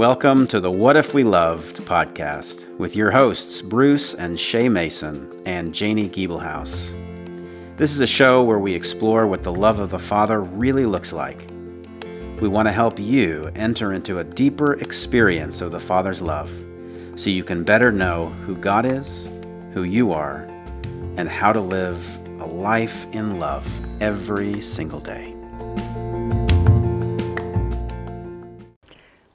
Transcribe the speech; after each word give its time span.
Welcome 0.00 0.46
to 0.46 0.60
the 0.60 0.70
What 0.70 0.96
If 0.96 1.12
We 1.12 1.24
Loved 1.24 1.84
podcast 1.84 2.66
with 2.78 2.96
your 2.96 3.10
hosts, 3.10 3.60
Bruce 3.60 4.14
and 4.14 4.40
Shay 4.40 4.66
Mason 4.66 5.30
and 5.44 5.74
Janie 5.74 6.08
Giebelhaus. 6.08 6.94
This 7.76 7.92
is 7.92 8.00
a 8.00 8.06
show 8.06 8.42
where 8.42 8.58
we 8.58 8.72
explore 8.72 9.26
what 9.26 9.42
the 9.42 9.52
love 9.52 9.78
of 9.78 9.90
the 9.90 9.98
Father 9.98 10.40
really 10.40 10.86
looks 10.86 11.12
like. 11.12 11.50
We 12.40 12.48
want 12.48 12.66
to 12.66 12.72
help 12.72 12.98
you 12.98 13.50
enter 13.54 13.92
into 13.92 14.20
a 14.20 14.24
deeper 14.24 14.72
experience 14.80 15.60
of 15.60 15.70
the 15.70 15.78
Father's 15.78 16.22
love 16.22 16.50
so 17.16 17.28
you 17.28 17.44
can 17.44 17.62
better 17.62 17.92
know 17.92 18.30
who 18.46 18.56
God 18.56 18.86
is, 18.86 19.28
who 19.74 19.82
you 19.82 20.14
are, 20.14 20.46
and 21.18 21.28
how 21.28 21.52
to 21.52 21.60
live 21.60 22.18
a 22.40 22.46
life 22.46 23.06
in 23.12 23.38
love 23.38 23.68
every 24.00 24.62
single 24.62 25.00
day. 25.00 25.29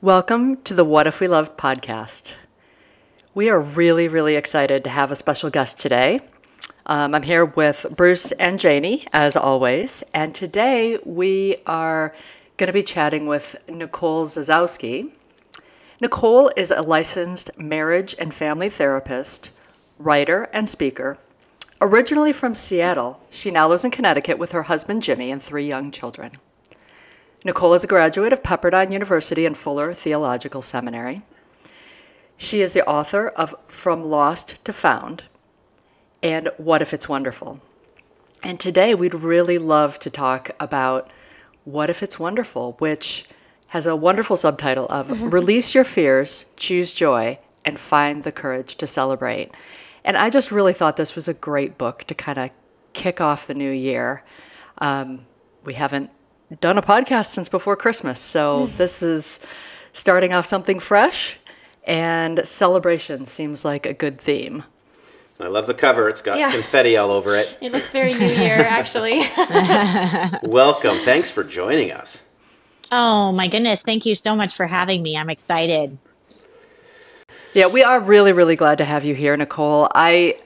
Welcome 0.06 0.58
to 0.66 0.76
the 0.76 0.86
What 0.86 1.08
If 1.08 1.20
We 1.20 1.28
Loved 1.28 1.58
podcast. 1.58 2.36
We 3.34 3.50
are 3.50 3.60
really, 3.60 4.08
really 4.08 4.36
excited 4.36 4.84
to 4.84 4.92
have 4.92 5.10
a 5.10 5.16
special 5.16 5.50
guest 5.50 5.80
today. 5.80 6.20
Um, 6.86 7.16
I'm 7.16 7.24
here 7.24 7.44
with 7.44 7.88
Bruce 7.90 8.32
and 8.34 8.60
Janie, 8.60 9.08
as 9.14 9.36
always, 9.36 10.04
and 10.14 10.36
today 10.36 11.00
we 11.04 11.56
are 11.66 12.14
going 12.58 12.68
to 12.68 12.72
be 12.72 12.84
chatting 12.84 13.26
with 13.26 13.56
Nicole 13.68 14.28
Zasowski. 14.28 15.10
Nicole 16.00 16.52
is 16.56 16.70
a 16.70 16.84
licensed 16.84 17.58
marriage 17.58 18.16
and 18.20 18.32
family 18.32 18.70
therapist, 18.70 19.50
writer, 19.98 20.52
and 20.54 20.70
speaker. 20.70 21.18
Originally 21.82 22.32
from 22.32 22.54
Seattle, 22.54 23.22
she 23.32 23.50
now 23.50 23.68
lives 23.68 23.84
in 23.84 23.90
Connecticut 23.90 24.38
with 24.38 24.52
her 24.52 24.64
husband 24.64 25.02
Jimmy 25.02 25.32
and 25.32 25.42
three 25.42 25.68
young 25.68 25.90
children. 25.90 26.34
Nicole 27.46 27.76
is 27.76 27.84
a 27.84 27.88
graduate 27.88 28.34
of 28.34 28.42
Pepperdine 28.42 28.92
University 28.92 29.46
and 29.46 29.56
Fuller 29.56 29.94
Theological 29.94 30.64
Seminary. 30.64 31.22
She 32.38 32.60
is 32.60 32.74
the 32.74 32.84
author 32.88 33.28
of 33.28 33.54
From 33.68 34.04
Lost 34.04 34.66
to 34.66 34.74
Found 34.74 35.26
and 36.24 36.50
What 36.58 36.82
If 36.82 36.92
It's 36.92 37.08
Wonderful. 37.08 37.62
And 38.42 38.60
today 38.60 38.96
we'd 38.96 39.14
really 39.14 39.60
love 39.60 40.00
to 40.00 40.10
talk 40.10 40.50
about 40.60 41.12
What 41.66 41.92
If 41.92 42.02
It's 42.02 42.18
Wonderful, 42.18 42.78
which 42.80 43.26
has 43.68 43.86
a 43.86 43.96
wonderful 43.96 44.38
subtitle 44.38 44.88
of 44.88 45.22
Release 45.32 45.76
Your 45.76 45.84
Fears, 45.84 46.46
Choose 46.58 46.96
Joy, 46.96 47.38
and 47.64 47.78
Find 47.78 48.24
the 48.24 48.32
Courage 48.32 48.76
to 48.78 48.88
Celebrate. 48.88 49.52
And 50.04 50.18
I 50.18 50.32
just 50.32 50.52
really 50.52 50.74
thought 50.74 50.98
this 50.98 51.14
was 51.14 51.28
a 51.28 51.34
great 51.36 51.78
book 51.78 52.06
to 52.06 52.16
kind 52.16 52.40
of 52.40 52.50
kick 52.94 53.22
off 53.22 53.46
the 53.46 53.54
new 53.54 53.72
year. 53.72 54.24
Um, 54.80 55.28
we 55.64 55.76
haven't 55.76 56.10
done 56.62 56.78
a 56.78 56.82
podcast 56.82 57.28
since 57.28 57.50
before 57.50 57.76
Christmas. 57.76 58.20
So 58.20 58.66
hmm. 58.66 58.78
this 58.78 59.02
is 59.02 59.40
starting 59.94 60.34
off 60.34 60.46
something 60.46 60.80
fresh, 60.80 61.38
and 61.86 62.46
celebration 62.46 63.26
seems 63.26 63.64
like 63.64 63.86
a 63.86 63.94
good 63.94 64.20
theme. 64.20 64.64
I 65.40 65.48
love 65.48 65.68
the 65.68 65.74
cover. 65.74 66.08
It's 66.08 66.22
got 66.22 66.38
Yeah. 66.38 66.50
confetti 66.50 66.96
all 66.96 67.12
over 67.12 67.36
it. 67.36 67.58
It 67.60 67.72
looks 67.74 67.92
very 67.92 68.14
new 68.14 68.28
year, 68.28 68.56
actually. 68.70 69.24
Welcome. 70.50 70.98
Thanks 71.00 71.30
for 71.30 71.44
joining 71.44 71.92
us. 71.92 72.24
Oh 72.92 73.32
my 73.34 73.48
goodness. 73.48 73.82
Thank 73.84 74.06
you 74.06 74.16
so 74.16 74.36
much 74.36 74.56
for 74.56 74.66
having 74.66 75.04
me. 75.04 75.18
I'm 75.18 75.30
excited. 75.30 75.98
Yeah, 77.54 77.68
we 77.68 77.84
are 77.84 78.00
really, 78.00 78.32
really 78.32 78.56
glad 78.56 78.78
to 78.78 78.86
have 78.86 79.04
you 79.04 79.16
here, 79.16 79.36
Nicole. 79.36 79.90
I 79.94 80.38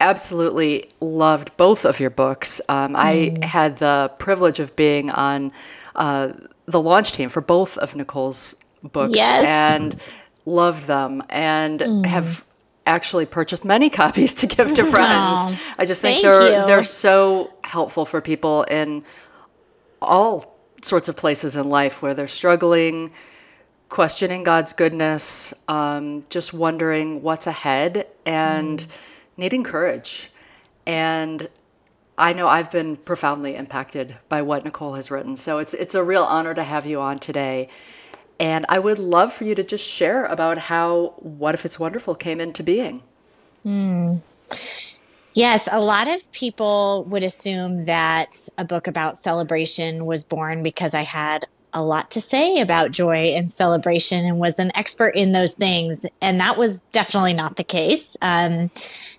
absolutely 0.00 0.90
loved 1.00 1.56
both 1.56 1.84
of 1.84 2.00
your 2.00 2.10
books. 2.10 2.60
Um, 2.68 2.94
I 2.96 3.36
had 3.42 3.78
the 3.78 4.10
privilege 4.18 4.60
of 4.60 4.74
being 4.76 5.10
on 5.10 5.52
uh, 5.94 6.32
the 6.66 6.80
launch 6.80 7.12
team 7.12 7.28
for 7.28 7.40
both 7.40 7.78
of 7.78 7.94
Nicole's 7.96 8.56
books 8.82 9.16
Yes. 9.16 9.44
and 9.46 9.96
loved 10.46 10.86
them 10.86 11.22
and 11.30 12.04
have 12.06 12.44
actually 12.86 13.24
purchased 13.24 13.64
many 13.64 13.88
copies 14.02 14.34
to 14.34 14.46
give 14.46 14.74
to 14.74 14.84
friends. 14.90 15.58
I 15.78 15.84
just 15.86 16.02
think 16.02 16.22
thank 16.22 16.22
they're 16.22 16.60
you. 16.60 16.66
they're 16.66 16.82
so 16.82 17.50
helpful 17.64 18.04
for 18.04 18.20
people 18.20 18.64
in 18.64 19.04
all 20.02 20.54
sorts 20.82 21.08
of 21.08 21.16
places 21.16 21.56
in 21.56 21.68
life 21.70 22.02
where 22.02 22.12
they're 22.12 22.26
struggling, 22.26 23.10
questioning 23.88 24.42
God's 24.42 24.74
goodness, 24.74 25.54
um, 25.68 26.24
just 26.28 26.52
wondering 26.52 27.22
what's 27.22 27.46
ahead, 27.46 28.06
and 28.26 28.80
Mm. 28.80 28.86
Needing 29.36 29.64
courage. 29.64 30.30
And 30.86 31.48
I 32.16 32.32
know 32.32 32.46
I've 32.46 32.70
been 32.70 32.96
profoundly 32.96 33.56
impacted 33.56 34.16
by 34.28 34.42
what 34.42 34.64
Nicole 34.64 34.94
has 34.94 35.10
written. 35.10 35.36
So 35.36 35.58
it's 35.58 35.74
it's 35.74 35.94
a 35.94 36.04
real 36.04 36.24
honor 36.24 36.54
to 36.54 36.62
have 36.62 36.86
you 36.86 37.00
on 37.00 37.18
today. 37.18 37.68
And 38.38 38.66
I 38.68 38.78
would 38.78 38.98
love 38.98 39.32
for 39.32 39.44
you 39.44 39.54
to 39.54 39.62
just 39.62 39.86
share 39.86 40.24
about 40.24 40.58
how 40.58 41.14
What 41.18 41.54
If 41.54 41.64
It's 41.64 41.78
Wonderful 41.78 42.14
came 42.14 42.40
into 42.40 42.62
being. 42.62 43.02
Yes, 45.34 45.68
a 45.70 45.80
lot 45.80 46.08
of 46.08 46.30
people 46.32 47.04
would 47.08 47.24
assume 47.24 47.84
that 47.86 48.48
a 48.58 48.64
book 48.64 48.86
about 48.86 49.16
celebration 49.16 50.06
was 50.06 50.22
born 50.22 50.62
because 50.62 50.94
I 50.94 51.02
had 51.02 51.44
a 51.72 51.82
lot 51.82 52.12
to 52.12 52.20
say 52.20 52.60
about 52.60 52.92
joy 52.92 53.32
and 53.34 53.50
celebration 53.50 54.24
and 54.24 54.38
was 54.38 54.60
an 54.60 54.70
expert 54.76 55.16
in 55.16 55.32
those 55.32 55.54
things. 55.54 56.06
And 56.20 56.38
that 56.40 56.56
was 56.56 56.80
definitely 56.92 57.32
not 57.32 57.56
the 57.56 57.64
case. 57.64 58.16
Um, 58.22 58.70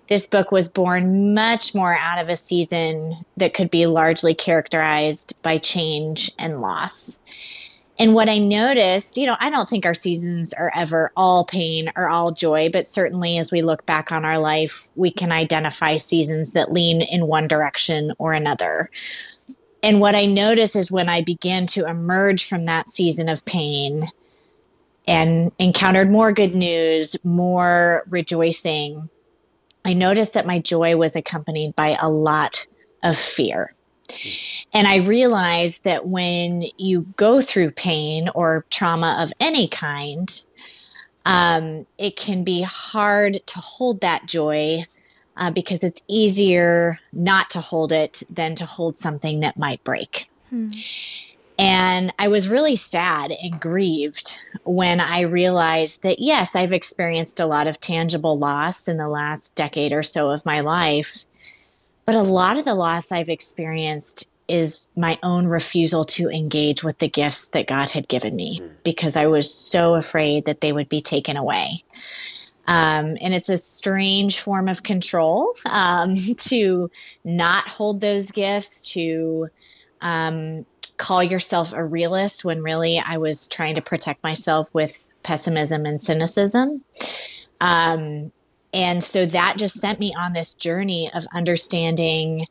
this 0.08 0.26
book 0.26 0.52
was 0.52 0.68
born 0.68 1.34
much 1.34 1.74
more 1.74 1.94
out 1.94 2.20
of 2.20 2.28
a 2.28 2.36
season 2.36 3.24
that 3.36 3.54
could 3.54 3.70
be 3.70 3.86
largely 3.86 4.34
characterized 4.34 5.34
by 5.42 5.58
change 5.58 6.30
and 6.38 6.60
loss. 6.60 7.18
And 7.98 8.14
what 8.14 8.28
I 8.28 8.38
noticed, 8.38 9.16
you 9.16 9.26
know, 9.26 9.36
I 9.40 9.48
don't 9.48 9.68
think 9.68 9.86
our 9.86 9.94
seasons 9.94 10.52
are 10.52 10.70
ever 10.74 11.10
all 11.16 11.44
pain 11.44 11.90
or 11.96 12.08
all 12.08 12.30
joy, 12.30 12.68
but 12.70 12.86
certainly 12.86 13.38
as 13.38 13.50
we 13.50 13.62
look 13.62 13.86
back 13.86 14.12
on 14.12 14.24
our 14.24 14.38
life, 14.38 14.88
we 14.96 15.10
can 15.10 15.32
identify 15.32 15.96
seasons 15.96 16.52
that 16.52 16.72
lean 16.72 17.00
in 17.00 17.26
one 17.26 17.48
direction 17.48 18.12
or 18.18 18.34
another. 18.34 18.90
And 19.82 20.00
what 20.00 20.14
I 20.14 20.26
noticed 20.26 20.76
is 20.76 20.92
when 20.92 21.08
I 21.08 21.22
began 21.22 21.66
to 21.68 21.88
emerge 21.88 22.46
from 22.48 22.66
that 22.66 22.90
season 22.90 23.28
of 23.28 23.44
pain 23.44 24.06
and 25.08 25.52
encountered 25.58 26.10
more 26.10 26.32
good 26.32 26.54
news, 26.54 27.16
more 27.24 28.04
rejoicing, 28.08 29.08
I 29.86 29.92
noticed 29.92 30.34
that 30.34 30.46
my 30.46 30.58
joy 30.58 30.96
was 30.96 31.14
accompanied 31.14 31.76
by 31.76 31.96
a 32.00 32.08
lot 32.08 32.66
of 33.04 33.16
fear. 33.16 33.72
And 34.72 34.86
I 34.86 34.96
realized 34.96 35.84
that 35.84 36.08
when 36.08 36.64
you 36.76 37.02
go 37.16 37.40
through 37.40 37.70
pain 37.70 38.28
or 38.34 38.66
trauma 38.68 39.18
of 39.20 39.32
any 39.38 39.68
kind, 39.68 40.28
um, 41.24 41.86
it 41.98 42.16
can 42.16 42.42
be 42.42 42.62
hard 42.62 43.40
to 43.46 43.58
hold 43.60 44.00
that 44.00 44.26
joy 44.26 44.84
uh, 45.36 45.50
because 45.50 45.84
it's 45.84 46.02
easier 46.08 46.98
not 47.12 47.50
to 47.50 47.60
hold 47.60 47.92
it 47.92 48.24
than 48.28 48.56
to 48.56 48.66
hold 48.66 48.98
something 48.98 49.40
that 49.40 49.56
might 49.56 49.84
break. 49.84 50.28
And 51.58 52.12
I 52.18 52.28
was 52.28 52.48
really 52.48 52.76
sad 52.76 53.32
and 53.32 53.58
grieved 53.58 54.38
when 54.64 55.00
I 55.00 55.22
realized 55.22 56.02
that, 56.02 56.18
yes, 56.18 56.54
I've 56.54 56.72
experienced 56.72 57.40
a 57.40 57.46
lot 57.46 57.66
of 57.66 57.80
tangible 57.80 58.38
loss 58.38 58.88
in 58.88 58.98
the 58.98 59.08
last 59.08 59.54
decade 59.54 59.92
or 59.92 60.02
so 60.02 60.30
of 60.30 60.44
my 60.44 60.60
life. 60.60 61.24
But 62.04 62.14
a 62.14 62.22
lot 62.22 62.58
of 62.58 62.66
the 62.66 62.74
loss 62.74 63.10
I've 63.10 63.30
experienced 63.30 64.28
is 64.48 64.86
my 64.96 65.18
own 65.22 65.46
refusal 65.46 66.04
to 66.04 66.28
engage 66.28 66.84
with 66.84 66.98
the 66.98 67.08
gifts 67.08 67.48
that 67.48 67.66
God 67.66 67.90
had 67.90 68.06
given 68.06 68.36
me 68.36 68.62
because 68.84 69.16
I 69.16 69.26
was 69.26 69.52
so 69.52 69.94
afraid 69.94 70.44
that 70.44 70.60
they 70.60 70.72
would 70.72 70.88
be 70.88 71.00
taken 71.00 71.36
away. 71.36 71.82
Um, 72.68 73.16
and 73.20 73.32
it's 73.34 73.48
a 73.48 73.56
strange 73.56 74.40
form 74.40 74.68
of 74.68 74.82
control 74.82 75.54
um, 75.66 76.14
to 76.36 76.90
not 77.24 77.66
hold 77.68 78.00
those 78.00 78.30
gifts, 78.30 78.82
to 78.92 79.48
um, 80.00 80.66
call 80.96 81.22
yourself 81.22 81.72
a 81.72 81.84
realist 81.84 82.44
when 82.44 82.62
really 82.62 82.98
I 82.98 83.18
was 83.18 83.48
trying 83.48 83.74
to 83.76 83.82
protect 83.82 84.22
myself 84.22 84.68
with 84.72 85.10
pessimism 85.22 85.86
and 85.86 86.00
cynicism. 86.00 86.82
Um, 87.60 88.32
and 88.72 89.02
so 89.02 89.26
that 89.26 89.56
just 89.58 89.80
sent 89.80 89.98
me 89.98 90.14
on 90.14 90.32
this 90.32 90.54
journey 90.54 91.10
of 91.14 91.26
understanding 91.34 92.46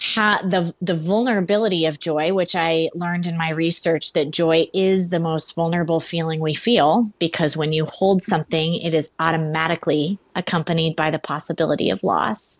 how 0.00 0.40
the 0.40 0.74
the 0.80 0.94
vulnerability 0.94 1.84
of 1.84 1.98
joy, 1.98 2.32
which 2.32 2.56
I 2.56 2.88
learned 2.94 3.26
in 3.26 3.36
my 3.36 3.50
research 3.50 4.14
that 4.14 4.30
joy 4.30 4.68
is 4.72 5.10
the 5.10 5.20
most 5.20 5.54
vulnerable 5.54 6.00
feeling 6.00 6.40
we 6.40 6.54
feel 6.54 7.12
because 7.18 7.54
when 7.56 7.74
you 7.74 7.84
hold 7.84 8.22
something, 8.22 8.76
it 8.76 8.94
is 8.94 9.10
automatically 9.18 10.18
accompanied 10.34 10.96
by 10.96 11.10
the 11.10 11.18
possibility 11.18 11.90
of 11.90 12.02
loss. 12.02 12.58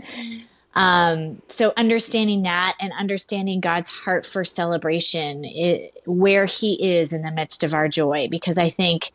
Um, 0.75 1.43
so 1.49 1.73
understanding 1.77 2.43
that 2.43 2.77
and 2.81 2.93
understanding 2.99 3.61
God's 3.61 3.89
heart 3.89 4.25
for 4.25 4.45
celebration, 4.45 5.45
it, 5.45 5.93
where 6.07 6.47
He 6.47 6.99
is 6.99 7.13
in 7.13 7.23
the 7.23 7.33
midst 7.33 7.65
of 7.65 7.75
our 7.75 7.89
joy, 7.89 8.29
because 8.31 8.57
I 8.57 8.69
think 8.69 9.11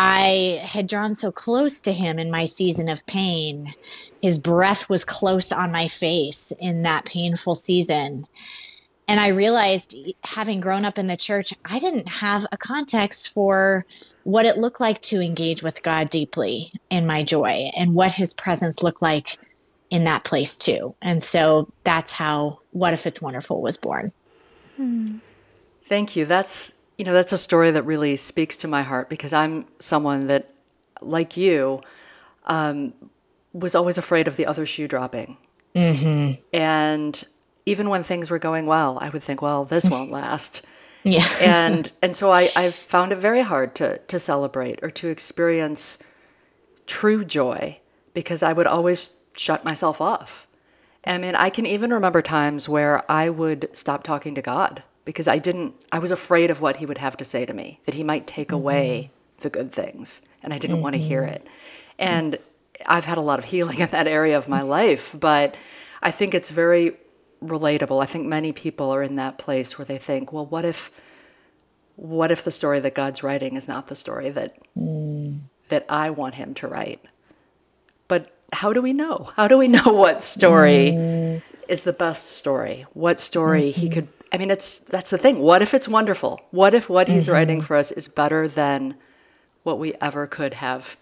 I 0.00 0.60
had 0.62 0.86
drawn 0.86 1.12
so 1.14 1.32
close 1.32 1.80
to 1.80 1.92
him 1.92 2.20
in 2.20 2.30
my 2.30 2.44
season 2.44 2.88
of 2.88 3.04
pain. 3.06 3.74
His 4.22 4.38
breath 4.38 4.88
was 4.88 5.04
close 5.04 5.50
on 5.50 5.72
my 5.72 5.88
face 5.88 6.52
in 6.60 6.82
that 6.82 7.04
painful 7.04 7.56
season. 7.56 8.24
And 9.08 9.18
I 9.18 9.28
realized, 9.28 9.96
having 10.22 10.60
grown 10.60 10.84
up 10.84 10.98
in 10.98 11.08
the 11.08 11.16
church, 11.16 11.52
I 11.64 11.80
didn't 11.80 12.06
have 12.06 12.46
a 12.52 12.56
context 12.56 13.30
for 13.30 13.84
what 14.22 14.46
it 14.46 14.58
looked 14.58 14.80
like 14.80 15.00
to 15.00 15.20
engage 15.20 15.64
with 15.64 15.82
God 15.82 16.10
deeply 16.10 16.72
in 16.90 17.04
my 17.04 17.24
joy 17.24 17.72
and 17.76 17.92
what 17.92 18.12
his 18.12 18.34
presence 18.34 18.84
looked 18.84 19.02
like 19.02 19.36
in 19.90 20.04
that 20.04 20.24
place 20.24 20.58
too. 20.58 20.94
And 21.02 21.22
so 21.22 21.70
that's 21.84 22.12
how 22.12 22.58
What 22.72 22.92
If 22.92 23.06
It's 23.06 23.20
Wonderful 23.20 23.62
was 23.62 23.76
born. 23.76 24.12
Thank 25.88 26.14
you. 26.16 26.24
That's 26.24 26.74
you 26.98 27.04
know 27.04 27.12
that's 27.12 27.32
a 27.32 27.38
story 27.38 27.70
that 27.70 27.82
really 27.82 28.16
speaks 28.16 28.56
to 28.58 28.68
my 28.68 28.82
heart 28.82 29.08
because 29.08 29.32
I'm 29.32 29.66
someone 29.78 30.28
that, 30.28 30.50
like 31.00 31.36
you, 31.36 31.80
um, 32.46 32.92
was 33.52 33.74
always 33.74 33.98
afraid 33.98 34.28
of 34.28 34.36
the 34.36 34.46
other 34.46 34.66
shoe 34.66 34.86
dropping. 34.88 35.36
Mm-hmm. 35.74 36.40
And 36.52 37.24
even 37.66 37.88
when 37.88 38.02
things 38.02 38.30
were 38.30 38.38
going 38.38 38.66
well, 38.66 38.98
I 39.00 39.08
would 39.08 39.22
think, 39.22 39.42
well, 39.42 39.64
this 39.64 39.88
won't 39.88 40.10
last. 40.22 40.62
Yeah. 41.04 41.26
and 41.40 41.90
and 42.02 42.14
so 42.14 42.30
I, 42.30 42.48
I 42.56 42.70
found 42.70 43.12
it 43.12 43.16
very 43.16 43.40
hard 43.40 43.74
to 43.76 43.98
to 43.98 44.18
celebrate 44.18 44.80
or 44.82 44.90
to 44.90 45.08
experience 45.08 45.98
true 46.86 47.24
joy 47.24 47.78
because 48.14 48.42
I 48.42 48.52
would 48.52 48.66
always 48.66 49.12
shut 49.38 49.64
myself 49.64 50.00
off. 50.00 50.46
I 51.04 51.16
mean, 51.18 51.34
I 51.34 51.48
can 51.50 51.64
even 51.64 51.92
remember 51.92 52.20
times 52.20 52.68
where 52.68 53.10
I 53.10 53.30
would 53.30 53.68
stop 53.72 54.02
talking 54.02 54.34
to 54.34 54.42
God 54.42 54.82
because 55.04 55.26
I 55.28 55.38
didn't, 55.38 55.74
I 55.90 55.98
was 56.00 56.10
afraid 56.10 56.50
of 56.50 56.60
what 56.60 56.76
he 56.76 56.86
would 56.86 56.98
have 56.98 57.16
to 57.18 57.24
say 57.24 57.46
to 57.46 57.54
me, 57.54 57.80
that 57.86 57.94
he 57.94 58.04
might 58.04 58.26
take 58.26 58.48
mm-hmm. 58.48 58.56
away 58.56 59.10
the 59.40 59.48
good 59.48 59.72
things, 59.72 60.22
and 60.42 60.52
I 60.52 60.58
didn't 60.58 60.82
want 60.82 60.96
to 60.96 61.00
hear 61.00 61.22
mm-hmm. 61.22 61.34
it. 61.34 61.46
And 61.98 62.38
I've 62.84 63.04
had 63.04 63.18
a 63.18 63.22
lot 63.22 63.38
of 63.38 63.46
healing 63.46 63.78
in 63.80 63.88
that 63.88 64.06
area 64.06 64.36
of 64.36 64.48
my 64.48 64.62
life, 64.62 65.16
but 65.18 65.54
I 66.02 66.10
think 66.10 66.34
it's 66.34 66.50
very 66.50 66.96
relatable. 67.42 68.02
I 68.02 68.06
think 68.06 68.26
many 68.26 68.52
people 68.52 68.90
are 68.90 69.02
in 69.02 69.16
that 69.16 69.38
place 69.38 69.78
where 69.78 69.86
they 69.86 69.98
think, 69.98 70.32
well, 70.32 70.46
what 70.46 70.64
if, 70.64 70.90
what 71.96 72.30
if 72.30 72.44
the 72.44 72.50
story 72.50 72.80
that 72.80 72.94
God's 72.94 73.22
writing 73.22 73.56
is 73.56 73.68
not 73.68 73.86
the 73.86 73.96
story 73.96 74.30
that 74.30 74.56
mm. 74.76 75.40
that 75.68 75.84
I 75.88 76.10
want 76.10 76.34
him 76.34 76.54
to 76.54 76.68
write? 76.68 77.04
But 78.48 78.58
how 78.58 78.72
do 78.72 78.82
we 78.82 78.92
know? 78.92 79.30
How 79.36 79.48
do 79.48 79.58
we 79.58 79.68
know 79.68 79.82
what 79.84 80.22
story 80.22 80.92
mm. 80.94 81.42
is 81.68 81.84
the 81.84 81.92
best 81.92 82.30
story? 82.30 82.86
What 82.92 83.20
story 83.20 83.70
he 83.70 83.86
mm-hmm. 83.86 83.94
could 83.94 84.08
I 84.32 84.38
mean 84.38 84.50
it's 84.50 84.80
that's 84.80 85.10
the 85.10 85.18
thing. 85.18 85.38
What 85.38 85.62
if 85.62 85.74
it's 85.74 85.88
wonderful? 85.88 86.40
What 86.50 86.74
if 86.74 86.88
what 86.88 87.08
he's 87.08 87.24
mm-hmm. 87.24 87.32
writing 87.32 87.60
for 87.60 87.76
us 87.76 87.90
is 87.90 88.08
better 88.08 88.46
than 88.46 88.94
what 89.62 89.78
we 89.78 89.94
ever 90.00 90.26
could 90.26 90.54
have 90.54 90.96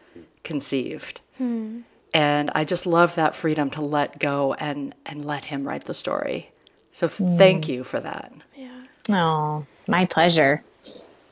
conceived? 0.45 1.21
Hmm. 1.39 1.81
And 2.15 2.51
I 2.55 2.65
just 2.65 2.87
love 2.87 3.15
that 3.17 3.35
freedom 3.35 3.69
to 3.71 3.83
let 3.83 4.19
go 4.19 4.55
and 4.55 4.95
and 5.05 5.25
let 5.25 5.45
him 5.45 5.67
write 5.67 5.85
the 5.85 5.95
story. 5.95 6.51
So 6.93 7.09
mm. 7.09 7.37
thank 7.37 7.69
you 7.69 7.85
for 7.85 8.01
that. 8.01 8.33
Yeah. 8.57 8.83
Oh, 9.11 9.67
my 9.87 10.07
pleasure. 10.07 10.65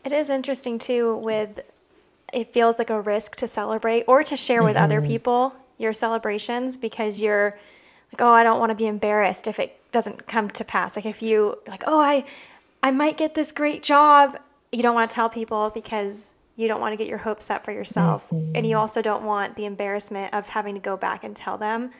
It 0.05 0.13
is 0.13 0.29
interesting 0.29 0.79
too 0.79 1.17
with 1.17 1.61
it 2.33 2.53
feels 2.53 2.79
like 2.79 2.91
a 2.91 3.01
risk 3.01 3.37
to 3.37 3.49
celebrate 3.49 4.05
or 4.07 4.23
to 4.25 4.37
share 4.37 4.63
with 4.63 4.77
other 4.77 5.01
mm-hmm. 5.01 5.09
people 5.09 5.57
your 5.79 5.93
celebrations 5.93 6.77
because 6.77 7.23
you're 7.23 7.55
like, 8.13 8.21
oh, 8.21 8.33
I 8.33 8.43
don't 8.43 8.59
want 8.59 8.71
to 8.71 8.77
be 8.77 8.87
embarrassed 8.87 9.47
if 9.47 9.59
it 9.59 9.79
doesn't 9.93 10.27
come 10.27 10.49
to 10.51 10.65
pass. 10.65 10.97
Like 10.97 11.07
if 11.07 11.23
you 11.23 11.59
like, 11.67 11.83
oh, 11.87 12.01
I 12.01 12.25
I 12.83 12.91
might 12.91 13.17
get 13.17 13.35
this 13.35 13.51
great 13.53 13.83
job, 13.83 14.39
you 14.73 14.83
don't 14.83 14.95
want 14.95 15.11
to 15.11 15.15
tell 15.15 15.29
people 15.29 15.71
because 15.75 16.35
you 16.57 16.69
don't 16.69 16.81
want 16.81 16.93
to 16.93 16.97
get 16.97 17.09
your 17.09 17.19
hopes 17.19 17.51
up 17.51 17.65
for 17.65 17.73
yourself. 17.73 18.31
And 18.55 18.67
you 18.67 18.77
also 18.77 19.03
don't 19.03 19.25
want 19.25 19.57
the 19.57 19.65
embarrassment 19.65 20.33
of 20.33 20.49
having 20.51 20.75
to 20.75 20.81
go 20.81 20.97
back 20.97 21.25
and 21.25 21.35
tell 21.35 21.59
them. 21.59 21.91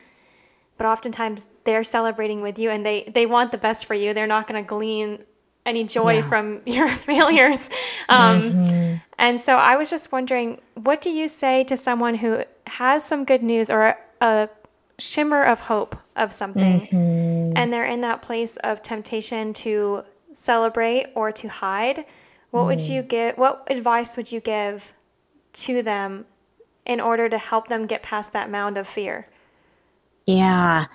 But 0.77 0.87
oftentimes 0.87 1.47
they're 1.63 1.83
celebrating 1.83 2.41
with 2.41 2.59
you 2.59 2.69
and 2.69 2.85
they 2.85 3.03
they 3.13 3.25
want 3.25 3.51
the 3.51 3.57
best 3.57 3.85
for 3.85 3.93
you. 3.93 4.13
They're 4.13 4.27
not 4.27 4.47
going 4.47 4.61
to 4.61 4.67
glean 4.67 5.23
any 5.65 5.83
joy 5.83 6.21
from 6.21 6.61
your 6.65 6.87
failures. 6.87 7.69
Um, 8.07 9.01
And 9.17 9.39
so 9.41 9.55
I 9.55 9.77
was 9.77 9.89
just 9.89 10.11
wondering, 10.11 10.59
what 10.75 11.01
do 11.01 11.09
you 11.09 11.27
say 11.27 11.63
to 11.65 11.75
someone 11.77 12.15
who 12.15 12.43
has 12.67 13.03
some 13.03 13.25
good 13.25 13.43
news 13.43 13.69
or 13.69 13.97
a 14.21 14.49
shimmer 14.97 15.43
of 15.43 15.61
hope 15.61 15.95
of 16.15 16.31
something, 16.31 16.87
and 17.55 17.71
they're 17.71 17.85
in 17.85 18.01
that 18.01 18.21
place 18.21 18.57
of 18.57 18.81
temptation 18.81 19.53
to 19.53 20.03
celebrate 20.33 21.07
or 21.15 21.31
to 21.31 21.47
hide? 21.47 22.05
What 22.51 22.65
would 22.67 22.81
you 22.81 23.01
give? 23.01 23.37
What 23.37 23.67
advice 23.69 24.15
would 24.15 24.31
you 24.31 24.39
give 24.39 24.93
to 25.53 25.81
them 25.81 26.25
in 26.85 27.01
order 27.01 27.27
to 27.27 27.37
help 27.37 27.67
them 27.67 27.85
get 27.85 28.03
past 28.03 28.33
that 28.33 28.49
mound 28.49 28.77
of 28.77 28.87
fear? 28.87 29.25
Yeah. 30.25 30.85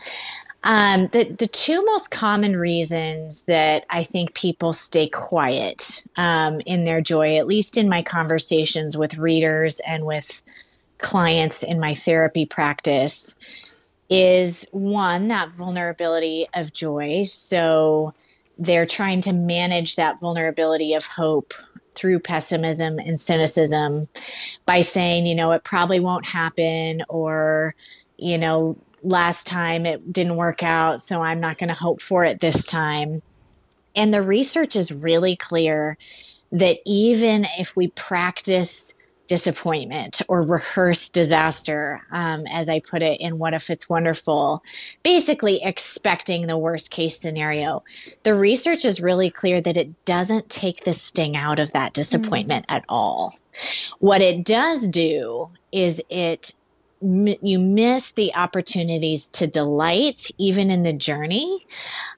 Um, 0.62 1.06
the 1.06 1.24
the 1.38 1.46
two 1.46 1.84
most 1.84 2.10
common 2.10 2.56
reasons 2.56 3.42
that 3.42 3.86
I 3.88 4.04
think 4.04 4.34
people 4.34 4.72
stay 4.72 5.08
quiet 5.08 6.04
um, 6.16 6.60
in 6.66 6.84
their 6.84 7.00
joy, 7.00 7.36
at 7.36 7.46
least 7.46 7.78
in 7.78 7.88
my 7.88 8.02
conversations 8.02 8.96
with 8.96 9.16
readers 9.16 9.80
and 9.86 10.04
with 10.04 10.42
clients 11.00 11.62
in 11.62 11.80
my 11.80 11.94
therapy 11.94 12.46
practice, 12.46 13.36
is 14.08 14.66
one 14.72 15.28
that 15.28 15.50
vulnerability 15.50 16.46
of 16.54 16.72
joy. 16.72 17.22
So 17.22 18.12
they're 18.58 18.86
trying 18.86 19.20
to 19.22 19.32
manage 19.32 19.96
that 19.96 20.20
vulnerability 20.20 20.94
of 20.94 21.06
hope 21.06 21.54
through 21.94 22.18
pessimism 22.18 22.98
and 22.98 23.20
cynicism 23.20 24.08
by 24.66 24.80
saying, 24.80 25.26
you 25.26 25.34
know, 25.34 25.52
it 25.52 25.64
probably 25.64 26.00
won't 26.00 26.26
happen 26.26 27.02
or, 27.08 27.74
you 28.16 28.38
know, 28.38 28.76
last 29.02 29.46
time 29.46 29.86
it 29.86 30.12
didn't 30.12 30.36
work 30.36 30.62
out, 30.62 31.00
so 31.00 31.22
I'm 31.22 31.40
not 31.40 31.58
going 31.58 31.68
to 31.68 31.74
hope 31.74 32.02
for 32.02 32.24
it 32.24 32.40
this 32.40 32.64
time. 32.64 33.22
And 33.96 34.12
the 34.12 34.22
research 34.22 34.76
is 34.76 34.92
really 34.92 35.36
clear 35.36 35.96
that 36.52 36.78
even 36.84 37.46
if 37.58 37.76
we 37.76 37.88
practice 37.88 38.94
disappointment 39.30 40.22
or 40.26 40.42
rehearse 40.42 41.08
disaster, 41.08 42.02
um, 42.10 42.48
as 42.48 42.68
I 42.68 42.80
put 42.80 43.00
it 43.00 43.20
in 43.20 43.38
What 43.38 43.54
If 43.54 43.70
It's 43.70 43.88
Wonderful, 43.88 44.60
basically 45.04 45.62
expecting 45.62 46.48
the 46.48 46.58
worst 46.58 46.90
case 46.90 47.16
scenario, 47.16 47.84
the 48.24 48.34
research 48.34 48.84
is 48.84 49.00
really 49.00 49.30
clear 49.30 49.60
that 49.60 49.76
it 49.76 50.04
doesn't 50.04 50.50
take 50.50 50.82
the 50.82 50.94
sting 50.94 51.36
out 51.36 51.60
of 51.60 51.70
that 51.74 51.92
disappointment 51.92 52.66
at 52.68 52.84
all. 52.88 53.38
What 54.00 54.20
it 54.20 54.44
does 54.44 54.88
do 54.88 55.48
is 55.70 56.02
it 56.10 56.56
you 57.00 57.58
miss 57.58 58.12
the 58.12 58.34
opportunities 58.34 59.28
to 59.28 59.46
delight 59.46 60.30
even 60.36 60.70
in 60.70 60.82
the 60.82 60.92
journey 60.92 61.66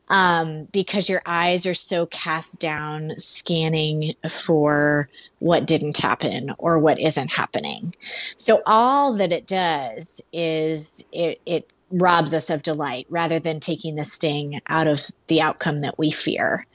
um, 0.09 0.65
because 0.73 1.09
your 1.09 1.23
eyes 1.25 1.67
are 1.67 1.75
so 1.75 2.07
cast 2.07 2.59
down 2.59 3.13
scanning 3.17 4.15
for 4.29 5.09
what 5.39 5.67
didn't 5.67 5.97
happen 5.97 6.53
or 6.59 6.79
what 6.79 6.99
isn't 6.99 7.29
happening. 7.29 7.95
So 8.39 8.63
all 8.67 9.15
that 9.15 9.33
it 9.33 9.47
does 9.47 10.21
is 10.33 11.05
it, 11.13 11.41
it 11.47 11.71
robs 11.93 12.35
us 12.35 12.51
of 12.51 12.63
delight 12.63 13.07
rather 13.09 13.39
than 13.39 13.61
taking 13.61 13.95
the 13.95 14.05
sting 14.05 14.61
out 14.67 14.89
of 14.89 15.01
the 15.29 15.41
outcome 15.41 15.81
that 15.81 15.99
we 15.99 16.11
fear 16.11 16.67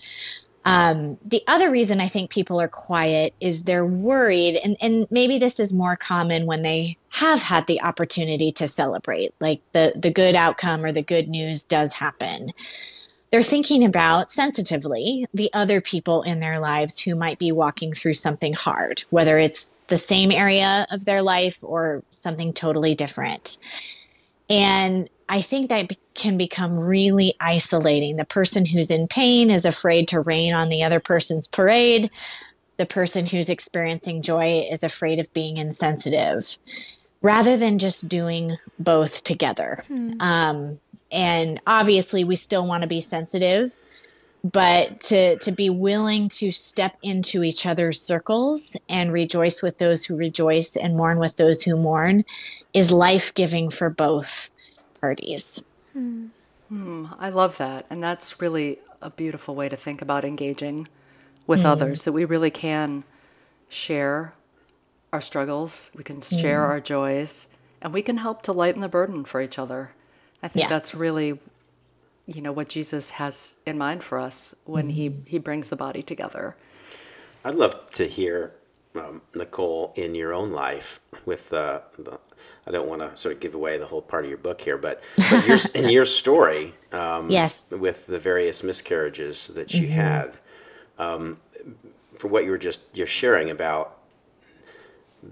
um, 0.67 1.17
the 1.23 1.41
other 1.47 1.71
reason 1.71 2.01
I 2.01 2.09
think 2.09 2.29
people 2.29 2.59
are 2.59 2.67
quiet 2.67 3.33
is 3.39 3.63
they're 3.63 3.85
worried, 3.85 4.57
and, 4.57 4.75
and 4.81 5.07
maybe 5.09 5.39
this 5.39 5.61
is 5.61 5.71
more 5.71 5.95
common 5.95 6.45
when 6.45 6.61
they 6.61 6.97
have 7.07 7.41
had 7.41 7.65
the 7.67 7.81
opportunity 7.81 8.51
to 8.51 8.67
celebrate, 8.67 9.33
like 9.39 9.61
the, 9.71 9.93
the 9.95 10.11
good 10.11 10.35
outcome 10.35 10.83
or 10.83 10.91
the 10.91 11.01
good 11.01 11.29
news 11.29 11.63
does 11.63 11.93
happen. 11.93 12.51
They're 13.31 13.41
thinking 13.41 13.85
about 13.85 14.29
sensitively 14.29 15.25
the 15.33 15.49
other 15.53 15.79
people 15.79 16.23
in 16.23 16.41
their 16.41 16.59
lives 16.59 16.99
who 16.99 17.15
might 17.15 17.39
be 17.39 17.53
walking 17.53 17.93
through 17.93 18.15
something 18.15 18.51
hard, 18.51 19.05
whether 19.09 19.39
it's 19.39 19.71
the 19.87 19.97
same 19.97 20.33
area 20.33 20.85
of 20.91 21.05
their 21.05 21.21
life 21.21 21.59
or 21.61 22.03
something 22.11 22.51
totally 22.51 22.93
different. 22.93 23.57
And 24.49 25.09
I 25.29 25.41
think 25.41 25.69
that 25.69 25.91
can 26.13 26.37
become 26.37 26.79
really 26.79 27.35
isolating. 27.39 28.15
The 28.15 28.25
person 28.25 28.65
who's 28.65 28.91
in 28.91 29.07
pain 29.07 29.51
is 29.51 29.65
afraid 29.65 30.07
to 30.09 30.21
rain 30.21 30.53
on 30.53 30.69
the 30.69 30.83
other 30.83 30.99
person's 30.99 31.47
parade. 31.47 32.09
The 32.77 32.85
person 32.85 33.25
who's 33.25 33.49
experiencing 33.49 34.21
joy 34.21 34.67
is 34.71 34.83
afraid 34.83 35.19
of 35.19 35.33
being 35.33 35.57
insensitive, 35.57 36.57
rather 37.21 37.57
than 37.57 37.79
just 37.79 38.07
doing 38.07 38.57
both 38.79 39.23
together. 39.23 39.83
Um, 40.19 40.79
and 41.11 41.59
obviously, 41.67 42.23
we 42.23 42.35
still 42.35 42.65
want 42.65 42.81
to 42.83 42.87
be 42.87 43.01
sensitive, 43.01 43.75
but 44.43 44.99
to 45.01 45.37
to 45.39 45.51
be 45.51 45.69
willing 45.69 46.29
to 46.29 46.51
step 46.51 46.95
into 47.01 47.43
each 47.43 47.65
other's 47.65 47.99
circles 47.99 48.77
and 48.87 49.11
rejoice 49.11 49.61
with 49.61 49.77
those 49.77 50.05
who 50.05 50.15
rejoice 50.15 50.75
and 50.75 50.95
mourn 50.95 51.19
with 51.19 51.35
those 51.35 51.61
who 51.63 51.75
mourn 51.75 52.23
is 52.73 52.91
life 52.91 53.33
giving 53.33 53.69
for 53.69 53.89
both 53.89 54.51
parties. 55.01 55.63
Hmm. 55.93 56.27
Hmm, 56.69 57.07
I 57.17 57.29
love 57.29 57.57
that. 57.57 57.85
And 57.89 58.03
that's 58.03 58.41
really 58.41 58.79
a 59.01 59.09
beautiful 59.09 59.55
way 59.55 59.69
to 59.69 59.77
think 59.77 60.01
about 60.01 60.25
engaging 60.25 60.87
with 61.45 61.61
hmm. 61.61 61.67
others, 61.67 62.03
that 62.03 62.11
we 62.11 62.25
really 62.25 62.51
can 62.51 63.03
share 63.69 64.33
our 65.13 65.21
struggles, 65.21 65.91
we 65.95 66.03
can 66.03 66.21
share 66.21 66.65
our 66.65 66.81
joys, 66.81 67.47
and 67.81 67.93
we 67.93 68.01
can 68.01 68.17
help 68.17 68.41
to 68.43 68.51
lighten 68.51 68.81
the 68.81 68.89
burden 68.89 69.23
for 69.23 69.41
each 69.41 69.57
other. 69.57 69.91
I 70.43 70.49
think 70.49 70.69
that's 70.69 70.93
really 70.93 71.39
you 72.27 72.41
know 72.41 72.51
what 72.51 72.67
Jesus 72.67 73.11
has 73.11 73.55
in 73.65 73.77
mind 73.77 74.03
for 74.03 74.19
us 74.19 74.53
when 74.65 74.89
he 74.89 75.15
he 75.25 75.39
brings 75.39 75.69
the 75.69 75.75
body 75.75 76.03
together. 76.03 76.55
I'd 77.43 77.55
love 77.55 77.89
to 77.91 78.05
hear 78.05 78.53
um, 78.99 79.21
Nicole 79.35 79.93
in 79.95 80.15
your 80.15 80.33
own 80.33 80.51
life 80.51 80.99
with 81.25 81.53
uh, 81.53 81.81
the, 81.97 82.19
I 82.65 82.71
don't 82.71 82.87
want 82.87 83.01
to 83.01 83.15
sort 83.15 83.33
of 83.35 83.39
give 83.39 83.55
away 83.55 83.77
the 83.77 83.85
whole 83.85 84.01
part 84.01 84.25
of 84.25 84.29
your 84.29 84.37
book 84.37 84.61
here, 84.61 84.77
but, 84.77 85.01
but 85.29 85.47
your, 85.47 85.57
in 85.75 85.89
your 85.89 86.05
story, 86.05 86.73
um, 86.91 87.29
yes, 87.29 87.71
with 87.71 88.07
the 88.07 88.19
various 88.19 88.63
miscarriages 88.63 89.47
that 89.47 89.73
you 89.73 89.87
mm-hmm. 89.87 89.93
had, 89.93 90.37
um, 90.99 91.37
for 92.17 92.27
what 92.27 92.43
you 92.43 92.51
were 92.51 92.57
just 92.57 92.81
you're 92.93 93.07
sharing 93.07 93.49
about 93.49 93.97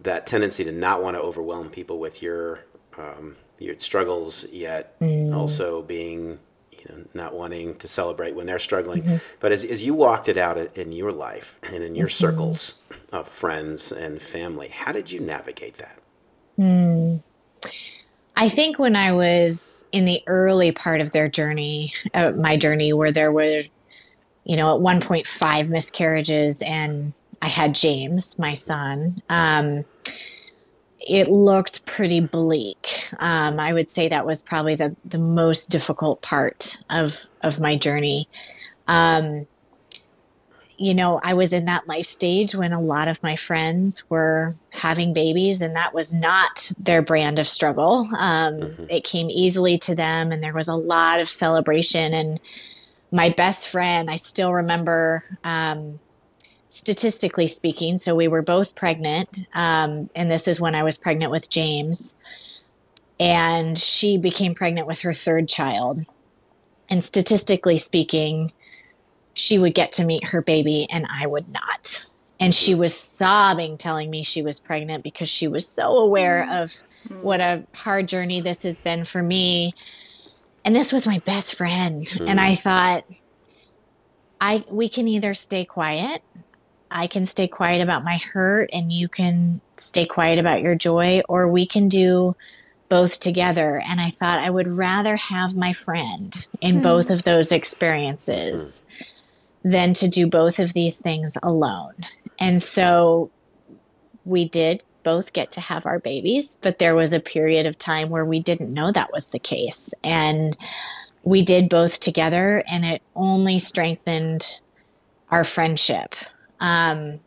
that 0.04 0.28
tendency 0.28 0.64
to 0.64 0.72
not 0.72 1.02
want 1.02 1.16
to 1.16 1.22
overwhelm 1.22 1.70
people 1.70 2.00
with 2.00 2.22
your 2.22 2.66
um, 2.98 3.36
your 3.60 3.78
struggles, 3.80 4.46
yet 4.52 5.00
mm. 5.00 5.34
also 5.34 5.82
being 5.82 6.40
you 6.88 6.96
know 6.96 7.04
not 7.14 7.34
wanting 7.34 7.76
to 7.76 7.88
celebrate 7.88 8.36
when 8.36 8.46
they're 8.46 8.60
struggling. 8.60 9.04
Mm-hmm. 9.04 9.18
But 9.40 9.52
as 9.52 9.64
as 9.64 9.84
you 9.84 9.94
walked 9.94 10.28
it 10.30 10.38
out 10.38 10.58
in 10.76 10.92
your 10.92 11.12
life 11.12 11.56
and 11.64 11.84
in 11.84 11.96
your 11.96 12.08
mm-hmm. 12.08 12.26
circles 12.26 12.76
of 13.12 13.28
friends 13.28 13.92
and 13.92 14.22
family, 14.22 14.70
how 14.70 14.92
did 14.92 15.12
you 15.12 15.20
navigate 15.20 15.78
that? 15.78 16.00
Mm. 16.60 17.22
I 18.38 18.50
think 18.50 18.80
when 18.80 18.96
I 18.96 19.14
was 19.14 19.86
in 19.92 20.06
the 20.06 20.22
early 20.28 20.72
part 20.72 21.00
of 21.00 21.12
their 21.12 21.30
journey, 21.30 21.94
uh, 22.14 22.32
my 22.32 22.58
journey, 22.58 22.92
where 22.92 23.12
there 23.12 23.32
were, 23.32 23.62
you 24.44 24.58
know, 24.58 24.76
at 24.76 24.82
one 24.82 25.00
point 25.00 25.26
five 25.26 25.70
miscarriages, 25.70 26.62
and 26.62 27.14
I 27.42 27.48
had 27.48 27.74
James, 27.74 28.38
my 28.38 28.54
son. 28.54 29.22
Um, 29.30 29.86
it 31.06 31.30
looked 31.30 31.86
pretty 31.86 32.20
bleak. 32.20 33.08
Um, 33.20 33.60
I 33.60 33.74
would 33.74 33.90
say 33.90 34.10
that 34.10 34.26
was 34.26 34.42
probably 34.42 34.76
the, 34.76 34.96
the 35.06 35.20
most 35.20 35.70
difficult 35.70 36.22
part 36.22 36.78
of 36.90 37.26
of 37.42 37.60
my 37.60 37.76
journey. 37.76 38.28
Um, 38.88 39.48
you 40.78 40.94
know, 40.94 41.22
I 41.24 41.36
was 41.36 41.54
in 41.54 41.66
that 41.66 41.88
life 41.88 42.06
stage 42.06 42.54
when 42.54 42.74
a 42.74 42.82
lot 42.82 43.08
of 43.08 43.24
my 43.24 43.36
friends 43.36 44.04
were 44.10 44.54
having 44.72 45.14
babies, 45.14 45.62
and 45.62 45.76
that 45.76 45.94
was 45.94 46.14
not 46.14 46.72
their 46.78 47.02
brand 47.02 47.40
of 47.40 47.48
struggle. 47.48 48.10
Um, 48.18 48.56
mm-hmm. 48.56 48.86
It 48.90 49.04
came 49.04 49.30
easily 49.30 49.78
to 49.80 49.96
them, 49.96 50.32
and 50.32 50.44
there 50.44 50.54
was 50.54 50.68
a 50.68 50.76
lot 50.76 51.22
of 51.22 51.30
celebration. 51.30 52.14
And 52.14 52.40
my 53.12 53.30
best 53.30 53.70
friend, 53.70 54.10
I 54.10 54.18
still 54.18 54.52
remember, 54.52 55.24
um, 55.44 56.00
statistically 56.76 57.48
speaking, 57.48 57.98
so 57.98 58.14
we 58.14 58.28
were 58.28 58.42
both 58.42 58.76
pregnant, 58.76 59.30
um, 59.54 60.10
and 60.14 60.30
this 60.30 60.46
is 60.46 60.60
when 60.60 60.76
I 60.76 60.84
was 60.84 60.98
pregnant 60.98 61.32
with 61.32 61.50
James, 61.50 62.16
and 63.18 63.78
she 63.78 64.18
became 64.18 64.54
pregnant 64.54 64.86
with 64.86 65.00
her 65.00 65.14
third 65.14 65.48
child. 65.48 66.06
And 66.90 67.02
statistically 67.02 67.78
speaking, 67.78 68.52
she 69.36 69.58
would 69.58 69.74
get 69.74 69.94
to 69.94 70.06
meet 70.06 70.26
her 70.26 70.42
baby 70.42 70.86
and 70.92 71.08
I 71.10 71.26
would 71.26 71.48
not. 71.48 72.06
And 72.42 72.54
she 72.54 72.76
was 72.76 72.94
sobbing, 72.94 73.78
telling 73.78 74.10
me 74.10 74.24
she 74.24 74.42
was 74.42 74.60
pregnant 74.60 75.02
because 75.02 75.30
she 75.30 75.48
was 75.48 75.66
so 75.66 75.98
aware 75.98 76.46
mm. 76.46 76.62
of 76.62 77.24
what 77.24 77.40
a 77.40 77.64
hard 77.74 78.10
journey 78.10 78.42
this 78.42 78.64
has 78.64 78.80
been 78.80 79.06
for 79.06 79.24
me. 79.24 79.74
And 80.66 80.76
this 80.76 80.92
was 80.92 81.08
my 81.08 81.20
best 81.20 81.56
friend. 81.56 82.04
Mm. 82.04 82.30
And 82.30 82.42
I 82.42 82.56
thought, 82.56 83.06
I 84.42 84.66
we 84.70 84.90
can 84.90 85.08
either 85.08 85.34
stay 85.34 85.64
quiet. 85.64 86.22
I 86.96 87.08
can 87.08 87.26
stay 87.26 87.48
quiet 87.48 87.82
about 87.82 88.04
my 88.04 88.18
hurt 88.18 88.70
and 88.74 88.92
you 88.92 89.08
can 89.08 89.62
stay 89.78 90.06
quiet 90.06 90.40
about 90.40 90.62
your 90.62 90.76
joy, 90.76 91.22
or 91.30 91.48
we 91.48 91.68
can 91.68 91.90
do 91.90 92.36
both 92.90 93.20
together. 93.20 93.82
And 93.86 94.00
I 94.00 94.12
thought 94.12 94.40
I 94.40 94.50
would 94.50 94.68
rather 94.68 95.16
have 95.18 95.56
my 95.56 95.74
friend 95.74 96.48
in 96.62 96.80
mm. 96.80 96.84
both 96.84 97.12
of 97.12 97.24
those 97.24 97.52
experiences. 97.52 98.84
Mm 98.90 99.06
than 99.66 99.96
to 99.96 100.08
do 100.08 100.28
both 100.28 100.60
of 100.60 100.72
these 100.74 101.00
things 101.00 101.38
alone. 101.42 101.96
And 102.40 102.62
so 102.62 103.32
we 104.24 104.48
did 104.48 104.84
both 105.02 105.34
get 105.34 105.52
to 105.54 105.62
have 105.62 105.88
our 105.88 105.98
babies, 105.98 106.56
but 106.62 106.78
there 106.78 106.94
was 106.94 107.14
a 107.14 107.20
period 107.20 107.66
of 107.66 107.76
time 107.76 108.10
where 108.10 108.26
we 108.26 108.40
didn't 108.40 108.72
know 108.72 108.92
that 108.92 109.12
was 109.12 109.30
the 109.30 109.40
case. 109.40 109.92
And 110.04 110.56
we 111.24 111.44
did 111.44 111.68
both 111.68 112.00
together, 112.00 112.64
and 112.68 112.86
it 112.86 113.02
only 113.16 113.58
strengthened 113.58 114.60
our 115.32 115.44
friendship. 115.44 116.14
Um, 116.60 117.20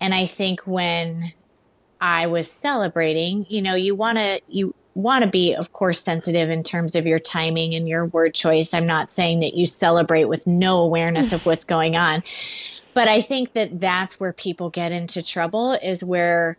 and 0.00 0.14
I 0.14 0.26
think 0.26 0.60
when 0.60 1.32
I 2.00 2.26
was 2.26 2.50
celebrating, 2.50 3.46
you 3.48 3.62
know, 3.62 3.74
you 3.74 3.94
want 3.94 4.18
to, 4.18 4.40
you, 4.48 4.74
want 4.94 5.24
to 5.24 5.30
be, 5.30 5.54
of 5.54 5.72
course, 5.72 6.02
sensitive 6.02 6.50
in 6.50 6.62
terms 6.62 6.94
of 6.94 7.06
your 7.06 7.18
timing 7.18 7.74
and 7.74 7.88
your 7.88 8.06
word 8.06 8.34
choice. 8.34 8.74
I'm 8.74 8.86
not 8.86 9.10
saying 9.10 9.40
that 9.40 9.54
you 9.54 9.64
celebrate 9.66 10.26
with 10.26 10.46
no 10.46 10.78
awareness 10.78 11.32
of 11.32 11.44
what's 11.46 11.64
going 11.64 11.96
on. 11.96 12.22
But 12.94 13.08
I 13.08 13.22
think 13.22 13.54
that 13.54 13.80
that's 13.80 14.20
where 14.20 14.32
people 14.32 14.68
get 14.68 14.92
into 14.92 15.22
trouble 15.22 15.72
is 15.72 16.04
where 16.04 16.58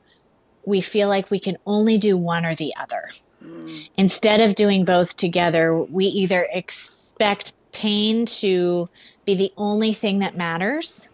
we 0.65 0.81
feel 0.81 1.09
like 1.09 1.29
we 1.29 1.39
can 1.39 1.57
only 1.65 1.97
do 1.97 2.17
one 2.17 2.45
or 2.45 2.55
the 2.55 2.73
other. 2.75 3.11
Mm. 3.43 3.87
Instead 3.97 4.41
of 4.41 4.55
doing 4.55 4.85
both 4.85 5.15
together, 5.15 5.75
we 5.75 6.05
either 6.05 6.47
expect 6.51 7.53
pain 7.71 8.25
to 8.25 8.89
be 9.25 9.35
the 9.35 9.53
only 9.57 9.93
thing 9.93 10.19
that 10.19 10.35
matters, 10.35 11.09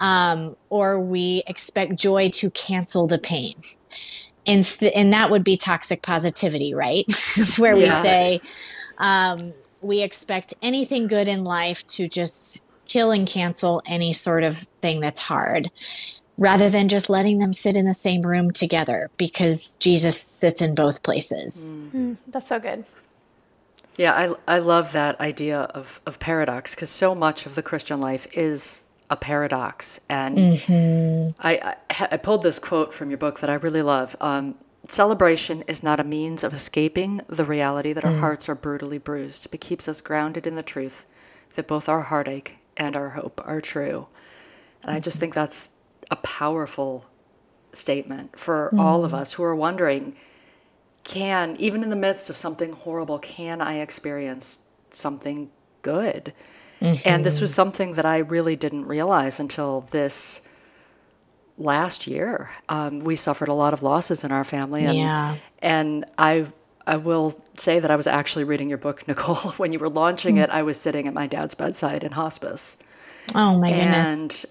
um, 0.00 0.56
or 0.70 1.00
we 1.00 1.42
expect 1.46 1.96
joy 1.96 2.30
to 2.30 2.50
cancel 2.50 3.06
the 3.06 3.18
pain 3.18 3.54
and, 4.46 4.64
st- 4.64 4.94
and 4.94 5.12
that 5.12 5.30
would 5.30 5.44
be 5.44 5.56
toxic 5.56 6.02
positivity, 6.02 6.74
right? 6.74 7.04
It's 7.36 7.58
where 7.58 7.76
yeah. 7.76 7.84
we 7.84 7.90
say 7.90 8.40
um, 8.96 9.52
we 9.80 10.00
expect 10.00 10.54
anything 10.62 11.06
good 11.06 11.28
in 11.28 11.44
life 11.44 11.86
to 11.88 12.08
just 12.08 12.64
kill 12.88 13.10
and 13.10 13.28
cancel 13.28 13.82
any 13.86 14.12
sort 14.12 14.42
of 14.42 14.56
thing 14.80 15.00
that's 15.00 15.20
hard 15.20 15.70
rather 16.38 16.70
than 16.70 16.88
just 16.88 17.10
letting 17.10 17.38
them 17.38 17.52
sit 17.52 17.76
in 17.76 17.84
the 17.84 17.94
same 17.94 18.22
room 18.22 18.50
together 18.50 19.10
because 19.18 19.76
Jesus 19.76 20.20
sits 20.20 20.62
in 20.62 20.74
both 20.74 21.02
places. 21.02 21.72
Mm. 21.72 21.90
Mm, 21.92 22.16
that's 22.28 22.48
so 22.48 22.58
good. 22.58 22.84
Yeah, 23.96 24.12
I, 24.46 24.56
I 24.56 24.58
love 24.60 24.92
that 24.92 25.20
idea 25.20 25.62
of, 25.62 26.00
of 26.06 26.20
paradox 26.20 26.74
because 26.74 26.90
so 26.90 27.14
much 27.14 27.44
of 27.44 27.56
the 27.56 27.62
Christian 27.62 28.00
life 28.00 28.28
is 28.36 28.82
a 29.10 29.16
paradox. 29.16 30.00
And 30.08 30.38
mm-hmm. 30.38 31.30
I, 31.40 31.76
I, 31.90 32.08
I, 32.12 32.16
pulled 32.18 32.42
this 32.42 32.58
quote 32.58 32.92
from 32.92 33.10
your 33.10 33.16
book 33.16 33.40
that 33.40 33.48
I 33.48 33.54
really 33.54 33.82
love. 33.82 34.14
Um, 34.20 34.54
Celebration 34.84 35.62
is 35.66 35.82
not 35.82 36.00
a 36.00 36.04
means 36.04 36.44
of 36.44 36.54
escaping 36.54 37.20
the 37.28 37.44
reality 37.44 37.92
that 37.92 38.04
our 38.04 38.12
mm. 38.12 38.20
hearts 38.20 38.48
are 38.48 38.54
brutally 38.54 38.96
bruised, 38.96 39.50
but 39.50 39.60
keeps 39.60 39.88
us 39.88 40.00
grounded 40.00 40.46
in 40.46 40.54
the 40.54 40.62
truth 40.62 41.04
that 41.56 41.66
both 41.66 41.88
our 41.88 42.02
heartache 42.02 42.58
and 42.76 42.96
our 42.96 43.10
hope 43.10 43.40
are 43.44 43.60
true. 43.60 44.06
And 44.82 44.92
I 44.92 45.00
just 45.00 45.18
think 45.18 45.34
that's 45.34 45.70
a 46.10 46.16
powerful 46.16 47.04
statement 47.72 48.38
for 48.38 48.70
mm. 48.72 48.78
all 48.78 49.04
of 49.04 49.12
us 49.12 49.34
who 49.34 49.42
are 49.42 49.54
wondering 49.54 50.16
can, 51.04 51.56
even 51.58 51.82
in 51.82 51.90
the 51.90 51.96
midst 51.96 52.30
of 52.30 52.36
something 52.36 52.72
horrible, 52.72 53.18
can 53.18 53.60
I 53.60 53.78
experience 53.78 54.60
something 54.90 55.50
good? 55.82 56.32
Mm-hmm. 56.80 57.08
And 57.08 57.24
this 57.24 57.40
was 57.40 57.52
something 57.54 57.94
that 57.94 58.06
I 58.06 58.18
really 58.18 58.56
didn't 58.56 58.86
realize 58.86 59.40
until 59.40 59.82
this 59.90 60.42
last 61.58 62.06
year. 62.06 62.50
Um, 62.68 63.00
we 63.00 63.16
suffered 63.16 63.48
a 63.48 63.52
lot 63.54 63.72
of 63.72 63.82
losses 63.82 64.24
in 64.24 64.32
our 64.32 64.44
family, 64.44 64.84
and 64.84 64.96
yeah. 64.96 65.36
and 65.60 66.04
I 66.16 66.46
I 66.86 66.96
will 66.96 67.34
say 67.56 67.80
that 67.80 67.90
I 67.90 67.96
was 67.96 68.06
actually 68.06 68.44
reading 68.44 68.68
your 68.68 68.78
book, 68.78 69.06
Nicole, 69.08 69.52
when 69.52 69.72
you 69.72 69.78
were 69.78 69.90
launching 69.90 70.36
mm. 70.36 70.44
it. 70.44 70.50
I 70.50 70.62
was 70.62 70.80
sitting 70.80 71.06
at 71.06 71.14
my 71.14 71.26
dad's 71.26 71.54
bedside 71.54 72.04
in 72.04 72.12
hospice. 72.12 72.78
Oh 73.34 73.58
my 73.58 73.70
goodness! 73.70 74.20
And 74.20 74.44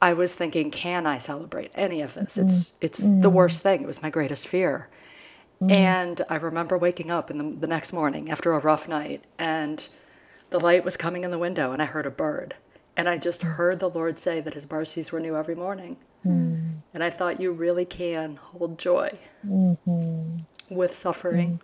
I 0.00 0.12
was 0.12 0.34
thinking, 0.34 0.70
can 0.70 1.06
I 1.06 1.18
celebrate 1.18 1.70
any 1.74 2.02
of 2.02 2.14
this? 2.14 2.36
Mm. 2.36 2.44
It's 2.44 2.74
it's 2.80 3.00
mm. 3.00 3.22
the 3.22 3.30
worst 3.30 3.62
thing. 3.62 3.82
It 3.82 3.86
was 3.86 4.02
my 4.02 4.10
greatest 4.10 4.46
fear. 4.46 4.88
Mm. 5.62 5.70
And 5.70 6.22
I 6.28 6.36
remember 6.36 6.76
waking 6.76 7.10
up 7.10 7.30
in 7.30 7.38
the, 7.38 7.60
the 7.60 7.66
next 7.68 7.92
morning 7.92 8.30
after 8.30 8.52
a 8.52 8.58
rough 8.58 8.88
night 8.88 9.22
and 9.38 9.88
the 10.52 10.60
light 10.60 10.84
was 10.84 10.96
coming 10.96 11.24
in 11.24 11.30
the 11.30 11.38
window 11.38 11.72
and 11.72 11.82
I 11.82 11.86
heard 11.86 12.06
a 12.06 12.10
bird. 12.10 12.54
And 12.96 13.08
I 13.08 13.18
just 13.18 13.42
heard 13.42 13.78
the 13.78 13.88
Lord 13.88 14.18
say 14.18 14.40
that 14.40 14.54
his 14.54 14.70
mercies 14.70 15.10
were 15.10 15.20
new 15.20 15.36
every 15.36 15.54
morning. 15.54 15.96
Mm. 16.26 16.76
And 16.94 17.02
I 17.02 17.10
thought, 17.10 17.40
you 17.40 17.52
really 17.52 17.86
can 17.86 18.36
hold 18.36 18.78
joy 18.78 19.18
mm-hmm. 19.46 20.74
with 20.74 20.94
suffering. 20.94 21.60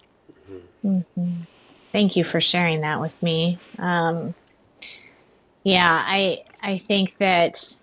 Mm-hmm. 0.84 1.42
Thank 1.88 2.16
you 2.16 2.24
for 2.24 2.40
sharing 2.40 2.80
that 2.80 3.00
with 3.00 3.22
me. 3.22 3.58
Um, 3.78 4.34
yeah, 5.64 6.02
I 6.06 6.44
I 6.62 6.78
think 6.78 7.18
that 7.18 7.78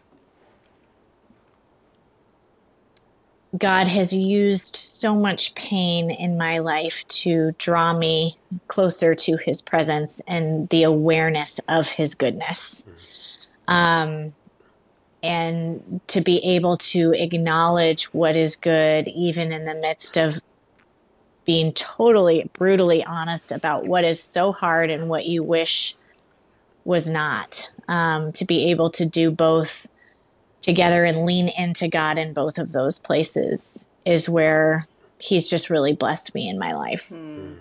God 3.57 3.87
has 3.87 4.13
used 4.13 4.75
so 4.75 5.15
much 5.15 5.55
pain 5.55 6.09
in 6.09 6.37
my 6.37 6.59
life 6.59 7.07
to 7.07 7.53
draw 7.57 7.93
me 7.93 8.37
closer 8.67 9.13
to 9.15 9.37
his 9.37 9.61
presence 9.61 10.21
and 10.27 10.67
the 10.69 10.83
awareness 10.83 11.59
of 11.67 11.87
his 11.87 12.15
goodness. 12.15 12.85
Um, 13.67 14.33
and 15.21 16.01
to 16.07 16.21
be 16.21 16.37
able 16.55 16.77
to 16.77 17.13
acknowledge 17.13 18.05
what 18.05 18.35
is 18.35 18.55
good, 18.55 19.07
even 19.07 19.51
in 19.51 19.65
the 19.65 19.75
midst 19.75 20.17
of 20.17 20.39
being 21.45 21.73
totally 21.73 22.49
brutally 22.53 23.03
honest 23.03 23.51
about 23.51 23.85
what 23.85 24.03
is 24.03 24.21
so 24.21 24.51
hard 24.51 24.89
and 24.89 25.09
what 25.09 25.25
you 25.25 25.43
wish 25.43 25.95
was 26.83 27.09
not. 27.09 27.69
Um, 27.87 28.31
to 28.33 28.45
be 28.45 28.71
able 28.71 28.89
to 28.91 29.05
do 29.05 29.29
both 29.29 29.87
together 30.65 31.05
and 31.05 31.25
lean 31.25 31.47
into 31.49 31.87
God 31.87 32.17
in 32.17 32.33
both 32.33 32.57
of 32.57 32.71
those 32.71 32.99
places 32.99 33.85
is 34.05 34.27
where 34.27 34.87
He's 35.19 35.49
just 35.49 35.69
really 35.69 35.93
blessed 35.93 36.35
me 36.35 36.49
in 36.49 36.59
my 36.59 36.73
life. 36.73 37.09
Mm. 37.09 37.57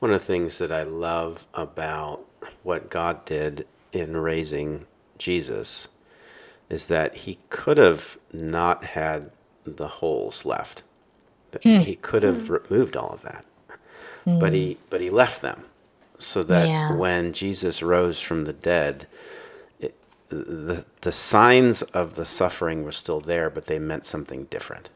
One 0.00 0.10
of 0.10 0.20
the 0.20 0.26
things 0.26 0.58
that 0.58 0.72
I 0.72 0.82
love 0.82 1.46
about 1.54 2.24
what 2.64 2.90
God 2.90 3.24
did 3.24 3.66
in 3.92 4.16
raising 4.16 4.86
Jesus 5.18 5.86
is 6.68 6.86
that 6.86 7.18
he 7.18 7.38
could 7.50 7.76
have 7.76 8.18
not 8.32 8.84
had 8.84 9.30
the 9.64 9.88
holes 9.88 10.44
left. 10.44 10.82
Hmm. 11.62 11.80
He 11.80 11.96
could 11.96 12.22
have 12.22 12.46
hmm. 12.46 12.54
removed 12.54 12.96
all 12.96 13.10
of 13.10 13.22
that. 13.22 13.44
Hmm. 14.24 14.38
But 14.38 14.52
he 14.52 14.78
but 14.88 15.00
he 15.00 15.10
left 15.10 15.42
them 15.42 15.64
so 16.18 16.42
that 16.44 16.66
yeah. 16.66 16.96
when 16.96 17.32
Jesus 17.32 17.82
rose 17.82 18.20
from 18.20 18.44
the 18.44 18.52
dead, 18.52 19.02
it, 19.02 19.06
the 20.36 20.84
the 21.02 21.12
signs 21.12 21.82
of 21.82 22.14
the 22.14 22.26
suffering 22.26 22.84
were 22.84 22.92
still 22.92 23.20
there, 23.20 23.50
but 23.50 23.66
they 23.66 23.78
meant 23.78 24.04
something 24.04 24.44
different. 24.44 24.90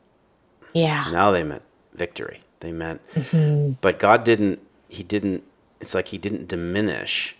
Yeah. 0.72 1.10
Now 1.10 1.30
they 1.30 1.42
meant 1.42 1.62
victory. 1.94 2.42
They 2.60 2.72
meant, 2.72 3.00
mm-hmm. 3.14 3.72
but 3.80 3.98
God 3.98 4.24
didn't 4.24 4.60
he 4.88 5.02
didn't 5.02 5.44
it's 5.80 5.94
like 5.94 6.08
he 6.08 6.18
didn't 6.18 6.48
diminish 6.48 7.36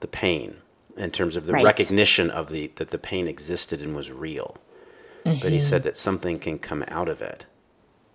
the 0.00 0.08
pain 0.08 0.56
in 0.96 1.10
terms 1.10 1.36
of 1.36 1.46
the 1.46 1.52
right. 1.52 1.64
recognition 1.64 2.30
of 2.30 2.48
the 2.48 2.72
that 2.76 2.90
the 2.90 2.98
pain 2.98 3.26
existed 3.26 3.82
and 3.82 3.94
was 3.94 4.10
real 4.10 4.56
mm-hmm. 5.24 5.38
but 5.40 5.52
he 5.52 5.60
said 5.60 5.80
mm-hmm. 5.80 5.88
that 5.88 5.96
something 5.96 6.38
can 6.38 6.58
come 6.58 6.84
out 6.88 7.08
of 7.08 7.20
it 7.20 7.46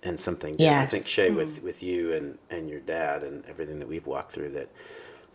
and 0.04 0.20
something 0.20 0.56
yes. 0.60 0.94
i 0.94 0.98
think 0.98 1.08
shay 1.08 1.28
mm-hmm. 1.28 1.38
with 1.38 1.64
with 1.64 1.84
you 1.84 2.14
and 2.14 2.38
and 2.50 2.70
your 2.70 2.80
dad 2.80 3.24
and 3.24 3.46
everything 3.46 3.80
that 3.80 3.88
we've 3.88 4.08
walked 4.08 4.32
through 4.32 4.50
that 4.50 4.70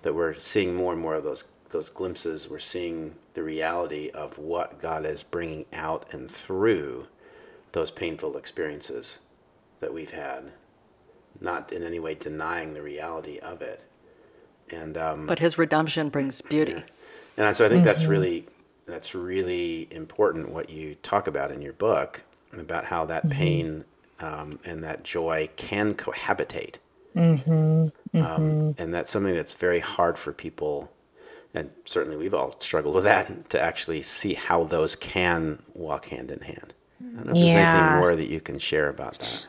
that 0.03 0.15
we're 0.15 0.35
seeing 0.35 0.75
more 0.75 0.93
and 0.93 1.01
more 1.01 1.15
of 1.15 1.25
those 1.25 1.45
those 1.70 1.88
glimpses 1.88 2.49
we're 2.49 2.58
seeing 2.58 3.14
the 3.35 3.42
reality 3.42 4.11
of 4.11 4.38
what 4.38 4.80
god 4.80 5.04
is 5.04 5.23
bringing 5.23 5.64
out 5.73 6.06
and 6.12 6.30
through 6.30 7.06
those 7.73 7.90
painful 7.90 8.37
experiences 8.37 9.18
that 9.80 9.92
we've 9.92 10.12
had 10.12 10.52
not 11.40 11.73
in 11.73 11.82
any 11.82 11.99
way 11.99 12.14
denying 12.14 12.75
the 12.75 12.82
reality 12.82 13.38
of 13.38 13.62
it. 13.62 13.82
And 14.70 14.96
um, 14.96 15.26
but 15.26 15.38
his 15.38 15.58
redemption 15.58 16.08
brings 16.08 16.40
beauty. 16.40 16.73
Yeah. 16.73 17.46
And 17.46 17.56
so 17.56 17.66
I 17.66 17.68
think 17.68 17.80
mm-hmm. 17.80 17.87
that's 17.87 18.04
really 18.04 18.46
that's 18.87 19.14
really 19.14 19.88
important 19.90 20.50
what 20.50 20.70
you 20.70 20.96
talk 20.96 21.26
about 21.26 21.50
in 21.50 21.62
your 21.62 21.73
book 21.73 22.23
about 22.52 22.87
how 22.87 23.04
that 23.06 23.25
mm-hmm. 23.25 23.38
pain 23.38 23.85
um, 24.20 24.58
and 24.64 24.82
that 24.82 25.04
joy 25.04 25.49
can 25.56 25.94
cohabitate. 25.94 26.76
Mm-hmm. 27.14 28.20
Um, 28.20 28.75
and 28.78 28.92
that's 28.92 29.11
something 29.11 29.35
that's 29.35 29.54
very 29.54 29.80
hard 29.80 30.18
for 30.18 30.32
people, 30.32 30.90
and 31.57 31.71
certainly 31.85 32.17
we've 32.17 32.35
all 32.35 32.55
struggled 32.61 32.95
with 32.95 33.05
that, 33.05 33.51
to 33.51 33.61
actually 33.61 34.03
see 34.03 34.35
how 34.35 34.65
those 34.65 34.95
can 34.95 35.63
walk 35.75 36.07
hand 36.07 36.31
in 36.31 36.41
hand. 36.41 36.75
I 37.01 37.05
don't 37.05 37.27
know 37.27 37.33
if 37.33 37.39
yeah. 37.39 37.55
there's 37.55 37.57
anything 37.57 37.99
more 37.99 38.17
that 38.17 38.29
you 38.29 38.41
can 38.41 38.59
share 38.59 38.89
about 38.89 39.19
that. 39.19 39.47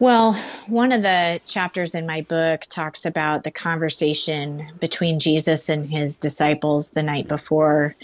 Well, 0.00 0.34
one 0.68 0.92
of 0.92 1.02
the 1.02 1.40
chapters 1.44 1.94
in 1.94 2.06
my 2.06 2.20
book 2.20 2.60
talks 2.68 3.04
about 3.04 3.42
the 3.42 3.50
conversation 3.50 4.64
between 4.78 5.18
Jesus 5.18 5.68
and 5.68 5.84
his 5.84 6.18
disciples 6.18 6.90
the 6.90 7.02
night 7.02 7.26
before 7.26 7.96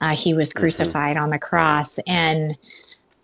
uh, 0.00 0.14
he 0.14 0.34
was 0.34 0.50
mm-hmm. 0.50 0.60
crucified 0.60 1.16
mm-hmm. 1.16 1.24
on 1.24 1.30
the 1.30 1.38
cross. 1.38 1.98
And 2.06 2.56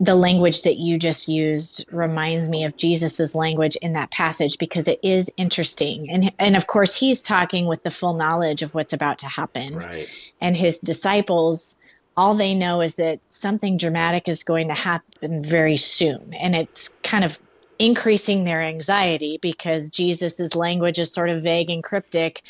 the 0.04 0.14
language 0.14 0.62
that 0.62 0.76
you 0.76 0.98
just 0.98 1.28
used 1.28 1.84
reminds 1.90 2.48
me 2.48 2.64
of 2.64 2.76
Jesus's 2.76 3.34
language 3.34 3.76
in 3.76 3.92
that 3.92 4.10
passage 4.10 4.58
because 4.58 4.88
it 4.88 5.00
is 5.02 5.30
interesting. 5.36 6.10
And 6.10 6.32
and 6.38 6.56
of 6.56 6.66
course 6.66 6.94
he's 6.94 7.22
talking 7.22 7.66
with 7.66 7.82
the 7.82 7.90
full 7.90 8.14
knowledge 8.14 8.62
of 8.62 8.74
what's 8.74 8.92
about 8.92 9.18
to 9.18 9.26
happen. 9.26 9.76
Right. 9.76 10.08
And 10.40 10.56
his 10.56 10.78
disciples 10.78 11.76
all 12.16 12.34
they 12.34 12.54
know 12.54 12.80
is 12.80 12.96
that 12.96 13.18
something 13.28 13.76
dramatic 13.76 14.28
is 14.28 14.44
going 14.44 14.68
to 14.68 14.74
happen 14.74 15.42
very 15.42 15.76
soon. 15.76 16.32
And 16.34 16.54
it's 16.54 16.90
kind 17.02 17.24
of 17.24 17.40
increasing 17.78 18.44
their 18.44 18.62
anxiety 18.62 19.38
because 19.42 19.90
Jesus's 19.90 20.54
language 20.54 20.98
is 20.98 21.12
sort 21.12 21.30
of 21.30 21.42
vague 21.42 21.70
and 21.70 21.82
cryptic, 21.82 22.42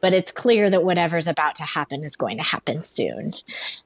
but 0.00 0.12
it's 0.12 0.32
clear 0.32 0.68
that 0.70 0.82
whatever's 0.82 1.28
about 1.28 1.54
to 1.56 1.62
happen 1.62 2.02
is 2.02 2.16
going 2.16 2.38
to 2.38 2.42
happen 2.42 2.82
soon. 2.82 3.32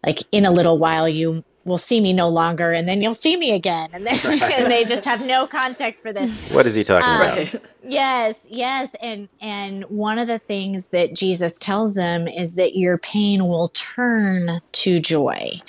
Like 0.04 0.20
in 0.32 0.46
a 0.46 0.50
little 0.50 0.78
while, 0.78 1.08
you 1.08 1.44
will 1.66 1.78
see 1.78 2.00
me 2.00 2.12
no 2.12 2.28
longer, 2.28 2.72
and 2.72 2.88
then 2.88 3.02
you'll 3.02 3.12
see 3.12 3.36
me 3.36 3.52
again, 3.52 3.90
and 3.92 4.06
then 4.06 4.16
and 4.52 4.70
they 4.70 4.84
just 4.84 5.04
have 5.04 5.26
no 5.26 5.46
context 5.46 6.02
for 6.02 6.12
this. 6.12 6.30
What 6.52 6.66
is 6.66 6.74
he 6.74 6.84
talking 6.84 7.08
um, 7.08 7.20
about? 7.20 7.62
Yes, 7.88 8.36
yes, 8.48 8.88
and 9.02 9.28
and 9.40 9.84
one 9.84 10.18
of 10.18 10.28
the 10.28 10.38
things 10.38 10.88
that 10.88 11.14
Jesus 11.14 11.58
tells 11.58 11.94
them 11.94 12.28
is 12.28 12.54
that 12.54 12.76
your 12.76 12.98
pain 12.98 13.48
will 13.48 13.68
turn 13.70 14.60
to 14.72 15.00
joy, 15.00 15.60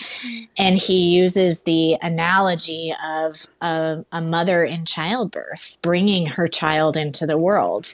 and 0.57 0.77
he 0.77 1.09
uses 1.09 1.61
the 1.63 1.97
analogy 2.01 2.93
of 3.03 3.45
a, 3.61 4.05
a 4.11 4.21
mother 4.21 4.63
in 4.63 4.85
childbirth 4.85 5.77
bringing 5.81 6.27
her 6.27 6.47
child 6.47 6.95
into 6.95 7.25
the 7.25 7.37
world. 7.37 7.93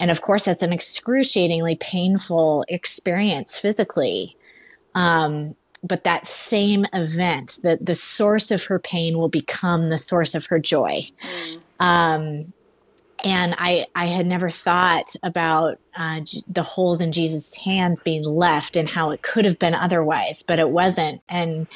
And 0.00 0.10
of 0.10 0.22
course, 0.22 0.44
that's 0.44 0.62
an 0.62 0.72
excruciatingly 0.72 1.76
painful 1.76 2.64
experience 2.68 3.58
physically. 3.58 4.36
Um, 4.94 5.54
but 5.84 6.04
that 6.04 6.26
same 6.26 6.86
event, 6.94 7.58
the, 7.62 7.78
the 7.80 7.94
source 7.94 8.50
of 8.50 8.64
her 8.64 8.78
pain 8.78 9.18
will 9.18 9.28
become 9.28 9.90
the 9.90 9.98
source 9.98 10.34
of 10.34 10.46
her 10.46 10.58
joy. 10.58 11.02
Mm. 11.20 11.60
Um, 11.78 12.52
and 13.22 13.54
I, 13.58 13.86
I 13.94 14.06
had 14.06 14.26
never 14.26 14.50
thought 14.50 15.14
about 15.22 15.78
uh, 15.96 16.20
the 16.48 16.62
holes 16.62 17.00
in 17.00 17.12
Jesus' 17.12 17.54
hands 17.56 18.00
being 18.00 18.24
left 18.24 18.76
and 18.76 18.88
how 18.88 19.10
it 19.10 19.22
could 19.22 19.44
have 19.44 19.58
been 19.58 19.74
otherwise, 19.74 20.42
but 20.42 20.58
it 20.58 20.70
wasn't. 20.70 21.22
And 21.28 21.66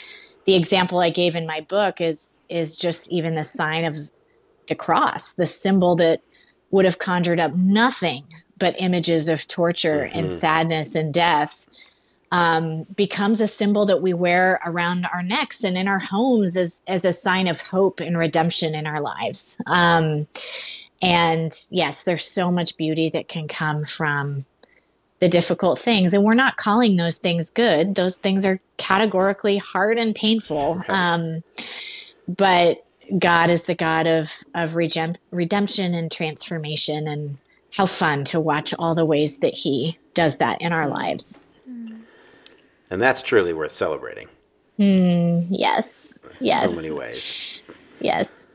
the 0.45 0.57
example 0.57 1.01
I 1.01 1.11
gave 1.11 1.37
in 1.37 1.47
my 1.47 1.61
book 1.61 2.01
is 2.01 2.41
is 2.49 2.77
just 2.77 3.11
even 3.13 3.35
the 3.35 3.45
sign 3.45 3.85
of 3.85 3.95
the 4.69 4.75
cross, 4.75 5.35
the 5.35 5.47
symbol 5.47 5.97
that 5.97 6.21
would 6.71 6.85
have 6.85 6.99
conjured 6.99 7.41
up 7.41 7.55
nothing 7.55 8.25
but 8.59 8.75
images 8.79 9.29
of 9.29 9.47
torture 9.47 10.07
mm-hmm. 10.07 10.19
and 10.19 10.31
sadness 10.31 10.95
and 10.95 11.13
death 11.15 11.67
um, 12.31 12.85
becomes 12.95 13.41
a 13.41 13.47
symbol 13.47 13.87
that 13.87 14.03
we 14.03 14.13
wear 14.15 14.61
around 14.65 15.07
our 15.13 15.23
necks 15.23 15.65
and 15.65 15.77
in 15.77 15.89
our 15.89 15.99
homes 15.99 16.57
as, 16.57 16.83
as 16.87 17.05
a 17.05 17.13
sign 17.13 17.49
of 17.49 17.61
hope 17.61 18.01
and 18.01 18.19
redemption 18.19 18.75
in 18.75 18.87
our 18.87 19.01
lives. 19.01 19.59
Um, 19.67 20.27
and 21.01 21.53
yes, 21.71 22.05
there's 22.05 22.25
so 22.25 22.51
much 22.51 22.77
beauty 22.77 23.09
that 23.11 23.29
can 23.29 23.49
come 23.49 23.85
from 23.85 24.45
the 25.21 25.29
difficult 25.29 25.79
things. 25.79 26.15
And 26.15 26.23
we're 26.23 26.35
not 26.35 26.57
calling 26.57 26.97
those 26.97 27.19
things 27.19 27.51
good, 27.51 27.95
those 27.95 28.19
things 28.19 28.47
are 28.47 28.61
categorically 28.77 29.59
hard 29.59 29.99
and 29.99 30.15
painful. 30.15 30.77
Right. 30.77 30.91
Um, 30.91 31.43
but 32.29 32.85
God 33.19 33.51
is 33.51 33.63
the 33.63 33.75
God 33.75 34.07
of, 34.07 34.31
of 34.55 34.77
redemption 34.77 35.95
and 35.95 36.13
transformation, 36.13 37.09
and 37.09 37.39
how 37.73 37.87
fun 37.87 38.25
to 38.25 38.39
watch 38.39 38.75
all 38.79 38.95
the 38.95 39.05
ways 39.05 39.39
that 39.39 39.55
He 39.55 39.99
does 40.15 40.37
that 40.37 40.61
in 40.61 40.73
our 40.73 40.89
lives. 40.89 41.41
And 42.91 43.01
that's 43.01 43.23
truly 43.23 43.53
worth 43.53 43.73
celebrating. 43.73 44.29
Mm, 44.79 45.47
yes. 45.51 46.17
In 46.41 46.47
yes. 46.47 46.71
So 46.71 46.77
many 46.77 46.91
ways. 46.91 47.63
Yes. 48.01 48.47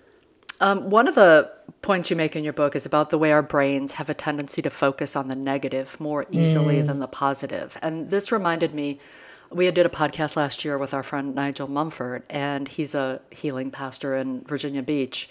Um, 0.60 0.90
one 0.90 1.08
of 1.08 1.16
the 1.16 1.52
points 1.82 2.10
you 2.10 2.16
make 2.16 2.36
in 2.36 2.44
your 2.44 2.54
book 2.54 2.76
is 2.76 2.86
about 2.86 3.10
the 3.10 3.18
way 3.18 3.32
our 3.32 3.42
brains 3.42 3.94
have 3.94 4.10
a 4.10 4.14
tendency 4.14 4.62
to 4.62 4.70
focus 4.70 5.16
on 5.16 5.28
the 5.28 5.36
negative 5.36 6.00
more 6.00 6.26
easily 6.32 6.82
mm. 6.82 6.86
than 6.88 7.00
the 7.00 7.08
positive. 7.08 7.78
And 7.82 8.10
this 8.10 8.32
reminded 8.32 8.74
me 8.74 9.00
we 9.52 9.70
did 9.70 9.86
a 9.86 9.90
podcast 9.90 10.36
last 10.36 10.64
year 10.64 10.78
with 10.78 10.94
our 10.94 11.04
friend 11.04 11.36
Nigel 11.36 11.68
Mumford, 11.68 12.24
and 12.30 12.68
he's 12.68 12.96
a 12.96 13.22
healing 13.30 13.70
pastor 13.70 14.16
in 14.16 14.44
Virginia 14.46 14.82
Beach. 14.82 15.30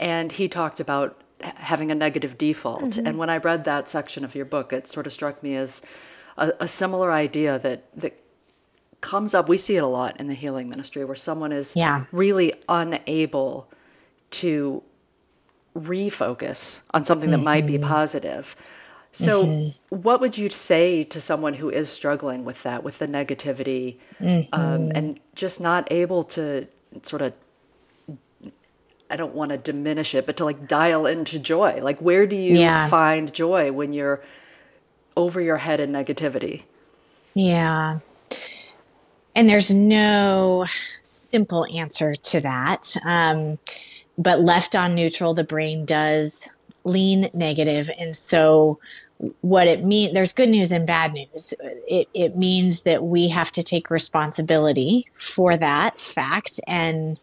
And 0.00 0.32
he 0.32 0.48
talked 0.48 0.80
about 0.80 1.20
having 1.42 1.90
a 1.90 1.94
negative 1.94 2.38
default. 2.38 2.82
Mm-hmm. 2.82 3.06
And 3.06 3.18
when 3.18 3.30
I 3.30 3.36
read 3.36 3.64
that 3.64 3.88
section 3.88 4.24
of 4.24 4.34
your 4.34 4.44
book, 4.44 4.72
it 4.72 4.86
sort 4.86 5.06
of 5.06 5.12
struck 5.12 5.42
me 5.42 5.54
as 5.56 5.82
a, 6.36 6.52
a 6.60 6.68
similar 6.68 7.12
idea 7.12 7.58
that, 7.58 7.84
that 7.96 8.21
comes 9.02 9.34
up. 9.34 9.48
We 9.48 9.58
see 9.58 9.76
it 9.76 9.82
a 9.82 9.86
lot 9.86 10.18
in 10.18 10.28
the 10.28 10.34
healing 10.34 10.70
ministry 10.70 11.04
where 11.04 11.14
someone 11.14 11.52
is 11.52 11.76
yeah. 11.76 12.04
really 12.10 12.54
unable 12.68 13.68
to 14.30 14.82
refocus 15.76 16.80
on 16.92 17.04
something 17.04 17.30
that 17.30 17.36
mm-hmm. 17.36 17.44
might 17.44 17.66
be 17.66 17.74
mm-hmm. 17.74 17.88
positive. 17.88 18.56
So, 19.14 19.44
mm-hmm. 19.44 19.96
what 19.96 20.22
would 20.22 20.38
you 20.38 20.48
say 20.48 21.04
to 21.04 21.20
someone 21.20 21.52
who 21.52 21.68
is 21.68 21.90
struggling 21.90 22.46
with 22.46 22.62
that, 22.62 22.82
with 22.82 22.98
the 22.98 23.06
negativity, 23.06 23.98
um, 24.20 24.26
mm-hmm. 24.26 24.54
um, 24.54 24.92
and 24.94 25.20
just 25.34 25.60
not 25.60 25.92
able 25.92 26.24
to 26.24 26.66
sort 27.02 27.20
of, 27.20 27.34
I 29.10 29.16
don't 29.16 29.34
want 29.34 29.50
to 29.50 29.58
diminish 29.58 30.14
it, 30.14 30.24
but 30.24 30.38
to 30.38 30.46
like 30.46 30.66
dial 30.66 31.04
into 31.06 31.38
joy? 31.38 31.80
Like, 31.82 31.98
where 31.98 32.26
do 32.26 32.36
you 32.36 32.58
yeah. 32.58 32.88
find 32.88 33.30
joy 33.34 33.70
when 33.70 33.92
you're 33.92 34.22
over 35.14 35.42
your 35.42 35.58
head 35.58 35.78
in 35.78 35.92
negativity? 35.92 36.62
Yeah. 37.34 37.98
And 39.34 39.48
there's 39.48 39.72
no 39.72 40.66
simple 41.02 41.66
answer 41.74 42.14
to 42.16 42.40
that. 42.40 42.94
Um, 43.04 43.58
but 44.18 44.40
left 44.40 44.74
on 44.74 44.94
neutral, 44.94 45.34
the 45.34 45.44
brain 45.44 45.84
does 45.84 46.48
lean 46.84 47.30
negative, 47.32 47.90
and 47.98 48.14
so 48.14 48.78
what 49.40 49.68
it 49.68 49.84
means 49.84 50.12
there's 50.14 50.32
good 50.32 50.48
news 50.48 50.72
and 50.72 50.86
bad 50.86 51.12
news 51.12 51.54
it, 51.86 52.08
it 52.12 52.36
means 52.36 52.82
that 52.82 53.04
we 53.04 53.28
have 53.28 53.52
to 53.52 53.62
take 53.62 53.90
responsibility 53.90 55.06
for 55.14 55.56
that 55.56 56.00
fact 56.00 56.58
and 56.66 57.20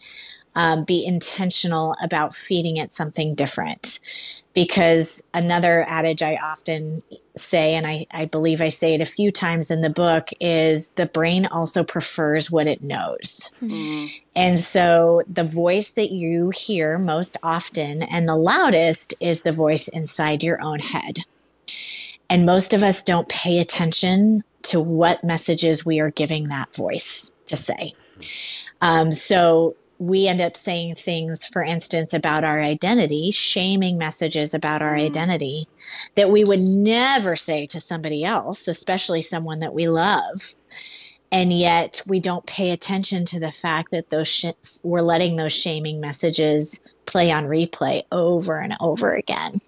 um, 0.55 0.85
be 0.85 1.05
intentional 1.05 1.95
about 2.01 2.33
feeding 2.33 2.77
it 2.77 2.93
something 2.93 3.35
different 3.35 3.99
because 4.59 5.23
another 5.33 5.85
adage 5.87 6.21
i 6.21 6.35
often 6.35 7.01
say 7.37 7.75
and 7.75 7.87
I, 7.87 8.05
I 8.11 8.25
believe 8.25 8.61
i 8.61 8.67
say 8.67 8.93
it 8.93 8.99
a 8.99 9.05
few 9.05 9.31
times 9.31 9.71
in 9.71 9.79
the 9.79 9.89
book 9.89 10.27
is 10.41 10.89
the 10.91 11.05
brain 11.05 11.45
also 11.45 11.81
prefers 11.81 12.51
what 12.51 12.67
it 12.67 12.83
knows 12.83 13.51
mm-hmm. 13.61 14.07
and 14.35 14.59
so 14.59 15.21
the 15.31 15.45
voice 15.45 15.91
that 15.91 16.11
you 16.11 16.49
hear 16.49 16.97
most 16.97 17.37
often 17.41 18.03
and 18.03 18.27
the 18.27 18.35
loudest 18.35 19.13
is 19.21 19.43
the 19.43 19.53
voice 19.53 19.87
inside 19.87 20.43
your 20.43 20.61
own 20.61 20.79
head 20.79 21.19
and 22.29 22.45
most 22.45 22.73
of 22.73 22.83
us 22.83 23.01
don't 23.01 23.29
pay 23.29 23.59
attention 23.59 24.43
to 24.63 24.81
what 24.81 25.23
messages 25.23 25.85
we 25.85 26.01
are 26.01 26.11
giving 26.11 26.49
that 26.49 26.75
voice 26.75 27.31
to 27.47 27.55
say. 27.55 27.93
Um, 28.81 29.13
so 29.13 29.77
we 29.99 30.27
end 30.27 30.39
up 30.39 30.55
saying 30.55 30.95
things, 30.95 31.45
for 31.45 31.61
instance, 31.61 32.13
about 32.13 32.45
our 32.45 32.61
identity, 32.61 33.31
shaming 33.31 33.97
messages 33.97 34.53
about 34.53 34.81
our 34.81 34.95
mm. 34.95 35.05
identity 35.05 35.67
that 36.15 36.31
we 36.31 36.45
would 36.45 36.61
never 36.61 37.35
say 37.35 37.65
to 37.67 37.79
somebody 37.81 38.23
else, 38.23 38.67
especially 38.69 39.21
someone 39.21 39.59
that 39.59 39.73
we 39.73 39.89
love. 39.89 40.55
And 41.31 41.53
yet 41.53 42.01
we 42.07 42.21
don't 42.21 42.45
pay 42.45 42.71
attention 42.71 43.25
to 43.25 43.39
the 43.39 43.51
fact 43.51 43.91
that 43.91 44.09
those 44.09 44.27
sh- 44.27 44.79
we're 44.83 45.01
letting 45.01 45.35
those 45.35 45.53
shaming 45.53 45.99
messages 45.99 46.79
play 47.05 47.29
on 47.31 47.45
replay 47.45 48.03
over 48.11 48.57
and 48.57 48.75
over 48.79 49.13
again. 49.13 49.59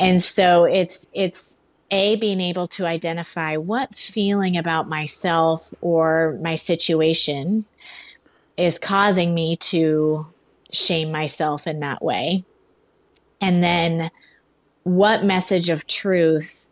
And 0.00 0.20
so 0.20 0.64
it's 0.64 1.06
it's 1.12 1.56
a 1.90 2.16
being 2.16 2.40
able 2.40 2.66
to 2.68 2.86
identify 2.86 3.58
what 3.58 3.94
feeling 3.94 4.56
about 4.56 4.88
myself 4.88 5.72
or 5.82 6.38
my 6.40 6.54
situation 6.54 7.66
is 8.56 8.78
causing 8.78 9.34
me 9.34 9.56
to 9.56 10.26
shame 10.72 11.10
myself 11.12 11.66
in 11.66 11.80
that 11.80 12.02
way 12.02 12.44
and 13.42 13.62
then 13.62 14.10
what 14.84 15.24
message 15.24 15.68
of 15.68 15.86
truth 15.86 16.68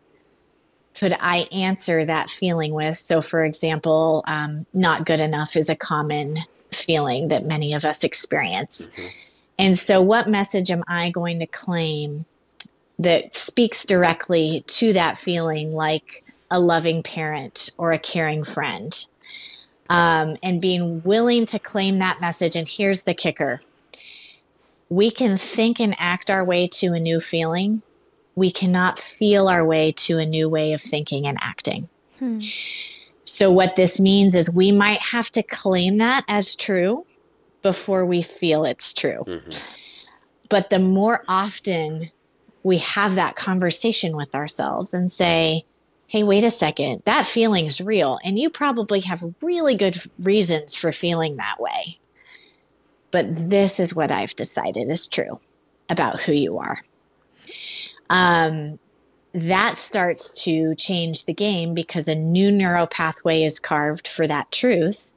could 0.95 1.15
I 1.19 1.39
answer 1.51 2.05
that 2.05 2.29
feeling 2.29 2.73
with? 2.73 2.97
So, 2.97 3.21
for 3.21 3.45
example, 3.45 4.23
um, 4.27 4.65
not 4.73 5.05
good 5.05 5.19
enough 5.19 5.55
is 5.55 5.69
a 5.69 5.75
common 5.75 6.39
feeling 6.71 7.29
that 7.29 7.45
many 7.45 7.73
of 7.73 7.85
us 7.85 8.03
experience. 8.03 8.89
Mm-hmm. 8.89 9.07
And 9.59 9.77
so, 9.77 10.01
what 10.01 10.29
message 10.29 10.71
am 10.71 10.83
I 10.87 11.11
going 11.11 11.39
to 11.39 11.45
claim 11.45 12.25
that 12.99 13.33
speaks 13.33 13.85
directly 13.85 14.63
to 14.67 14.93
that 14.93 15.17
feeling, 15.17 15.73
like 15.73 16.23
a 16.51 16.59
loving 16.59 17.01
parent 17.01 17.71
or 17.77 17.93
a 17.93 17.99
caring 17.99 18.43
friend. 18.43 19.07
Um, 19.89 20.37
and 20.41 20.61
being 20.61 21.03
willing 21.03 21.45
to 21.47 21.59
claim 21.59 21.99
that 21.99 22.21
message. 22.21 22.55
And 22.55 22.67
here's 22.67 23.03
the 23.03 23.13
kicker 23.13 23.59
we 24.91 25.09
can 25.09 25.37
think 25.37 25.79
and 25.79 25.95
act 25.97 26.29
our 26.29 26.43
way 26.43 26.67
to 26.67 26.87
a 26.87 26.99
new 26.99 27.21
feeling. 27.21 27.81
We 28.35 28.51
cannot 28.51 28.99
feel 28.99 29.47
our 29.47 29.65
way 29.65 29.93
to 29.93 30.17
a 30.17 30.25
new 30.25 30.49
way 30.49 30.73
of 30.73 30.81
thinking 30.81 31.27
and 31.27 31.37
acting. 31.41 31.87
Hmm. 32.19 32.41
So, 33.23 33.51
what 33.51 33.77
this 33.77 34.01
means 34.01 34.35
is 34.35 34.53
we 34.53 34.71
might 34.71 35.01
have 35.01 35.29
to 35.31 35.43
claim 35.43 35.97
that 35.99 36.25
as 36.27 36.55
true 36.55 37.05
before 37.61 38.05
we 38.05 38.21
feel 38.21 38.65
it's 38.65 38.91
true. 38.93 39.23
Mm-hmm. 39.25 39.75
But 40.49 40.69
the 40.69 40.79
more 40.79 41.23
often 41.27 42.09
we 42.63 42.79
have 42.79 43.15
that 43.15 43.35
conversation 43.35 44.15
with 44.17 44.35
ourselves 44.35 44.93
and 44.93 45.09
say, 45.09 45.63
hey, 46.11 46.23
wait 46.23 46.43
a 46.43 46.49
second, 46.49 47.01
that 47.05 47.25
feeling 47.25 47.67
is 47.67 47.79
real. 47.79 48.19
And 48.25 48.37
you 48.37 48.49
probably 48.49 48.99
have 48.99 49.23
really 49.41 49.75
good 49.75 49.97
reasons 50.19 50.75
for 50.75 50.91
feeling 50.91 51.37
that 51.37 51.57
way. 51.57 51.97
But 53.11 53.49
this 53.49 53.79
is 53.79 53.95
what 53.95 54.11
I've 54.11 54.35
decided 54.35 54.89
is 54.89 55.07
true 55.07 55.39
about 55.89 56.19
who 56.19 56.33
you 56.33 56.57
are. 56.57 56.81
Um, 58.09 58.77
that 59.31 59.77
starts 59.77 60.43
to 60.43 60.75
change 60.75 61.23
the 61.23 61.33
game 61.33 61.73
because 61.73 62.09
a 62.09 62.15
new 62.15 62.51
neural 62.51 62.87
pathway 62.87 63.43
is 63.43 63.57
carved 63.57 64.05
for 64.05 64.27
that 64.27 64.51
truth. 64.51 65.15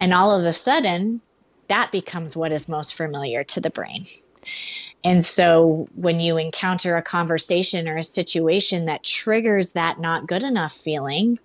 And 0.00 0.14
all 0.14 0.34
of 0.34 0.46
a 0.46 0.54
sudden, 0.54 1.20
that 1.68 1.92
becomes 1.92 2.38
what 2.38 2.52
is 2.52 2.70
most 2.70 2.94
familiar 2.94 3.44
to 3.44 3.60
the 3.60 3.68
brain. 3.68 4.06
And 5.04 5.24
so 5.24 5.88
when 5.94 6.20
you 6.20 6.36
encounter 6.36 6.96
a 6.96 7.02
conversation 7.02 7.88
or 7.88 7.96
a 7.96 8.04
situation 8.04 8.86
that 8.86 9.02
triggers 9.02 9.72
that 9.72 10.00
not 10.00 10.28
good 10.28 10.44
enough 10.44 10.72
feeling, 10.72 11.38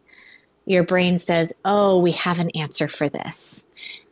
your 0.66 0.84
brain 0.84 1.18
says, 1.18 1.54
Oh, 1.66 1.98
we 1.98 2.12
have 2.14 2.40
an 2.40 2.52
answer 2.52 2.88
for 2.88 3.10
this. 3.10 3.66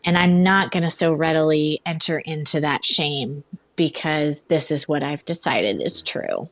And 0.03 0.17
I'm 0.17 0.43
not 0.43 0.71
going 0.71 0.83
to 0.83 0.89
so 0.89 1.13
readily 1.13 1.81
enter 1.85 2.19
into 2.19 2.61
that 2.61 2.85
shame 2.85 3.43
because 3.75 4.43
this 4.43 4.71
is 4.71 4.87
what 4.87 5.03
I've 5.03 5.25
decided 5.25 5.81
is 5.81 6.01
true. 6.01 6.45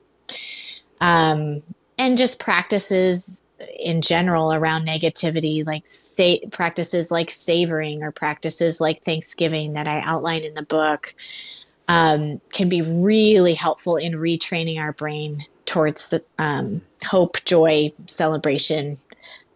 Um, 1.00 1.62
and 1.98 2.18
just 2.18 2.40
practices 2.40 3.44
in 3.80 4.02
general 4.02 4.54
around 4.54 4.88
negativity, 4.88 5.66
like 5.66 5.86
say, 5.86 6.42
practices 6.52 7.12
like 7.12 7.30
savoring 7.32 8.04
or 8.04 8.12
practices 8.12 8.82
like 8.82 9.04
Thanksgiving 9.04 9.74
that 9.74 9.88
I 9.88 10.02
outline 10.04 10.44
in 10.44 10.54
the 10.54 10.64
book 10.64 11.16
um, 11.94 12.42
can 12.52 12.70
be 12.70 12.82
really 12.82 13.54
helpful 13.54 13.98
in 13.98 14.14
retraining 14.14 14.80
our 14.80 14.94
brain 14.94 15.46
towards 15.66 16.12
um, 16.40 16.82
hope, 17.06 17.38
joy, 17.46 17.92
celebration, 18.08 18.96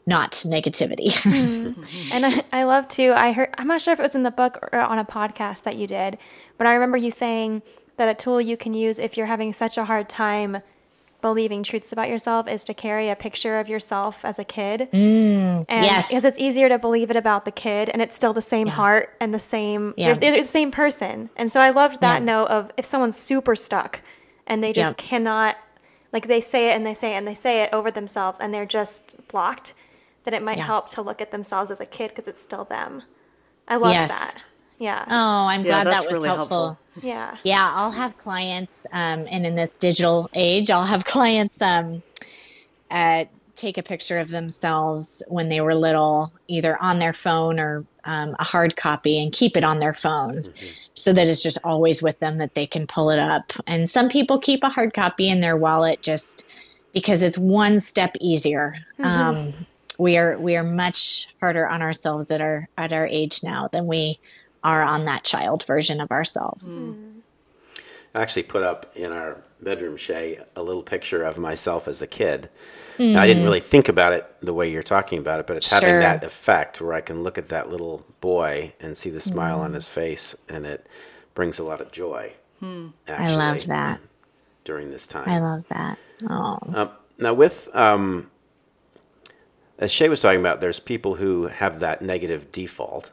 not 0.06 0.34
negativity. 0.45 1.08
mm. 1.08 2.13
And 2.13 2.26
I, 2.28 2.60
I 2.60 2.63
love 2.65 2.88
to, 2.89 3.12
I 3.13 3.32
heard, 3.32 3.50
I'm 3.58 3.65
not 3.65 3.82
sure 3.82 3.91
if 3.91 4.00
it 4.00 4.04
was 4.04 4.13
in 4.13 4.21
the 4.21 4.30
book 4.30 4.60
or 4.71 4.80
on 4.80 5.00
a 5.00 5.04
podcast 5.04 5.63
that 5.63 5.78
you 5.78 5.88
did, 5.88 6.19
but 6.60 6.67
I 6.67 6.76
remember 6.76 6.97
you 6.97 7.10
saying 7.10 7.63
that 7.95 8.08
a 8.08 8.13
tool 8.13 8.39
you 8.39 8.56
can 8.56 8.76
use 8.76 9.00
if 9.00 9.17
you're 9.17 9.26
having 9.26 9.52
such 9.52 9.80
a 9.80 9.86
hard 9.86 10.08
time 10.08 10.62
believing 11.21 11.63
truths 11.63 11.91
about 11.91 12.10
yourself 12.10 12.47
is 12.47 12.63
to 12.65 12.73
carry 12.73 13.10
a 13.10 13.15
picture 13.15 13.60
of 13.60 13.67
yourself 13.67 14.23
as 14.23 14.38
a 14.38 14.43
kid. 14.43 14.89
Mm, 14.91 15.65
and 15.67 15.86
yes. 15.86 16.08
Because 16.08 16.25
it's 16.25 16.39
easier 16.39 16.69
to 16.69 16.77
believe 16.77 17.10
it 17.10 17.15
about 17.15 17.45
the 17.45 17.51
kid 17.51 17.89
and 17.89 18.01
it's 18.01 18.15
still 18.15 18.34
the 18.34 18.41
same 18.41 18.67
yeah. 18.67 18.73
heart 18.73 19.15
and 19.19 19.34
the 19.34 19.39
same, 19.39 19.93
yeah. 19.97 20.13
they're, 20.13 20.32
they're, 20.32 20.41
the 20.41 20.47
same 20.47 20.71
person. 20.71 21.30
And 21.36 21.51
so 21.51 21.60
I 21.60 21.71
loved 21.71 22.01
that 22.01 22.19
yeah. 22.19 22.25
note 22.25 22.45
of 22.45 22.71
if 22.77 22.86
someone's 22.86 23.17
super 23.17 23.56
stuck 23.56 24.01
and 24.45 24.63
they 24.63 24.73
just 24.73 24.97
cannot, 24.97 25.58
like 26.13 26.27
they 26.27 26.39
say 26.39 26.71
it 26.71 26.75
and 26.75 26.86
they 26.86 26.93
say 26.93 27.13
it 27.13 27.17
and 27.17 27.27
they 27.27 27.34
say 27.34 27.63
it 27.63 27.73
over 27.73 27.89
themselves 27.89 28.39
and 28.39 28.53
they're 28.53 28.65
just 28.65 29.27
blocked, 29.27 29.73
that 30.23 30.34
it 30.34 30.43
might 30.43 30.60
help 30.60 30.88
to 30.89 31.01
look 31.01 31.21
at 31.21 31.32
themselves 31.32 31.71
as 31.71 31.80
a 31.80 31.86
kid 31.86 32.10
because 32.10 32.27
it's 32.27 32.41
still 32.41 32.65
them. 32.65 33.03
I 33.67 33.77
love 33.77 33.93
yes. 33.93 34.12
that. 34.12 34.36
Yeah. 34.80 35.04
Oh, 35.08 35.48
I'm 35.48 35.63
glad 35.63 35.88
that 35.88 36.06
was 36.06 36.13
really 36.13 36.28
helpful. 36.28 36.78
helpful. 36.78 37.08
Yeah. 37.08 37.38
Yeah, 37.44 37.72
I'll 37.76 37.92
have 37.92 38.18
clients, 38.18 38.86
um, 38.92 39.26
and 39.30 39.46
in 39.46 39.56
this 39.56 39.74
digital 39.74 40.30
age, 40.34 40.70
I'll 40.70 40.86
have 40.86 41.06
clients 41.16 41.62
um, 41.62 42.04
uh, 42.92 43.26
take 43.56 43.78
a 43.78 43.84
picture 43.84 44.20
of 44.20 44.30
themselves 44.30 45.24
when 45.28 45.50
they 45.50 45.62
were 45.62 45.74
little, 45.74 46.32
either 46.48 46.82
on 46.82 47.00
their 47.00 47.13
phone 47.13 47.60
or 47.60 47.86
um, 48.06 48.36
a 48.40 48.44
hard 48.44 48.76
copy, 48.76 49.22
and 49.22 49.32
keep 49.34 49.58
it 49.58 49.63
on 49.63 49.80
their 49.80 49.94
phone 49.94 50.44
mm-hmm. 50.44 50.68
so 50.94 51.12
that 51.12 51.28
it's 51.28 51.42
just 51.42 51.58
always 51.63 52.02
with 52.02 52.20
them 52.20 52.38
that 52.38 52.54
they 52.54 52.68
can 52.68 52.86
pull 52.86 53.10
it 53.10 53.20
up. 53.20 53.52
And 53.66 53.90
some 53.90 54.10
people 54.10 54.40
keep 54.40 54.63
a 54.63 54.70
hard 54.70 54.94
copy 54.94 55.28
in 55.28 55.42
their 55.42 55.58
wallet 55.58 56.02
just 56.02 56.46
because 56.94 57.24
it's 57.24 57.38
one 57.38 57.80
step 57.80 58.16
easier. 58.22 58.74
Mm-hmm. 59.00 59.06
Um, 59.06 59.54
we 60.00 60.18
are 60.18 60.38
we 60.38 60.56
are 60.56 60.63
much 60.63 61.28
harder 61.40 61.68
on 61.68 61.82
ourselves 61.82 62.30
at 62.30 62.40
our 62.40 62.70
at 62.78 62.94
our 62.94 63.08
age 63.08 63.42
now 63.44 63.68
than 63.72 63.88
we 63.88 64.20
are 64.63 64.84
on 64.84 65.06
that 65.06 65.24
child 65.24 65.65
version 65.65 66.02
of 66.02 66.12
ourselves. 66.12 66.78
Mm. 66.78 67.22
I 68.13 68.22
actually 68.22 68.43
put 68.43 68.63
up 68.63 68.91
in 68.96 69.12
our 69.12 69.41
bedroom, 69.62 69.98
Shay, 69.98 70.39
a 70.56 70.63
little 70.63 70.84
picture 70.84 71.24
of 71.24 71.38
myself 71.38 71.88
as 71.88 72.02
a 72.02 72.08
kid. 72.08 72.50
Mm. 72.98 73.13
Now, 73.13 73.22
I 73.22 73.28
didn't 73.28 73.43
really 73.43 73.60
think 73.60 73.89
about 73.89 74.13
it 74.13 74.26
the 74.41 74.54
way 74.54 74.70
you're 74.72 74.84
talking 74.84 75.20
about 75.20 75.39
it, 75.39 75.48
but 75.48 75.58
it's 75.58 75.70
sure. 75.70 75.80
having 75.80 76.00
that 76.00 76.24
effect 76.24 76.82
where 76.82 76.93
I 76.93 77.02
can 77.02 77.22
look 77.22 77.38
at 77.38 77.50
that 77.50 77.70
little 77.70 78.06
boy 78.22 78.74
and 78.80 78.98
see 78.98 79.10
the 79.10 79.22
smile 79.22 79.60
mm. 79.60 79.63
on 79.63 79.74
his 79.74 79.88
face, 79.88 80.36
and 80.50 80.65
it 80.65 80.88
brings 81.36 81.60
a 81.60 81.63
lot 81.63 81.82
of 81.82 81.91
joy. 81.91 82.34
Hmm. 82.60 82.88
Actually, 83.08 83.41
I 83.41 83.52
love 83.52 83.67
that. 83.67 84.00
During 84.63 84.89
this 84.89 85.08
time. 85.08 85.30
I 85.30 85.39
love 85.39 85.63
that. 85.70 85.98
Oh. 86.30 86.60
Um, 86.74 86.89
now, 87.20 87.34
with 87.34 87.70
um, 87.74 88.32
as 89.78 89.91
Shay 89.91 90.10
was 90.10 90.22
talking 90.22 90.39
about, 90.39 90.60
there's 90.60 90.80
people 90.80 91.15
who 91.15 91.48
have 91.48 91.80
that 91.80 92.02
negative 92.02 92.52
default 92.52 93.12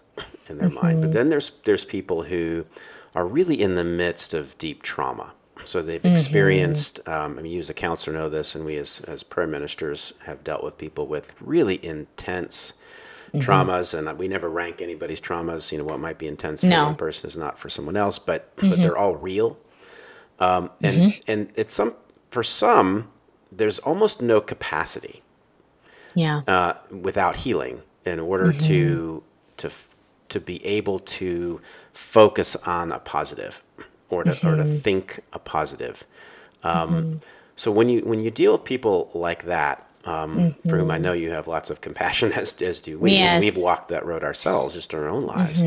in 0.48 0.58
their 0.58 0.68
mm-hmm. 0.68 0.86
mind, 0.86 1.00
but 1.00 1.08
mm-hmm. 1.08 1.14
then 1.14 1.28
there's 1.28 1.52
there's 1.64 1.84
people 1.84 2.24
who 2.24 2.66
are 3.14 3.26
really 3.26 3.60
in 3.60 3.74
the 3.74 3.84
midst 3.84 4.34
of 4.34 4.56
deep 4.58 4.82
trauma. 4.82 5.32
So 5.64 5.80
they've 5.80 6.02
mm-hmm. 6.02 6.14
experienced. 6.14 7.06
Um, 7.08 7.38
I 7.38 7.42
mean, 7.42 7.52
you 7.52 7.60
as 7.60 7.70
a 7.70 7.74
counselor 7.74 8.16
know 8.16 8.28
this, 8.28 8.54
and 8.54 8.64
we 8.64 8.76
as 8.76 9.00
as 9.06 9.22
prayer 9.22 9.46
ministers 9.46 10.14
have 10.24 10.44
dealt 10.44 10.62
with 10.62 10.76
people 10.76 11.06
with 11.06 11.34
really 11.40 11.84
intense 11.84 12.74
mm-hmm. 13.28 13.38
traumas, 13.38 13.96
and 13.96 14.18
we 14.18 14.28
never 14.28 14.50
rank 14.50 14.82
anybody's 14.82 15.20
traumas. 15.20 15.72
You 15.72 15.78
know, 15.78 15.84
what 15.84 16.00
might 16.00 16.18
be 16.18 16.26
intense 16.26 16.60
for 16.60 16.66
no. 16.68 16.84
one 16.84 16.96
person 16.96 17.28
is 17.28 17.36
not 17.36 17.58
for 17.58 17.68
someone 17.68 17.96
else, 17.96 18.18
but 18.18 18.54
but 18.56 18.64
mm-hmm. 18.64 18.82
they're 18.82 18.98
all 18.98 19.16
real. 19.16 19.58
Um, 20.38 20.70
and 20.82 20.96
mm-hmm. 20.96 21.30
and 21.30 21.52
it's 21.54 21.74
some 21.74 21.94
for 22.30 22.42
some 22.42 23.10
there's 23.56 23.78
almost 23.80 24.20
no 24.20 24.40
capacity 24.40 25.22
Yeah. 26.14 26.42
uh, 26.46 26.74
without 26.90 27.36
healing 27.36 27.82
in 28.04 28.20
order 28.20 28.52
to 28.52 29.22
to 29.56 29.66
f- 29.68 29.88
to 30.34 30.40
be 30.40 30.58
able 30.78 30.98
to 31.20 31.60
focus 31.92 32.56
on 32.66 32.92
a 32.92 32.98
positive 32.98 33.62
or 34.10 34.24
to, 34.24 34.30
or 34.30 34.56
to 34.56 34.64
think 34.86 35.20
a 35.32 35.38
positive. 35.38 35.96
Um, 36.62 37.20
So 37.56 37.70
when 37.70 37.88
you 37.88 38.00
when 38.10 38.20
you 38.24 38.30
deal 38.42 38.52
with 38.52 38.64
people 38.64 38.96
like 39.14 39.42
that, 39.44 39.76
um, 40.04 40.56
for 40.68 40.76
whom 40.78 40.90
I 40.90 40.98
know 40.98 41.12
you 41.14 41.30
have 41.30 41.46
lots 41.56 41.70
of 41.70 41.80
compassion, 41.80 42.32
as 42.42 42.60
as 42.70 42.80
do 42.80 42.98
we, 42.98 43.10
and 43.34 43.44
we've 43.44 43.56
walked 43.68 43.88
that 43.94 44.04
road 44.04 44.22
ourselves, 44.24 44.74
just 44.74 44.92
in 44.92 44.98
our 44.98 45.08
own 45.16 45.24
lives. 45.36 45.62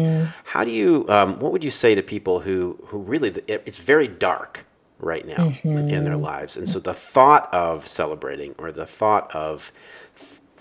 How 0.54 0.64
do 0.64 0.72
you? 0.72 1.06
Um, 1.10 1.40
what 1.42 1.52
would 1.54 1.64
you 1.64 1.72
say 1.84 1.96
to 1.96 2.04
people 2.16 2.36
who 2.42 2.58
who 2.90 2.98
really 3.14 3.30
it, 3.54 3.64
it's 3.66 3.78
very 3.94 4.08
dark 4.30 4.66
right 5.00 5.26
now 5.26 5.44
in 5.98 6.04
their 6.04 6.18
lives, 6.18 6.58
and 6.58 6.68
so 6.70 6.80
the 6.80 6.94
thought 6.94 7.48
of 7.54 7.88
celebrating 7.88 8.54
or 8.58 8.72
the 8.72 8.86
thought 9.00 9.26
of 9.34 9.72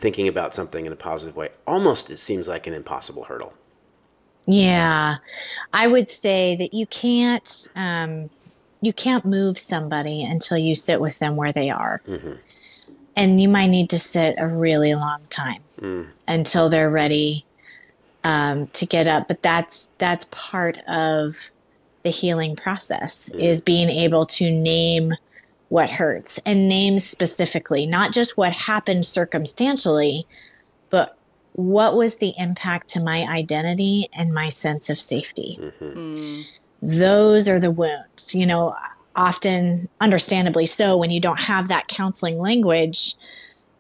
thinking 0.05 0.29
about 0.29 0.55
something 0.55 0.85
in 0.87 0.93
a 0.93 0.97
positive 1.11 1.35
way 1.37 1.49
almost 1.67 2.11
it 2.11 2.19
seems 2.19 2.47
like 2.49 2.67
an 2.67 2.75
impossible 2.75 3.25
hurdle. 3.25 3.53
Yeah, 4.47 5.17
I 5.73 5.87
would 5.87 6.09
say 6.09 6.57
that 6.57 6.73
you 6.75 6.87
can't 6.87 7.69
um, 7.75 8.31
you 8.81 8.93
can't 8.93 9.25
move 9.25 9.59
somebody 9.59 10.23
until 10.23 10.59
you 10.59 10.75
sit 10.75 11.01
with 11.01 11.19
them 11.19 11.37
where 11.37 11.53
they 11.53 11.71
are, 11.71 12.01
and 13.17 13.41
you 13.41 13.49
might 13.49 13.69
need 13.69 13.91
to 13.91 13.99
sit 13.99 14.37
a 14.39 14.47
really 14.47 14.95
long 14.95 15.21
time 15.31 15.63
until 16.29 16.69
they're 16.71 16.91
ready 16.91 17.45
um, 18.25 18.69
to 18.69 18.87
get 18.87 19.07
up. 19.09 19.29
But 19.29 19.43
that's 19.43 19.91
that's 19.99 20.27
part 20.31 20.79
of 20.89 21.35
the 22.05 22.11
healing 22.11 22.55
process 22.55 23.29
is 23.31 23.61
being 23.61 23.91
able 23.91 24.27
to 24.27 24.49
name 24.51 25.13
what 25.69 25.91
hurts 25.91 26.39
and 26.47 26.69
name 26.69 27.01
specifically, 27.01 27.87
not 27.87 28.13
just 28.13 28.37
what 28.39 28.53
happened 28.53 29.05
circumstantially, 29.05 30.25
what 31.57 31.97
was 31.97 32.19
the 32.19 32.35
impact 32.37 32.89
to 32.91 33.03
my 33.03 33.25
identity 33.25 34.11
and 34.13 34.33
my 34.33 34.51
sense 34.51 34.91
of 34.91 34.99
safety? 34.99 35.59
Mm-hmm. 35.61 35.99
Mm. 35.99 36.45
Those 36.83 37.49
are 37.49 37.59
the 37.59 37.71
wounds. 37.71 38.35
You 38.35 38.45
know, 38.45 38.77
often, 39.17 39.89
understandably 40.01 40.67
so, 40.67 40.99
when 40.99 41.11
you 41.11 41.19
don't 41.19 41.41
have 41.41 41.69
that 41.69 41.89
counseling 41.89 42.39
language, 42.39 43.15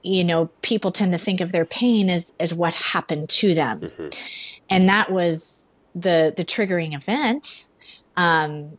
you 0.02 0.24
know, 0.24 0.46
people 0.62 0.90
tend 0.90 1.12
to 1.12 1.18
think 1.18 1.42
of 1.42 1.52
their 1.52 1.66
pain 1.66 2.08
as, 2.08 2.32
as 2.40 2.54
what 2.54 2.72
happened 2.72 3.28
to 3.28 3.54
them. 3.54 3.80
Mm-hmm. 3.80 4.08
And 4.70 4.88
that 4.88 5.12
was 5.12 5.68
the, 5.94 6.32
the 6.34 6.44
triggering 6.44 6.94
event, 6.94 7.68
um, 8.16 8.78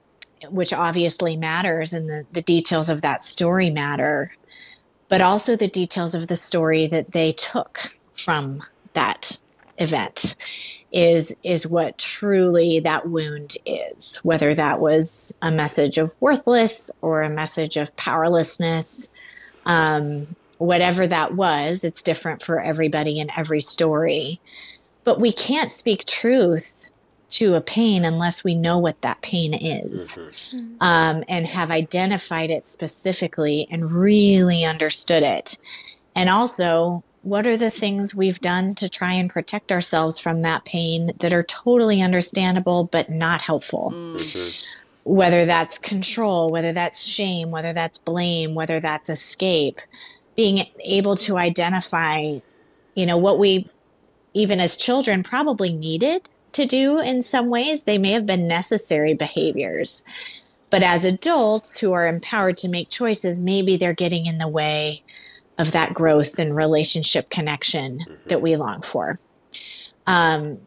which 0.50 0.74
obviously 0.74 1.38
matters, 1.38 1.94
and 1.94 2.10
the, 2.10 2.26
the 2.32 2.42
details 2.42 2.90
of 2.90 3.04
that 3.04 3.22
story 3.22 3.70
matter, 3.70 4.32
but 5.08 5.22
also 5.22 5.56
the 5.56 5.68
details 5.68 6.16
of 6.16 6.28
the 6.28 6.36
story 6.36 6.88
that 6.88 7.12
they 7.12 7.32
took 7.32 7.80
from 8.14 8.64
that 8.98 9.40
event 9.78 10.36
is 10.92 11.36
is 11.44 11.68
what 11.68 11.98
truly 11.98 12.80
that 12.80 13.08
wound 13.08 13.58
is 13.66 14.18
whether 14.24 14.56
that 14.56 14.80
was 14.80 15.34
a 15.42 15.52
message 15.52 15.98
of 15.98 16.16
worthless 16.20 16.90
or 17.02 17.22
a 17.22 17.30
message 17.30 17.78
of 17.78 17.96
powerlessness 17.96 19.10
um, 19.66 20.28
whatever 20.58 21.06
that 21.06 21.36
was 21.36 21.84
it's 21.84 22.04
different 22.04 22.42
for 22.42 22.62
everybody 22.62 23.20
in 23.20 23.30
every 23.38 23.62
story. 23.62 24.40
But 25.04 25.20
we 25.20 25.32
can't 25.32 25.72
speak 25.72 26.06
truth 26.06 26.90
to 27.30 27.56
a 27.56 27.62
pain 27.62 28.06
unless 28.06 28.44
we 28.44 28.56
know 28.56 28.80
what 28.80 29.02
that 29.02 29.22
pain 29.22 29.54
is 29.54 30.18
um, 30.80 31.24
and 31.28 31.46
have 31.46 31.72
identified 31.72 32.50
it 32.50 32.66
specifically 32.66 33.68
and 33.70 33.92
really 33.92 34.66
understood 34.66 35.24
it. 35.24 35.58
And 36.16 36.30
also 36.30 37.04
what 37.28 37.46
are 37.46 37.58
the 37.58 37.70
things 37.70 38.16
we've 38.16 38.40
done 38.40 38.74
to 38.74 38.88
try 38.88 39.12
and 39.12 39.30
protect 39.30 39.74
ourselves 39.74 40.18
from 40.18 40.44
that 40.44 40.64
pain 40.64 41.12
that 41.20 41.34
are 41.34 41.44
totally 41.44 42.02
understandable 42.02 42.86
but 42.86 43.10
not 43.10 43.42
helpful? 43.42 43.92
Mm. 43.94 44.16
Mm-hmm. 44.16 44.50
Whether 45.04 45.46
that's 45.46 45.78
control, 45.78 46.50
whether 46.50 46.72
that's 46.72 47.06
shame, 47.06 47.52
whether 47.52 47.74
that's 47.74 47.98
blame, 47.98 48.56
whether 48.56 48.80
that's 48.80 49.10
escape, 49.10 49.82
being 50.38 50.68
able 50.80 51.18
to 51.18 51.38
identify, 51.38 52.40
you 52.96 53.06
know, 53.06 53.18
what 53.18 53.40
we, 53.40 53.70
even 54.34 54.62
as 54.62 54.78
children, 54.78 55.22
probably 55.24 55.74
needed 55.74 56.30
to 56.54 56.66
do 56.66 57.00
in 57.00 57.22
some 57.22 57.50
ways. 57.50 57.84
They 57.84 57.98
may 57.98 58.12
have 58.12 58.26
been 58.26 58.48
necessary 58.48 59.16
behaviors. 59.16 60.02
But 60.70 60.82
as 60.82 61.04
adults 61.04 61.78
who 61.78 61.92
are 61.92 62.08
empowered 62.08 62.56
to 62.58 62.70
make 62.70 62.90
choices, 62.90 63.38
maybe 63.38 63.76
they're 63.76 63.94
getting 63.94 64.28
in 64.28 64.38
the 64.38 64.48
way 64.48 65.04
of 65.58 65.72
that 65.72 65.94
growth 65.94 66.40
and 66.40 66.56
relationship 66.56 67.30
connection 67.30 68.00
that 68.28 68.42
we 68.42 68.56
long 68.56 68.82
for. 68.82 69.18
Um, 70.06 70.60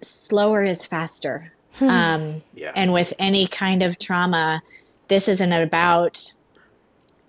slower 0.00 0.62
is 0.62 0.84
faster. 0.84 1.52
Um, 1.80 2.42
Yeah. 2.54 2.72
and 2.74 2.92
with 2.92 3.12
any 3.18 3.46
kind 3.46 3.82
of 3.82 3.98
trauma, 3.98 4.62
this 5.08 5.28
isn't 5.28 5.52
about, 5.52 6.32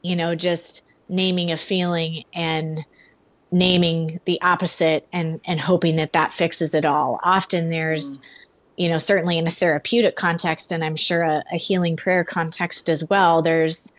you 0.02 0.16
know, 0.16 0.34
just 0.34 0.84
naming 1.08 1.52
a 1.52 1.58
feeling 1.58 2.24
and 2.34 2.84
naming 3.52 4.20
the 4.26 4.42
opposite 4.42 5.08
and, 5.12 5.40
and 5.46 5.60
hoping 5.60 5.98
that 5.98 6.14
that 6.14 6.32
fixes 6.32 6.74
it 6.74 6.86
all. 6.86 7.20
Often 7.24 7.70
there's, 7.70 8.20
you 8.78 8.90
know, 8.90 8.98
certainly 8.98 9.38
in 9.38 9.48
a 9.48 9.52
therapeutic 9.52 10.16
context, 10.16 10.72
and 10.72 10.84
I'm 10.84 10.96
sure 10.96 11.22
a, 11.24 11.44
a 11.52 11.58
healing 11.58 11.98
prayer 11.98 12.24
context 12.24 12.90
as 12.90 13.04
well, 13.10 13.42
there's, 13.42 13.92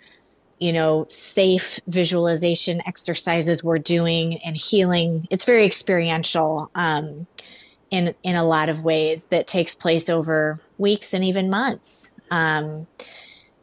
you 0.61 0.73
know, 0.73 1.07
safe 1.09 1.81
visualization 1.89 2.81
exercises 2.87 3.65
we're 3.65 3.79
doing 3.79 4.39
and 4.45 4.57
healing. 4.57 5.27
It's 5.31 5.47
very 5.47 5.65
experiential 5.65 6.71
um, 6.75 7.27
in 7.91 8.15
in 8.23 8.37
a 8.37 8.45
lot 8.45 8.69
of 8.69 8.85
ways 8.85 9.27
that 9.31 9.47
takes 9.47 9.75
place 9.75 10.09
over 10.11 10.61
weeks 10.79 11.15
and 11.15 11.25
even 11.25 11.51
months 11.51 12.13
um, 12.31 12.87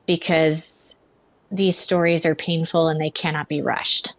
because 0.07 0.97
these 1.51 1.77
stories 1.77 2.25
are 2.25 2.35
painful 2.35 2.89
and 2.89 2.99
they 2.99 3.11
cannot 3.11 3.47
be 3.47 3.61
rushed. 3.61 4.15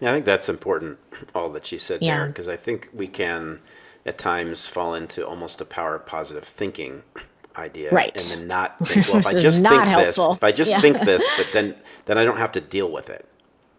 Yeah, 0.00 0.10
I 0.10 0.14
think 0.14 0.26
that's 0.26 0.48
important, 0.48 0.98
all 1.34 1.50
that 1.50 1.66
she 1.66 1.78
said 1.78 2.02
Yeah. 2.02 2.18
there, 2.18 2.26
because 2.28 2.48
I 2.48 2.56
think 2.56 2.90
we 2.92 3.08
can 3.08 3.60
at 4.06 4.18
times 4.18 4.66
fall 4.66 4.94
into 4.94 5.26
almost 5.26 5.60
a 5.60 5.64
power 5.64 5.96
of 5.96 6.06
positive 6.06 6.44
thinking 6.44 7.02
idea. 7.58 7.90
Right. 7.90 8.12
And 8.32 8.40
then 8.40 8.48
not 8.48 8.78
think, 8.86 9.06
well, 9.08 9.18
if 9.18 9.26
I 9.26 9.32
This 9.32 9.36
is 9.36 9.42
just 9.42 9.60
not 9.62 9.70
think 9.72 9.84
helpful. 9.84 10.28
this, 10.30 10.38
if 10.38 10.44
I 10.44 10.52
just 10.52 10.70
Yeah. 10.70 10.80
think 10.80 11.00
this, 11.00 11.28
but 11.36 11.50
then, 11.52 11.74
then 12.06 12.16
I 12.18 12.24
don't 12.24 12.38
have 12.38 12.52
to 12.52 12.60
deal 12.60 12.90
with 12.90 13.10
it, 13.10 13.26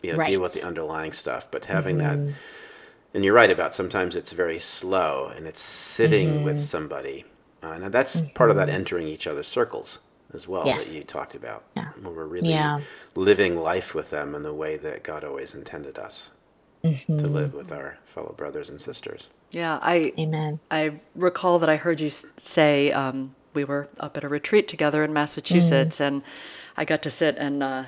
you 0.01 0.09
know, 0.11 0.17
deal 0.17 0.19
Right. 0.19 0.29
Mm-hmm. 0.33 0.41
with 0.41 0.53
the 0.53 0.67
underlying 0.67 1.13
stuff. 1.13 1.49
But 1.49 1.65
having 1.65 1.97
that, 1.99 2.17
and 3.13 3.25
you're 3.25 3.33
right 3.33 3.49
about 3.49 3.73
sometimes 3.73 4.15
it's 4.15 4.31
very 4.31 4.59
slow 4.59 5.31
and 5.35 5.47
it's 5.47 5.61
sitting 5.61 6.29
Mm-hmm. 6.29 6.43
with 6.43 6.59
somebody. 6.61 7.25
Uh, 7.63 7.71
and 7.71 7.85
that's 7.91 8.21
part 8.21 8.49
of 8.51 8.55
that 8.57 8.69
entering 8.69 9.07
each 9.07 9.27
other's 9.27 9.47
circles 9.47 9.99
as 10.33 10.47
well 10.47 10.65
Yes. 10.65 10.85
that 10.87 10.95
you 10.95 11.03
talked 11.03 11.33
about. 11.35 11.63
Yeah. 11.75 11.89
Where 12.01 12.13
we're 12.13 12.25
really 12.25 12.51
Yeah. 12.51 12.81
living 13.15 13.57
life 13.57 13.95
with 13.95 14.11
them 14.11 14.35
in 14.35 14.43
the 14.43 14.53
way 14.53 14.77
that 14.77 15.03
God 15.03 15.23
always 15.23 15.55
intended 15.55 15.97
us 15.97 16.29
to 16.83 16.87
Mm-hmm. 16.89 17.17
live 17.33 17.53
with 17.53 17.71
our 17.73 17.97
fellow 18.05 18.33
brothers 18.37 18.69
and 18.69 18.79
sisters. 18.79 19.27
Yeah, 19.51 19.79
I 19.81 20.13
Amen. 20.17 20.59
I 20.71 20.99
recall 21.15 21.57
that 21.59 21.67
I 21.69 21.75
heard 21.75 21.99
you 21.99 22.09
say 22.11 22.91
um, 22.91 23.35
we 23.53 23.63
were 23.63 23.87
up 23.99 24.17
at 24.17 24.23
a 24.23 24.27
retreat 24.29 24.67
together 24.67 25.03
in 25.03 25.13
Massachusetts, 25.13 25.99
and 25.99 26.21
I 26.77 26.85
got 26.85 27.01
to 27.03 27.09
sit 27.09 27.35
and 27.37 27.61
uh, 27.63 27.83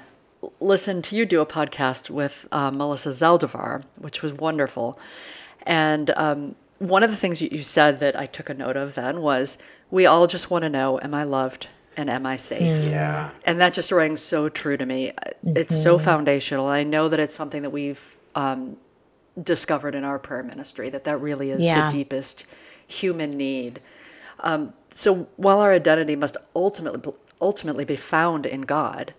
listen 0.60 1.02
to 1.04 1.16
you 1.16 1.26
do 1.26 1.42
a 1.42 1.46
podcast 1.46 2.10
with 2.10 2.48
uh, 2.52 2.72
Melissa 2.72 3.10
Zaldivar, 3.10 3.84
which 4.00 4.22
was 4.22 4.34
wonderful. 4.34 5.00
And 5.64 6.10
um, 6.16 6.56
one 6.80 7.04
of 7.04 7.12
the 7.12 7.18
things 7.18 7.42
you, 7.42 7.50
you 7.52 7.62
said 7.62 8.00
that 8.00 8.18
I 8.20 8.26
took 8.26 8.50
a 8.50 8.54
note 8.54 8.76
of 8.78 8.96
then 8.96 9.22
was, 9.22 9.58
"We 9.92 10.06
all 10.06 10.28
just 10.28 10.50
want 10.50 10.64
to 10.64 10.70
know: 10.70 11.00
Am 11.02 11.14
I 11.14 11.24
loved 11.24 11.68
and 11.96 12.10
am 12.10 12.26
I 12.26 12.36
safe?" 12.38 12.62
Yeah. 12.90 13.30
and 13.46 13.60
that 13.62 13.74
just 13.74 13.92
rang 13.92 14.18
so 14.18 14.50
true 14.50 14.78
to 14.78 14.86
me. 14.86 15.14
It's 15.46 15.76
so 15.82 15.98
foundational. 15.98 16.68
I 16.68 16.84
know 16.84 17.08
that 17.10 17.20
it's 17.20 17.36
something 17.36 17.62
that 17.62 17.70
we've 17.70 18.18
um, 18.34 18.78
discovered 19.42 19.94
in 19.96 20.04
our 20.04 20.18
prayer 20.20 20.44
ministry 20.44 20.90
that 20.90 21.04
that 21.04 21.22
really 21.22 21.52
is 21.52 21.62
Yeah. 21.62 21.90
the 21.90 21.96
deepest 21.98 22.46
human 22.88 23.38
need. 23.38 23.80
Um, 24.42 24.74
so 24.90 25.28
while 25.38 25.62
our 25.62 25.72
identity 25.72 26.16
must 26.16 26.38
ultimately 26.56 27.14
ultimately 27.40 27.86
be 27.86 27.96
found 27.96 28.46
in 28.46 28.62
God, 28.62 29.14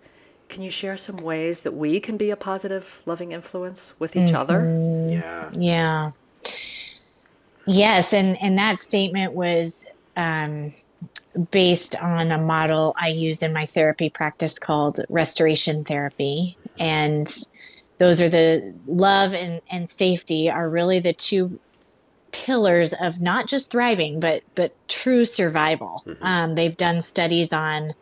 can 0.49 0.61
you 0.61 0.69
share 0.69 0.97
some 0.97 1.17
ways 1.17 1.63
that 1.63 1.73
we 1.73 1.99
can 1.99 2.15
be 2.15 2.29
a 2.29 2.35
positive, 2.35 3.01
loving 3.05 3.31
influence 3.31 3.93
with 3.99 4.15
each 4.15 4.33
other? 4.33 4.61
Yeah. 5.09 5.49
Yeah. 5.55 6.11
Yes, 7.65 8.13
and 8.13 8.39
and 8.41 8.57
that 8.57 8.79
statement 8.79 9.33
was 9.33 9.85
um, 10.17 10.71
based 11.51 11.95
on 12.01 12.31
a 12.31 12.37
model 12.37 12.93
I 12.99 13.09
use 13.09 13.41
in 13.41 13.53
my 13.53 13.65
therapy 13.65 14.09
practice 14.09 14.59
called 14.59 14.99
restoration 15.09 15.83
therapy, 15.85 16.57
and 16.77 17.27
those 17.97 18.21
are 18.21 18.29
the 18.29 18.73
love 18.85 19.33
and 19.33 19.61
and 19.71 19.89
safety 19.89 20.49
are 20.49 20.69
really 20.69 20.99
the 20.99 21.13
two 21.13 21.59
pillars 22.33 22.93
of 22.99 23.21
not 23.21 23.47
just 23.47 23.71
thriving 23.71 24.19
but 24.19 24.43
but 24.55 24.75
true 24.89 25.23
survival. 25.23 26.03
Um, 26.21 26.55
they've 26.55 26.75
done 26.75 26.99
studies 26.99 27.53
on 27.53 27.93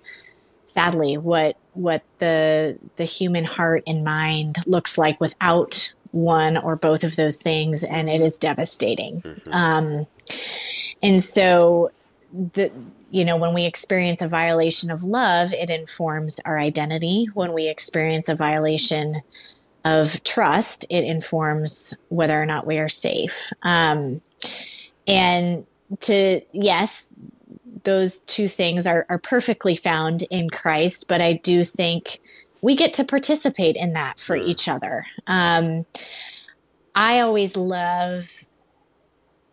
sadly 0.66 1.18
what 1.18 1.58
what 1.74 2.04
the 2.18 2.78
the 2.96 3.04
human 3.04 3.44
heart 3.44 3.84
and 3.86 4.04
mind 4.04 4.58
looks 4.66 4.98
like 4.98 5.20
without 5.20 5.94
one 6.12 6.58
or 6.58 6.76
both 6.76 7.04
of 7.04 7.16
those 7.16 7.42
things, 7.42 7.84
and 7.84 8.10
it 8.10 8.22
is 8.22 8.38
devastating. 8.38 9.22
Mm-hmm. 9.22 9.54
Um, 9.54 10.08
and 11.02 11.22
so, 11.22 11.92
the 12.54 12.72
you 13.10 13.26
know, 13.26 13.36
when 13.38 13.54
we 13.54 13.66
experience 13.66 14.22
a 14.22 14.28
violation 14.28 14.92
of 14.92 15.04
love, 15.04 15.54
it 15.54 15.70
informs 15.70 16.40
our 16.46 16.58
identity. 16.58 17.28
When 17.34 17.54
we 17.54 17.68
experience 17.68 18.30
a 18.30 18.36
violation 18.36 19.22
of 19.84 20.24
trust, 20.24 20.86
it 20.90 21.04
informs 21.04 21.96
whether 22.10 22.40
or 22.40 22.46
not 22.46 22.68
we 22.68 22.78
are 22.78 22.90
safe. 22.90 23.52
Um, 23.64 24.22
and 25.08 25.66
to 26.02 26.42
yes, 26.52 27.12
those 27.84 28.20
two 28.22 28.48
things 28.48 28.86
are, 28.86 29.06
are 29.10 29.18
perfectly 29.18 29.76
found 29.76 30.24
in 30.30 30.50
Christ, 30.50 31.08
but 31.08 31.22
I 31.22 31.34
do 31.34 31.64
think 31.64 32.20
we 32.62 32.76
get 32.76 32.94
to 32.94 33.04
participate 33.04 33.76
in 33.76 33.94
that 33.94 34.20
for 34.20 34.36
each 34.36 34.68
other. 34.68 35.06
Um, 35.26 35.86
I 36.94 37.22
always 37.22 37.56
love 37.56 38.30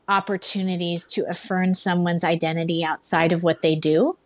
opportunities 0.08 1.06
to 1.06 1.28
affirm 1.28 1.74
someone's 1.74 2.24
identity 2.24 2.84
outside 2.84 3.32
of 3.32 3.42
what 3.42 3.62
they 3.62 3.76
do. 3.76 4.16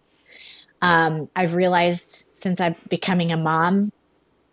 Um, 0.81 1.29
I've 1.37 1.55
realized 1.55 2.29
since 2.33 2.61
I'm 2.61 2.75
becoming 2.89 3.31
a 3.31 3.37
mom 3.37 3.93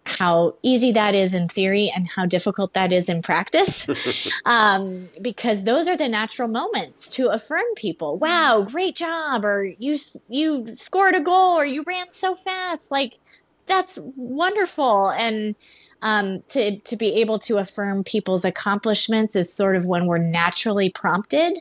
how 0.10 0.56
easy 0.64 0.92
that 0.92 1.16
is 1.16 1.34
in 1.34 1.48
theory 1.48 1.92
and 1.96 2.08
how 2.08 2.26
difficult 2.26 2.74
that 2.74 2.92
is 2.92 3.10
in 3.10 3.22
practice. 3.22 3.88
Um, 4.46 5.10
because 5.22 5.64
those 5.64 5.88
are 5.88 5.98
the 5.98 6.08
natural 6.08 6.48
moments 6.48 7.10
to 7.10 7.28
affirm 7.28 7.66
people. 7.76 8.18
Wow 8.18 8.66
great 8.70 8.96
job 8.96 9.46
or 9.46 9.64
you 9.64 9.96
you 10.28 10.76
scored 10.76 11.16
a 11.16 11.22
goal 11.22 11.58
or 11.58 11.66
you 11.66 11.84
ran 11.84 12.08
so 12.12 12.36
fast. 12.36 12.92
Like 12.92 13.20
that's 13.66 14.00
wonderful. 14.16 15.10
And 15.12 15.56
um, 16.02 16.42
to 16.50 16.80
to 16.80 16.96
be 16.96 17.16
able 17.16 17.40
to 17.40 17.58
affirm 17.58 18.04
people's 18.04 18.46
accomplishments 18.46 19.36
is 19.36 19.52
sort 19.54 19.76
of 19.76 19.86
when 19.86 20.06
we're 20.06 20.18
naturally 20.18 20.90
prompted 20.90 21.60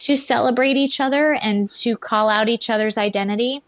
to 0.00 0.16
celebrate 0.16 0.76
each 0.76 1.00
other 1.00 1.34
and 1.34 1.68
to 1.68 1.96
call 1.96 2.28
out 2.28 2.48
each 2.48 2.70
other's 2.70 2.98
identity. 2.98 3.62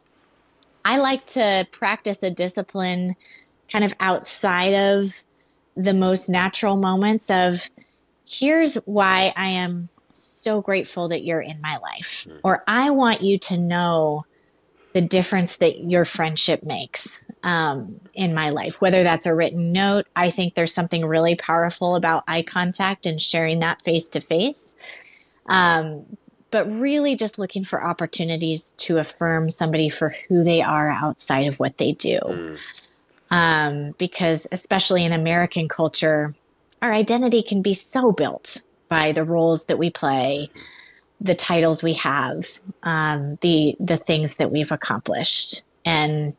I 0.85 0.99
like 0.99 1.27
to 1.27 1.67
practice 1.73 2.23
a 2.23 2.31
discipline 2.31 3.17
kind 3.71 3.85
of 3.85 3.95
outside 4.01 4.75
of 4.75 5.25
the 5.77 5.93
most 5.93 6.29
natural 6.29 6.77
moments 6.77 7.31
of 7.31 7.69
here's 8.27 8.77
why 8.87 9.33
I 9.37 9.49
am 9.49 9.89
so 10.13 10.61
grateful 10.61 11.09
that 11.09 11.23
you're 11.23 11.41
in 11.41 11.61
my 11.61 11.79
life, 11.83 12.27
mm. 12.29 12.41
or 12.43 12.65
I 12.67 12.91
want 12.91 13.21
you 13.23 13.39
to 13.39 13.59
know 13.59 14.25
the 14.95 15.03
difference 15.03 15.57
that 15.57 15.85
your 15.85 16.07
friendship 16.07 16.63
makes 16.63 17.23
um, 17.43 18.01
in 18.15 18.33
my 18.33 18.49
life, 18.49 18.81
whether 18.81 19.03
that's 19.03 19.27
a 19.27 19.35
written 19.35 19.73
note. 19.73 20.07
I 20.17 20.31
think 20.31 20.55
there's 20.55 20.73
something 20.73 21.05
really 21.05 21.35
powerful 21.35 21.97
about 21.97 22.25
eye 22.27 22.43
contact 22.43 23.05
and 23.05 23.21
sharing 23.21 23.59
that 23.59 23.83
face 23.83 24.09
to 24.11 24.21
face. 24.21 24.75
But 26.51 26.65
really, 26.73 27.17
just 27.17 27.39
looking 27.39 27.65
for 27.65 27.85
opportunities 27.85 28.73
to 28.79 28.97
affirm 28.99 29.51
somebody 29.51 29.91
for 29.91 30.15
who 30.29 30.43
they 30.43 30.63
are 30.63 30.89
outside 30.89 31.47
of 31.47 31.61
what 31.61 31.77
they 31.77 31.93
do. 31.93 32.19
Mm 32.23 32.59
um, 33.31 33.95
because 33.99 34.47
especially 34.53 35.05
in 35.05 35.13
American 35.13 35.69
culture, 35.69 36.35
our 36.83 36.93
identity 36.93 37.43
can 37.43 37.63
be 37.63 37.75
so 37.75 38.13
built 38.13 38.63
by 38.89 39.13
the 39.13 39.25
roles 39.25 39.67
that 39.67 39.79
we 39.79 39.91
play, 39.91 40.51
the 41.21 41.35
titles 41.35 41.83
we 41.83 41.95
have, 41.95 42.45
um, 42.83 43.39
the 43.41 43.75
the 43.81 43.97
things 43.97 44.37
that 44.37 44.53
we've 44.53 44.73
accomplished, 44.73 45.63
and 45.85 46.35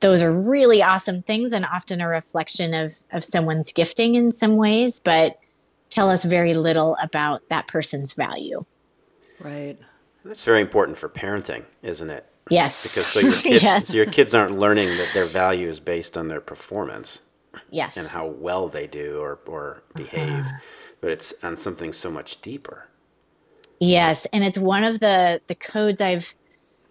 those 0.00 0.22
are 0.22 0.32
really 0.32 0.82
awesome 0.82 1.22
things 1.22 1.52
and 1.52 1.64
often 1.64 2.00
a 2.00 2.08
reflection 2.08 2.74
of 2.74 2.94
of 3.12 3.24
someone's 3.24 3.72
gifting 3.72 4.14
in 4.14 4.32
some 4.32 4.56
ways, 4.56 5.00
but 5.00 5.38
tell 5.88 6.08
us 6.08 6.24
very 6.24 6.54
little 6.54 6.96
about 7.02 7.48
that 7.48 7.68
person's 7.68 8.14
value. 8.14 8.64
Right. 9.38 9.78
That's 10.24 10.44
very 10.44 10.60
important 10.60 10.98
for 10.98 11.08
parenting, 11.08 11.64
isn't 11.82 12.10
it? 12.10 12.26
Yes. 12.52 12.82
Because 12.82 13.06
so 13.06 13.20
your 13.20 13.32
kids, 13.42 13.62
yes. 13.62 13.88
so 13.88 13.94
your 13.94 14.06
kids 14.06 14.34
aren't 14.34 14.58
learning 14.58 14.88
that 14.88 15.10
their 15.14 15.24
value 15.24 15.68
is 15.68 15.80
based 15.80 16.16
on 16.16 16.28
their 16.28 16.40
performance. 16.40 17.20
Yes. 17.70 17.96
And 17.96 18.06
how 18.06 18.26
well 18.26 18.68
they 18.68 18.86
do 18.86 19.18
or, 19.18 19.38
or 19.46 19.82
behave. 19.94 20.44
Uh-huh. 20.44 20.58
But 21.00 21.10
it's 21.10 21.34
on 21.42 21.56
something 21.56 21.92
so 21.92 22.10
much 22.10 22.40
deeper. 22.42 22.88
Yes. 23.80 24.26
And 24.32 24.44
it's 24.44 24.58
one 24.58 24.84
of 24.84 25.00
the, 25.00 25.40
the 25.46 25.54
codes 25.54 26.00
I've, 26.00 26.34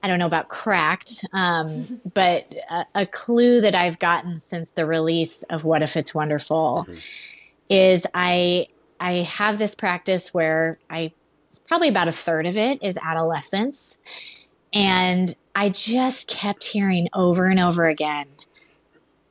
I 0.04 0.08
don't 0.08 0.17
know 0.17 0.26
about 0.26 0.50
cracked, 0.50 1.24
um, 1.34 2.02
but 2.13 2.52
a, 2.69 2.86
a, 2.95 3.06
clue 3.06 3.62
that 3.62 3.76
I've 3.76 4.00
gotten 4.00 4.39
since 4.39 4.71
the 4.71 4.86
release 4.86 5.43
of 5.43 5.63
What 5.63 5.84
If 5.84 5.95
It's 5.95 6.13
Wonderful 6.13 6.86
mm-hmm. 6.88 7.00
is 7.69 8.04
I, 8.15 8.67
I 9.00 9.13
have 9.13 9.60
this 9.60 9.76
practice 9.76 10.34
where 10.34 10.78
I, 10.89 11.12
it's 11.47 11.60
probably 11.60 11.89
about 11.89 12.08
a 12.08 12.12
third 12.12 12.47
of 12.47 12.58
it 12.58 12.82
is 12.82 12.97
adolescence. 13.02 14.00
And 14.74 15.34
I 15.56 15.70
just 15.70 16.28
kept 16.28 16.64
hearing 16.64 17.10
over 17.14 17.46
and 17.46 17.60
over 17.60 17.88
again, 17.88 18.28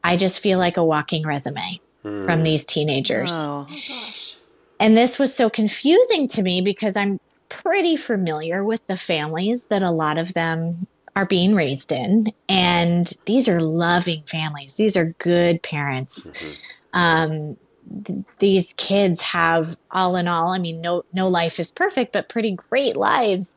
I 0.05 0.16
just 0.16 0.40
feel 0.40 0.59
like 0.59 0.76
a 0.76 0.85
walking 0.85 1.26
resume 1.26 1.81
mm. 2.05 2.24
from 2.24 2.42
these 2.42 2.64
teenagers. 2.64 3.31
Oh. 3.33 3.66
oh 3.68 3.76
gosh. 3.88 4.37
And 4.79 4.96
this 4.96 5.18
was 5.18 5.35
so 5.35 5.50
confusing 5.50 6.26
to 6.29 6.42
me 6.42 6.62
because 6.62 6.96
I'm 6.96 7.20
pretty 7.48 7.96
familiar 7.96 8.64
with 8.64 8.87
the 8.87 8.96
families 8.96 9.66
that 9.66 9.83
a 9.83 9.90
lot 9.90 10.18
of 10.18 10.33
them 10.33 10.87
are 11.16 11.26
being 11.26 11.55
raised 11.55 11.92
in. 11.92 12.33
And 12.48 13.12
these 13.26 13.48
are 13.48 13.61
loving 13.61 14.22
families, 14.24 14.76
these 14.76 14.96
are 14.96 15.14
good 15.18 15.62
parents. 15.62 16.31
Mm-hmm. 16.31 16.53
Um, 16.92 17.57
th- 18.05 18.24
these 18.38 18.72
kids 18.74 19.20
have 19.22 19.76
all 19.90 20.16
in 20.16 20.29
all, 20.29 20.53
I 20.53 20.59
mean, 20.59 20.81
no, 20.81 21.05
no 21.12 21.29
life 21.29 21.61
is 21.61 21.72
perfect, 21.72 22.12
but 22.12 22.29
pretty 22.29 22.53
great 22.53 22.96
lives. 22.96 23.57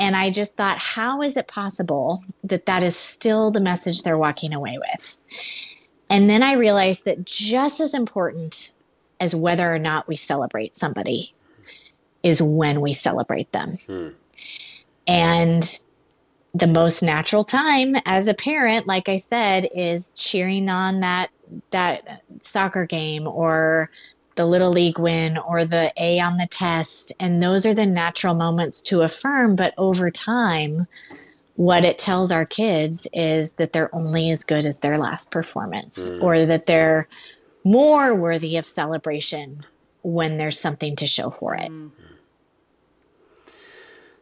And 0.00 0.16
I 0.16 0.30
just 0.30 0.56
thought, 0.56 0.78
how 0.78 1.20
is 1.20 1.36
it 1.36 1.46
possible 1.46 2.24
that 2.42 2.64
that 2.64 2.82
is 2.82 2.96
still 2.96 3.50
the 3.50 3.60
message 3.60 4.02
they're 4.02 4.16
walking 4.16 4.54
away 4.54 4.78
with? 4.78 5.18
And 6.08 6.28
then 6.28 6.42
I 6.42 6.54
realized 6.54 7.04
that 7.04 7.26
just 7.26 7.80
as 7.80 7.92
important 7.92 8.74
as 9.20 9.34
whether 9.34 9.72
or 9.72 9.78
not 9.78 10.08
we 10.08 10.16
celebrate 10.16 10.74
somebody 10.74 11.34
is 12.22 12.40
when 12.40 12.80
we 12.80 12.94
celebrate 12.94 13.52
them. 13.52 13.76
Hmm. 13.86 14.08
And 15.06 15.84
the 16.54 16.66
most 16.66 17.02
natural 17.02 17.44
time 17.44 17.94
as 18.06 18.26
a 18.26 18.34
parent, 18.34 18.86
like 18.86 19.08
I 19.08 19.16
said, 19.16 19.68
is 19.74 20.10
cheering 20.16 20.68
on 20.70 21.00
that 21.00 21.30
that 21.70 22.22
soccer 22.38 22.86
game 22.86 23.26
or 23.26 23.90
the 24.40 24.46
little 24.46 24.70
league 24.70 24.98
win 24.98 25.36
or 25.36 25.66
the 25.66 25.92
A 25.98 26.18
on 26.18 26.38
the 26.38 26.46
test. 26.46 27.12
And 27.20 27.42
those 27.42 27.66
are 27.66 27.74
the 27.74 27.84
natural 27.84 28.34
moments 28.34 28.80
to 28.82 29.02
affirm. 29.02 29.54
But 29.54 29.74
over 29.76 30.10
time, 30.10 30.86
what 31.56 31.84
it 31.84 31.98
tells 31.98 32.32
our 32.32 32.46
kids 32.46 33.06
is 33.12 33.52
that 33.54 33.74
they're 33.74 33.94
only 33.94 34.30
as 34.30 34.42
good 34.42 34.64
as 34.64 34.78
their 34.78 34.96
last 34.96 35.30
performance 35.30 36.10
mm. 36.10 36.22
or 36.22 36.46
that 36.46 36.64
they're 36.64 37.06
more 37.64 38.14
worthy 38.14 38.56
of 38.56 38.64
celebration 38.64 39.62
when 40.04 40.38
there's 40.38 40.58
something 40.58 40.96
to 40.96 41.06
show 41.06 41.28
for 41.28 41.54
it. 41.54 41.70
Mm. 41.70 41.90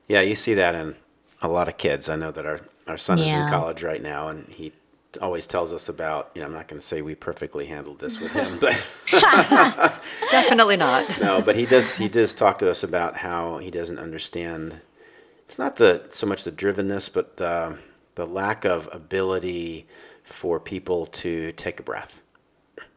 Yeah, 0.09 0.23
you 0.23 0.35
see 0.35 0.55
that 0.55 0.75
in 0.75 0.97
a 1.41 1.47
lot 1.47 1.69
of 1.69 1.79
kids. 1.79 2.09
I 2.09 2.17
know 2.17 2.33
that 2.33 2.45
our, 2.45 2.63
our 2.89 2.99
son 2.99 3.19
yeah. 3.19 3.27
is 3.27 3.35
in 3.35 3.49
college 3.49 3.85
right 3.85 4.03
now 4.03 4.27
and 4.27 4.49
he 4.49 4.73
always 5.21 5.47
tells 5.47 5.73
us 5.73 5.89
about, 5.89 6.31
you 6.35 6.41
know, 6.41 6.47
I'm 6.47 6.53
not 6.53 6.69
going 6.69 6.81
to 6.81 6.87
say 6.87 7.01
we 7.03 7.15
perfectly 7.15 7.67
handled 7.67 7.99
this 7.99 8.21
with 8.21 8.33
him, 8.33 8.59
but 8.61 8.75
definitely 10.31 10.77
not. 10.77 11.21
no, 11.21 11.41
but 11.41 11.57
he 11.57 11.65
does, 11.65 11.97
he 11.97 12.09
does 12.09 12.35
talk 12.35 12.59
to 12.59 12.71
us 12.71 12.83
about 12.83 13.17
how 13.17 13.59
he 13.59 13.71
doesn't 13.71 13.99
understand. 13.99 14.81
It's 15.47 15.59
not 15.59 15.77
the, 15.77 16.07
so 16.11 16.27
much 16.27 16.45
the 16.45 16.53
drivenness, 16.53 17.13
but 17.13 17.39
the, 17.39 17.79
the 18.17 18.27
lack 18.27 18.65
of 18.65 18.89
ability 18.93 19.87
for 20.25 20.61
people 20.61 21.07
to 21.07 21.53
take 21.53 21.81
a 21.81 21.83
breath, 21.83 22.21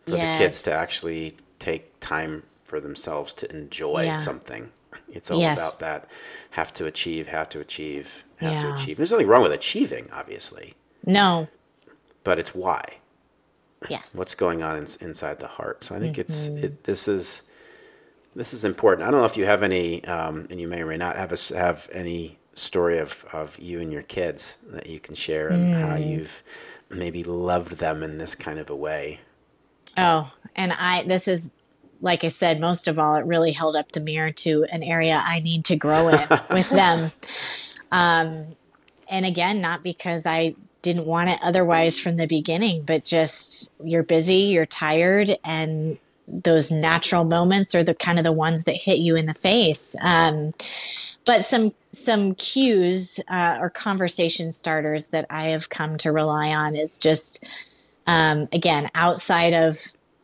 for 0.02 0.18
yes. 0.18 0.38
the 0.38 0.44
kids 0.44 0.62
to 0.64 0.74
actually 0.74 1.38
take 1.60 2.00
time 2.02 2.44
for 2.66 2.82
themselves 2.82 3.32
to 3.34 3.56
enjoy 3.56 4.04
yeah. 4.04 4.14
something. 4.16 4.70
It's 5.10 5.32
all 5.32 5.40
yes. 5.40 5.58
about 5.58 5.80
that 5.80 6.10
have 6.52 6.74
to 6.76 6.86
achieve, 6.86 7.28
have 7.28 7.48
to 7.50 7.60
achieve, 7.60 8.26
have 8.38 8.54
yeah. 8.54 8.60
to 8.60 8.74
achieve. 8.74 8.98
There's 8.98 9.12
nothing 9.12 9.28
wrong 9.28 9.44
with 9.44 9.54
achieving, 9.54 10.10
obviously. 10.12 10.74
No, 11.06 11.48
but 12.24 12.40
it's 12.40 12.54
why. 12.54 12.98
Yes. 13.90 14.16
What's 14.16 14.36
going 14.36 14.62
on 14.62 14.78
in, 14.78 14.88
inside 15.02 15.40
the 15.40 15.48
heart? 15.48 15.84
So 15.84 15.96
I 15.96 16.00
think 16.00 16.14
mm-hmm. 16.14 16.22
it's 16.22 16.48
it, 16.48 16.84
this 16.84 17.08
is 17.08 17.42
this 18.36 18.54
is 18.54 18.64
important. 18.64 19.08
I 19.08 19.12
don't 19.12 19.20
know 19.20 19.26
if 19.26 19.38
you 19.38 19.46
have 19.46 19.64
any, 19.64 20.04
um, 20.06 20.48
and 20.50 20.62
you 20.62 20.68
may 20.68 20.82
or 20.82 20.86
may 20.86 20.98
not 20.98 21.18
have 21.18 21.34
a, 21.34 21.58
have 21.58 21.90
any 21.92 22.38
story 22.54 23.00
of 23.00 23.26
of 23.34 23.58
you 23.60 23.80
and 23.80 23.92
your 23.92 24.04
kids 24.04 24.58
that 24.70 24.88
you 24.88 25.00
can 25.00 25.16
share 25.16 25.50
and 25.50 25.74
mm. 25.74 25.80
how 25.80 25.96
you've 25.96 26.44
maybe 26.90 27.24
loved 27.24 27.78
them 27.78 28.04
in 28.04 28.18
this 28.18 28.36
kind 28.36 28.60
of 28.60 28.70
a 28.70 28.76
way. 28.76 29.20
Oh, 29.98 30.32
and 30.56 30.74
I 30.74 31.04
this 31.04 31.28
is 31.28 31.52
like 32.02 32.24
I 32.24 32.30
said, 32.30 32.60
most 32.60 32.88
of 32.88 32.98
all, 32.98 33.16
it 33.16 33.26
really 33.26 33.52
held 33.52 33.76
up 33.76 33.92
the 33.92 34.00
mirror 34.00 34.32
to 34.32 34.66
an 34.72 34.82
area 34.82 35.22
I 35.24 35.40
need 35.40 35.66
to 35.66 35.76
grow 35.76 36.08
in 36.10 36.28
with 36.52 36.70
them. 36.70 37.12
Um, 37.92 38.56
and 39.08 39.26
again, 39.26 39.62
not 39.62 39.84
because 39.84 40.26
I 40.26 40.56
didn't 40.82 41.06
want 41.06 41.30
it 41.30 41.40
otherwise 41.44 42.00
from 42.00 42.18
the 42.18 42.28
beginning, 42.28 42.84
but 42.84 43.06
just 43.06 43.72
you're 43.84 44.04
busy, 44.04 44.36
you're 44.36 44.66
tired, 44.66 45.38
and 45.44 45.98
those 46.28 46.72
natural 46.72 47.24
moments 47.24 47.76
are 47.76 47.84
the 47.84 47.94
kind 47.94 48.18
of 48.18 48.24
the 48.24 48.32
ones 48.32 48.64
that 48.64 48.76
hit 48.76 49.00
you 49.00 49.16
in 49.16 49.26
the 49.26 49.34
face. 49.34 49.96
Um, 50.02 50.52
but 51.26 51.46
some 51.46 51.74
some 51.92 52.36
cues 52.36 53.20
uh, 53.30 53.58
or 53.60 53.70
conversation 53.70 54.52
starters 54.52 55.08
that 55.08 55.26
I 55.30 55.50
have 55.50 55.70
come 55.70 55.98
to 55.98 56.12
rely 56.12 56.50
on 56.50 56.76
is 56.76 56.98
just 56.98 57.44
um, 58.08 58.48
again 58.52 58.90
outside 58.96 59.54
of 59.54 59.78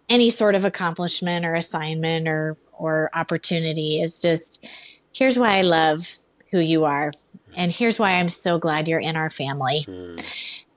any 0.09 0.29
sort 0.29 0.55
of 0.55 0.65
accomplishment 0.65 1.45
or 1.45 1.53
assignment 1.53 2.27
or 2.27 2.57
or 2.73 3.09
opportunity 3.13 4.01
is 4.01 4.19
just 4.19 4.65
here's 5.13 5.37
why 5.37 5.57
I 5.57 5.61
love 5.61 6.17
who 6.51 6.59
you 6.59 6.85
are 6.85 7.11
and 7.57 7.71
here's 7.71 7.99
why 7.99 8.11
I'm 8.11 8.29
so 8.29 8.59
glad 8.59 8.87
you're 8.87 8.99
in 8.99 9.17
our 9.17 9.31
family. 9.31 9.85
Mm. 9.89 10.23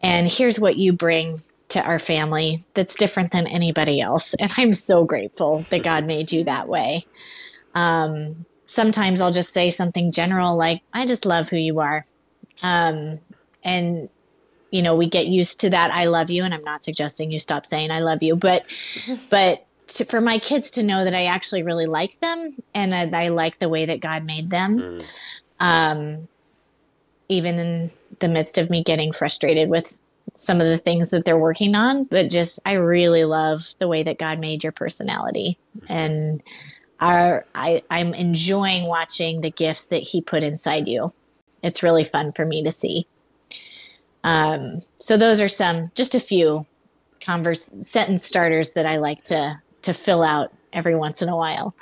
And 0.03 0.31
here's 0.31 0.59
what 0.59 0.77
you 0.77 0.95
bring 0.95 1.37
to 1.69 1.83
our 1.83 1.99
family 1.99 2.59
that's 2.75 2.97
different 2.97 3.31
than 3.31 3.47
anybody 3.47 4.01
else. 4.01 4.35
And 4.41 4.51
I'm 4.57 4.75
so 4.75 5.05
grateful 5.05 5.65
that 5.71 5.85
God 5.85 6.07
made 6.07 6.33
you 6.33 6.45
that 6.45 6.67
way. 6.67 7.07
Um, 7.75 8.47
sometimes 8.65 9.21
I'll 9.21 9.31
just 9.31 9.53
say 9.53 9.69
something 9.69 10.11
general 10.11 10.57
like, 10.57 10.81
I 10.93 11.05
just 11.05 11.27
love 11.27 11.51
who 11.51 11.59
you 11.59 11.81
are. 11.81 12.03
Um, 12.63 13.21
and, 13.63 14.09
you 14.71 14.81
know, 14.81 14.97
we 14.97 15.07
get 15.07 15.27
used 15.27 15.61
to 15.61 15.71
that 15.71 15.93
I 15.93 16.07
love 16.07 16.31
you. 16.31 16.45
And 16.45 16.55
I'm 16.55 16.65
not 16.65 16.83
suggesting 16.83 17.31
you 17.31 17.39
stop 17.39 17.67
saying 17.67 17.91
I 17.91 18.01
love 18.01 18.23
you, 18.23 18.37
but, 18.37 18.65
but 19.31 19.67
to, 19.89 20.07
for 20.07 20.23
my 20.23 20.39
kids 20.39 20.71
to 20.73 20.83
know 20.83 21.05
that 21.05 21.15
I 21.15 21.27
actually 21.27 21.63
really 21.63 21.87
like 21.87 22.19
them 22.21 22.57
and 22.75 22.95
that 22.95 23.13
I 23.13 23.29
like 23.29 23.59
the 23.59 23.69
way 23.69 23.85
that 23.87 24.01
God 24.01 24.25
made 24.25 24.49
them. 24.49 24.79
Mm. 24.79 25.05
Um, 25.61 26.29
even 27.31 27.59
in 27.59 27.91
the 28.19 28.29
midst 28.29 28.59
of 28.59 28.69
me 28.69 28.83
getting 28.83 29.13
frustrated 29.13 29.71
with 29.71 29.97
some 30.37 30.61
of 30.61 30.67
the 30.67 30.79
things 30.79 31.11
that 31.11 31.25
they're 31.25 31.39
working 31.39 31.75
on, 31.75 32.05
but 32.05 32.29
just 32.29 32.61
I 32.67 32.75
really 32.75 33.25
love 33.25 33.63
the 33.79 33.89
way 33.89 34.03
that 34.03 34.19
God 34.19 34.39
made 34.39 34.63
your 34.63 34.73
personality. 34.73 35.59
And 35.89 36.43
our, 36.99 37.47
I, 37.55 37.83
I'm 37.91 38.13
enjoying 38.15 38.87
watching 38.87 39.41
the 39.41 39.51
gifts 39.51 39.87
that 39.87 40.03
He 40.03 40.21
put 40.21 40.43
inside 40.43 40.89
you. 40.89 41.13
It's 41.63 41.83
really 41.83 42.05
fun 42.05 42.33
for 42.33 42.45
me 42.45 42.65
to 42.65 42.73
see. 42.73 43.07
Um, 44.25 44.81
so 44.97 45.17
those 45.17 45.41
are 45.41 45.49
some, 45.49 45.91
just 45.95 46.15
a 46.15 46.21
few 46.21 46.67
converse 47.21 47.71
sentence 47.81 48.25
starters 48.25 48.73
that 48.73 48.87
I 48.87 48.97
like 48.97 49.23
to 49.25 49.61
to 49.83 49.95
fill 49.95 50.23
out 50.23 50.53
every 50.73 50.95
once 50.95 51.23
in 51.23 51.29
a 51.29 51.37
while. 51.37 51.75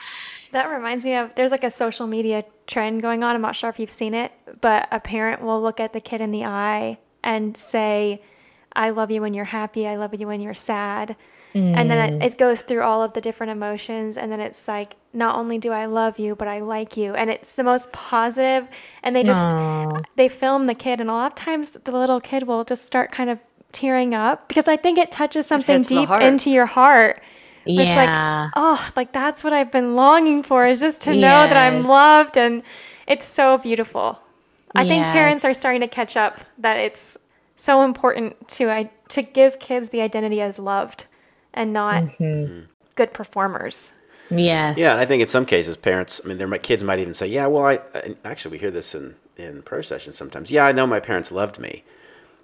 That 0.53 0.67
reminds 0.67 1.05
me 1.05 1.17
of 1.17 1.35
there's 1.35 1.51
like 1.51 1.65
a 1.65 1.71
social 1.71 2.07
media 2.07 2.45
trend 2.69 3.03
going 3.03 3.25
on. 3.25 3.35
I'm 3.35 3.43
not 3.43 3.57
sure 3.57 3.69
if 3.71 3.81
you've 3.81 3.91
seen 3.91 4.15
it, 4.15 4.31
but 4.61 4.87
a 4.93 5.01
parent 5.01 5.43
will 5.43 5.61
look 5.61 5.81
at 5.81 5.93
the 5.93 6.01
kid 6.01 6.21
in 6.21 6.31
the 6.31 6.45
eye 6.45 6.99
and 7.25 7.57
say, 7.57 8.23
I 8.75 8.91
love 8.91 9.11
you 9.11 9.21
when 9.21 9.35
you're 9.35 9.47
happy. 9.47 9.89
I 9.89 9.97
love 9.97 10.15
you 10.15 10.29
when 10.29 10.41
you're 10.41 10.55
sad. 10.55 11.17
Mm. 11.55 11.77
And 11.77 11.91
then 11.91 12.13
it, 12.13 12.19
mm. 12.19 12.27
it, 12.27 12.39
goes 12.39 12.61
through 12.63 12.83
all 12.83 13.03
of 13.03 13.15
the 13.15 13.21
different 13.21 13.51
emotions. 13.51 14.19
And 14.19 14.31
then 14.31 14.39
it's 14.39 14.69
like, 14.69 14.97
not 15.13 15.37
only 15.37 15.59
do 15.59 15.73
I 15.73 15.87
love 15.87 16.19
you, 16.19 16.37
but 16.37 16.47
I 16.47 16.61
like 16.61 16.97
you. 16.97 17.15
And 17.15 17.31
it's 17.31 17.55
the 17.55 17.65
most 17.65 17.91
positive. 17.93 18.69
And 19.03 19.17
they 19.17 19.25
just, 19.25 19.49
Aww. 19.49 20.05
they 20.17 20.29
film 20.29 20.67
the 20.67 20.75
kid. 20.75 21.01
And 21.01 21.09
a 21.09 21.15
lot 21.15 21.33
of 21.33 21.35
times 21.35 21.71
the 21.71 21.91
little 21.91 22.21
kid 22.21 22.47
will 22.47 22.65
just 22.65 22.85
start 22.85 23.11
kind 23.11 23.31
of 23.31 23.39
tearing 23.73 24.15
up 24.15 24.49
because 24.49 24.69
I 24.69 24.77
think 24.77 24.99
it 24.99 25.11
touches 25.11 25.47
something 25.47 25.81
it 25.81 25.89
deep 25.89 26.11
into 26.11 26.51
your 26.51 26.67
heart 26.67 27.21
yeah. 27.69 27.83
It's 27.83 27.97
like, 27.97 28.53
oh, 28.57 28.91
like 28.97 29.13
that's 29.13 29.45
what 29.45 29.53
I've 29.53 29.71
been 29.71 29.95
longing 29.97 30.43
for 30.43 30.67
is 30.67 30.81
just 30.81 31.03
to 31.03 31.15
yes. 31.15 31.21
know 31.21 31.49
that 31.49 31.57
I'm 31.57 31.83
loved. 31.83 32.37
And 32.37 32.63
it's 33.07 33.27
so 33.27 33.59
beautiful. 33.59 34.23
I 34.75 34.83
yes. 34.83 34.89
think 34.89 35.07
parents 35.07 35.45
are 35.45 35.55
starting 35.55 35.81
to 35.81 35.89
catch 35.89 36.17
up 36.17 36.41
that 36.59 36.79
it's 36.79 37.19
so 37.57 37.83
important 37.83 38.49
to 38.49 38.71
I, 38.71 38.91
to 39.09 39.23
give 39.23 39.59
kids 39.59 39.89
the 39.91 40.01
identity 40.01 40.41
as 40.41 40.59
loved 40.59 41.07
and 41.55 41.73
not 41.73 42.05
mm-hmm. 42.05 42.67
good 42.95 43.13
performers. 43.13 43.95
Yes. 44.31 44.79
Yeah, 44.79 44.97
I 44.99 45.07
think 45.07 45.23
in 45.23 45.29
some 45.29 45.47
cases 45.47 45.77
parents, 45.77 46.21
I 46.23 46.29
mean, 46.29 46.39
their 46.39 46.49
kids 46.59 46.85
might 46.85 46.99
even 46.99 47.15
say, 47.15 47.27
"Yeah, 47.27 47.47
well, 47.47 47.65
I, 47.65 47.81
actually 48.25 48.53
we 48.53 48.59
hear 48.59 48.71
this 48.71 48.95
in 48.95 49.15
in 49.37 49.63
prayer 49.63 49.83
sessions 49.83 50.17
sometimes. 50.17 50.51
Yeah, 50.51 50.67
I 50.67 50.73
know 50.73 50.87
my 50.87 51.01
parents 51.01 51.33
loved 51.33 51.59
me, 51.59 51.85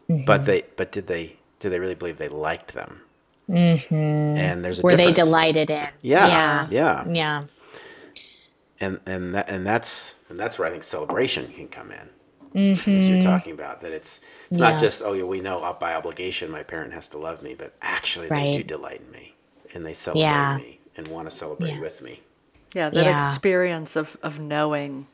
mm-hmm. 0.09 0.25
but 0.25 0.47
they 0.47 0.63
but 0.77 0.93
did 0.93 1.07
they 1.07 1.37
did 1.59 1.71
they 1.71 1.79
really 1.79 1.95
believe 1.95 2.17
they 2.17 2.29
liked 2.29 2.73
them? 2.73 3.03
Mm-hmm. 3.49 3.95
And 3.95 4.65
there's 4.65 4.81
a 4.81 4.83
were 4.83 4.91
difference. 4.91 5.17
they 5.17 5.23
delighted 5.23 5.71
in? 5.71 5.89
Yeah, 6.03 6.27
yeah, 6.27 6.69
yeah, 6.71 7.05
yeah. 7.13 7.45
And 8.81 9.01
and 9.07 9.35
that 9.35 9.49
and 9.49 9.67
that's 9.67 10.15
and 10.29 10.39
that's 10.39 10.59
where 10.59 10.67
I 10.69 10.71
think 10.71 10.85
celebration 10.85 11.53
can 11.53 11.69
come 11.69 11.91
in. 11.91 12.09
Mm-hmm. 12.55 12.91
As 12.91 13.09
you're 13.11 13.23
talking 13.23 13.53
about 13.53 13.81
that, 13.83 13.93
it's 13.93 14.21
it's 14.51 14.59
yeah. 14.59 14.71
not 14.71 14.81
just 14.81 15.03
oh 15.03 15.13
yeah 15.13 15.25
we 15.25 15.41
know 15.41 15.77
by 15.79 15.95
obligation 15.95 16.51
my 16.51 16.63
parent 16.63 16.93
has 16.93 17.09
to 17.09 17.19
love 17.19 17.43
me, 17.43 17.55
but 17.55 17.75
actually 17.83 18.29
right. 18.29 18.53
they 18.53 18.59
do 18.59 18.65
delight 18.65 19.01
in 19.01 19.11
me 19.11 19.35
and 19.75 19.85
they 19.85 19.95
celebrate 19.95 20.23
yeah. 20.23 20.57
me 20.57 20.81
and 20.97 21.09
want 21.09 21.29
to 21.29 21.35
celebrate 21.35 21.75
yeah. 21.75 21.81
with 21.81 22.01
me. 22.01 22.21
Yeah, 22.75 22.91
that 22.91 23.07
experience 23.07 23.97
of 23.97 24.17
of 24.23 24.41
knowing 24.41 25.07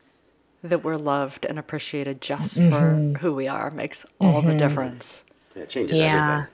that 0.63 0.83
we're 0.83 0.97
loved 0.97 1.45
and 1.45 1.57
appreciated 1.57 2.21
just 2.21 2.57
mm-hmm. 2.57 3.13
for 3.13 3.19
who 3.19 3.33
we 3.33 3.47
are 3.47 3.71
makes 3.71 4.05
all 4.19 4.41
the 4.41 4.49
mm-hmm. 4.49 4.57
difference. 4.57 5.23
It 5.55 5.69
changes 5.69 5.97
everything. 5.99 6.53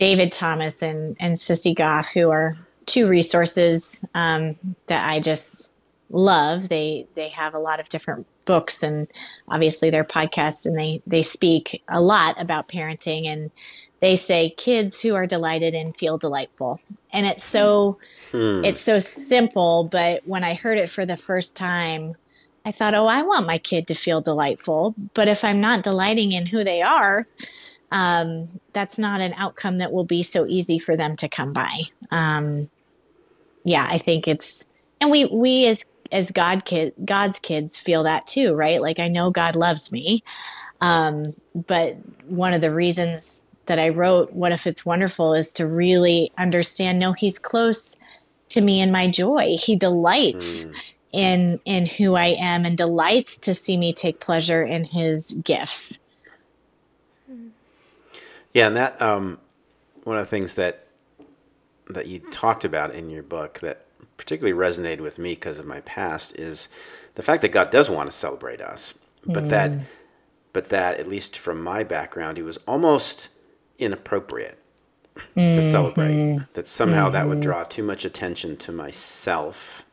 David 0.00 0.32
Thomas 0.32 0.80
and, 0.80 1.14
and 1.20 1.34
Sissy 1.34 1.76
Goff, 1.76 2.08
who 2.08 2.30
are 2.30 2.56
two 2.86 3.06
resources 3.06 4.02
um, 4.14 4.56
that 4.86 5.06
I 5.06 5.20
just 5.20 5.70
love. 6.08 6.70
They 6.70 7.06
they 7.14 7.28
have 7.28 7.54
a 7.54 7.58
lot 7.58 7.80
of 7.80 7.90
different 7.90 8.26
books 8.46 8.82
and 8.82 9.06
obviously 9.48 9.90
their 9.90 10.02
podcasts, 10.02 10.64
and 10.64 10.76
they 10.76 11.02
they 11.06 11.20
speak 11.20 11.82
a 11.86 12.00
lot 12.00 12.40
about 12.40 12.66
parenting. 12.66 13.26
And 13.26 13.50
they 14.00 14.16
say 14.16 14.54
kids 14.56 15.02
who 15.02 15.14
are 15.14 15.26
delighted 15.26 15.74
and 15.74 15.94
feel 15.94 16.16
delightful, 16.16 16.80
and 17.12 17.26
it's 17.26 17.44
so 17.44 17.98
hmm. 18.30 18.64
it's 18.64 18.80
so 18.80 18.98
simple. 18.98 19.84
But 19.84 20.26
when 20.26 20.44
I 20.44 20.54
heard 20.54 20.78
it 20.78 20.88
for 20.88 21.04
the 21.04 21.18
first 21.18 21.56
time, 21.56 22.16
I 22.64 22.72
thought, 22.72 22.94
oh, 22.94 23.06
I 23.06 23.20
want 23.20 23.46
my 23.46 23.58
kid 23.58 23.86
to 23.88 23.94
feel 23.94 24.22
delightful. 24.22 24.94
But 25.12 25.28
if 25.28 25.44
I'm 25.44 25.60
not 25.60 25.82
delighting 25.82 26.32
in 26.32 26.46
who 26.46 26.64
they 26.64 26.80
are, 26.80 27.26
um, 27.90 28.46
that's 28.72 28.98
not 28.98 29.20
an 29.20 29.34
outcome 29.34 29.78
that 29.78 29.92
will 29.92 30.04
be 30.04 30.22
so 30.22 30.46
easy 30.46 30.78
for 30.78 30.96
them 30.96 31.16
to 31.16 31.28
come 31.28 31.52
by. 31.52 31.82
Um, 32.10 32.70
yeah, 33.64 33.86
I 33.88 33.98
think 33.98 34.28
it's, 34.28 34.66
and 35.00 35.10
we 35.10 35.26
we 35.26 35.66
as 35.66 35.84
as 36.12 36.30
God 36.30 36.64
kid 36.64 36.92
God's 37.04 37.38
kids 37.38 37.78
feel 37.78 38.04
that 38.04 38.26
too, 38.26 38.54
right? 38.54 38.80
Like 38.80 38.98
I 38.98 39.08
know 39.08 39.30
God 39.30 39.56
loves 39.56 39.92
me, 39.92 40.22
um, 40.80 41.34
but 41.54 41.96
one 42.26 42.54
of 42.54 42.60
the 42.60 42.72
reasons 42.72 43.44
that 43.66 43.78
I 43.78 43.88
wrote 43.88 44.32
"What 44.32 44.52
if 44.52 44.66
it's 44.66 44.86
wonderful" 44.86 45.34
is 45.34 45.52
to 45.54 45.66
really 45.66 46.32
understand. 46.38 46.98
No, 46.98 47.12
He's 47.12 47.38
close 47.38 47.96
to 48.50 48.60
me 48.60 48.80
in 48.80 48.92
my 48.92 49.08
joy. 49.08 49.56
He 49.58 49.76
delights. 49.76 50.66
Mm. 50.66 50.74
In 51.12 51.60
in 51.64 51.86
who 51.86 52.14
I 52.14 52.36
am 52.38 52.64
and 52.64 52.78
delights 52.78 53.36
to 53.38 53.52
see 53.52 53.76
me 53.76 53.92
take 53.92 54.20
pleasure 54.20 54.62
in 54.62 54.84
his 54.84 55.32
gifts. 55.42 55.98
Yeah, 58.54 58.66
and 58.66 58.76
that 58.76 59.00
um, 59.00 59.38
one 60.04 60.16
of 60.16 60.26
the 60.26 60.30
things 60.30 60.54
that 60.54 60.86
that 61.88 62.06
you 62.06 62.20
talked 62.30 62.64
about 62.64 62.94
in 62.94 63.10
your 63.10 63.22
book 63.22 63.58
that 63.60 63.84
particularly 64.16 64.56
resonated 64.56 65.00
with 65.00 65.18
me 65.18 65.32
because 65.34 65.58
of 65.58 65.66
my 65.66 65.80
past 65.80 66.36
is 66.36 66.68
the 67.14 67.22
fact 67.22 67.42
that 67.42 67.48
God 67.48 67.70
does 67.70 67.90
want 67.90 68.10
to 68.10 68.16
celebrate 68.16 68.60
us, 68.60 68.94
but 69.26 69.44
mm. 69.44 69.48
that 69.48 69.72
but 70.52 70.68
that 70.68 70.98
at 70.98 71.08
least 71.08 71.38
from 71.38 71.62
my 71.62 71.84
background, 71.84 72.38
it 72.38 72.42
was 72.42 72.58
almost 72.66 73.28
inappropriate 73.78 74.58
mm-hmm. 75.14 75.54
to 75.54 75.62
celebrate. 75.62 76.40
That 76.54 76.66
somehow 76.66 77.04
mm-hmm. 77.04 77.12
that 77.12 77.26
would 77.28 77.38
mm-hmm. 77.38 77.42
draw 77.42 77.64
too 77.64 77.82
much 77.82 78.04
attention 78.04 78.56
to 78.58 78.72
myself. 78.72 79.84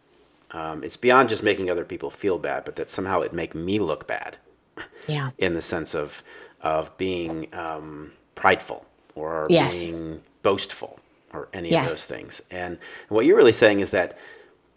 Um, 0.51 0.84
it's 0.84 0.97
beyond 0.97 1.30
just 1.30 1.43
making 1.43 1.70
other 1.70 1.86
people 1.86 2.10
feel 2.10 2.39
bad, 2.39 2.66
but 2.66 2.76
that 2.78 2.89
somehow 2.89 3.22
it 3.22 3.34
make 3.34 3.53
me 3.53 3.80
look 3.80 4.08
bad. 4.08 4.38
Yeah. 5.08 5.32
In 5.38 5.53
the 5.53 5.62
sense 5.62 5.93
of 5.93 6.24
of 6.62 6.95
being 6.97 7.53
um, 7.53 8.14
prideful 8.38 8.85
or 9.15 9.47
yes. 9.49 9.99
being 9.99 10.21
boastful 10.43 10.99
or 11.33 11.49
any 11.53 11.71
yes. 11.71 11.83
of 11.83 11.89
those 11.89 12.05
things. 12.05 12.41
And 12.49 12.77
what 13.09 13.25
you're 13.25 13.35
really 13.35 13.51
saying 13.51 13.81
is 13.81 13.91
that, 13.91 14.17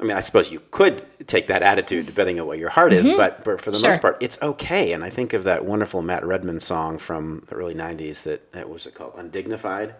I 0.01 0.05
mean, 0.05 0.17
I 0.17 0.21
suppose 0.21 0.51
you 0.51 0.63
could 0.71 1.05
take 1.27 1.47
that 1.49 1.63
attitude 1.63 2.07
depending 2.07 2.41
on 2.41 2.47
what 2.47 2.59
your 2.59 2.71
heart 2.71 2.93
is, 2.93 3.07
mm-hmm. 3.07 3.17
but, 3.17 3.45
but 3.45 3.61
for 3.61 3.71
the 3.71 3.79
sure. 3.79 3.91
most 3.91 4.01
part, 4.01 4.17
it's 4.21 4.41
okay. 4.41 4.93
And 4.93 5.05
I 5.05 5.11
think 5.11 5.35
of 5.35 5.45
that 5.45 5.65
wonderful 5.65 6.03
Matt 6.03 6.25
Redman 6.25 6.59
song 6.59 6.99
from 6.99 7.45
the 7.49 7.55
early 7.55 7.75
90s 7.75 8.25
that, 8.25 8.53
that 8.53 8.69
was 8.69 8.87
it 8.87 8.95
called? 8.95 9.13
Undignified 9.17 9.95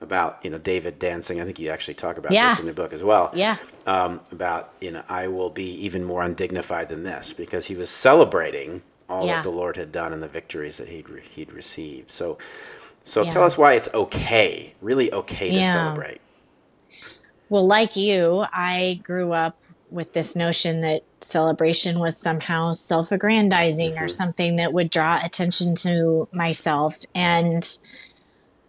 about 0.00 0.38
you 0.42 0.50
know 0.50 0.58
David 0.58 0.98
dancing. 0.98 1.40
I 1.40 1.44
think 1.44 1.58
you 1.58 1.70
actually 1.70 1.94
talk 1.94 2.18
about 2.18 2.32
yeah. 2.32 2.50
this 2.50 2.60
in 2.60 2.66
the 2.66 2.72
book 2.72 2.92
as 2.92 3.02
well. 3.02 3.30
Yeah. 3.34 3.56
Um, 3.86 4.20
about 4.30 4.72
you 4.80 4.90
know 4.90 5.02
I 5.08 5.28
will 5.28 5.50
be 5.50 5.70
even 5.84 6.04
more 6.04 6.22
undignified 6.22 6.88
than 6.88 7.02
this 7.02 7.32
because 7.32 7.66
he 7.66 7.74
was 7.74 7.88
celebrating 7.88 8.82
all 9.08 9.26
yeah. 9.26 9.36
that 9.36 9.44
the 9.44 9.50
Lord 9.50 9.76
had 9.76 9.92
done 9.92 10.12
and 10.12 10.22
the 10.22 10.28
victories 10.28 10.76
that 10.78 10.88
he'd 10.88 11.08
re- 11.08 11.22
he'd 11.34 11.52
received. 11.52 12.10
So 12.10 12.38
so 13.06 13.22
yeah. 13.22 13.30
tell 13.30 13.44
us 13.44 13.56
why 13.56 13.74
it's 13.74 13.88
okay, 13.94 14.74
really 14.82 15.12
okay 15.12 15.50
to 15.50 15.56
yeah. 15.56 15.72
celebrate. 15.72 16.20
Well, 17.48 17.64
like 17.64 17.94
you, 17.94 18.44
I 18.52 19.00
grew 19.04 19.32
up 19.32 19.56
with 19.92 20.12
this 20.12 20.34
notion 20.34 20.80
that 20.80 21.04
celebration 21.20 22.00
was 22.00 22.16
somehow 22.16 22.72
self 22.72 23.12
aggrandizing 23.12 23.92
mm-hmm. 23.92 24.02
or 24.02 24.08
something 24.08 24.56
that 24.56 24.72
would 24.72 24.90
draw 24.90 25.20
attention 25.24 25.76
to 25.76 26.26
myself. 26.32 26.98
And 27.14 27.66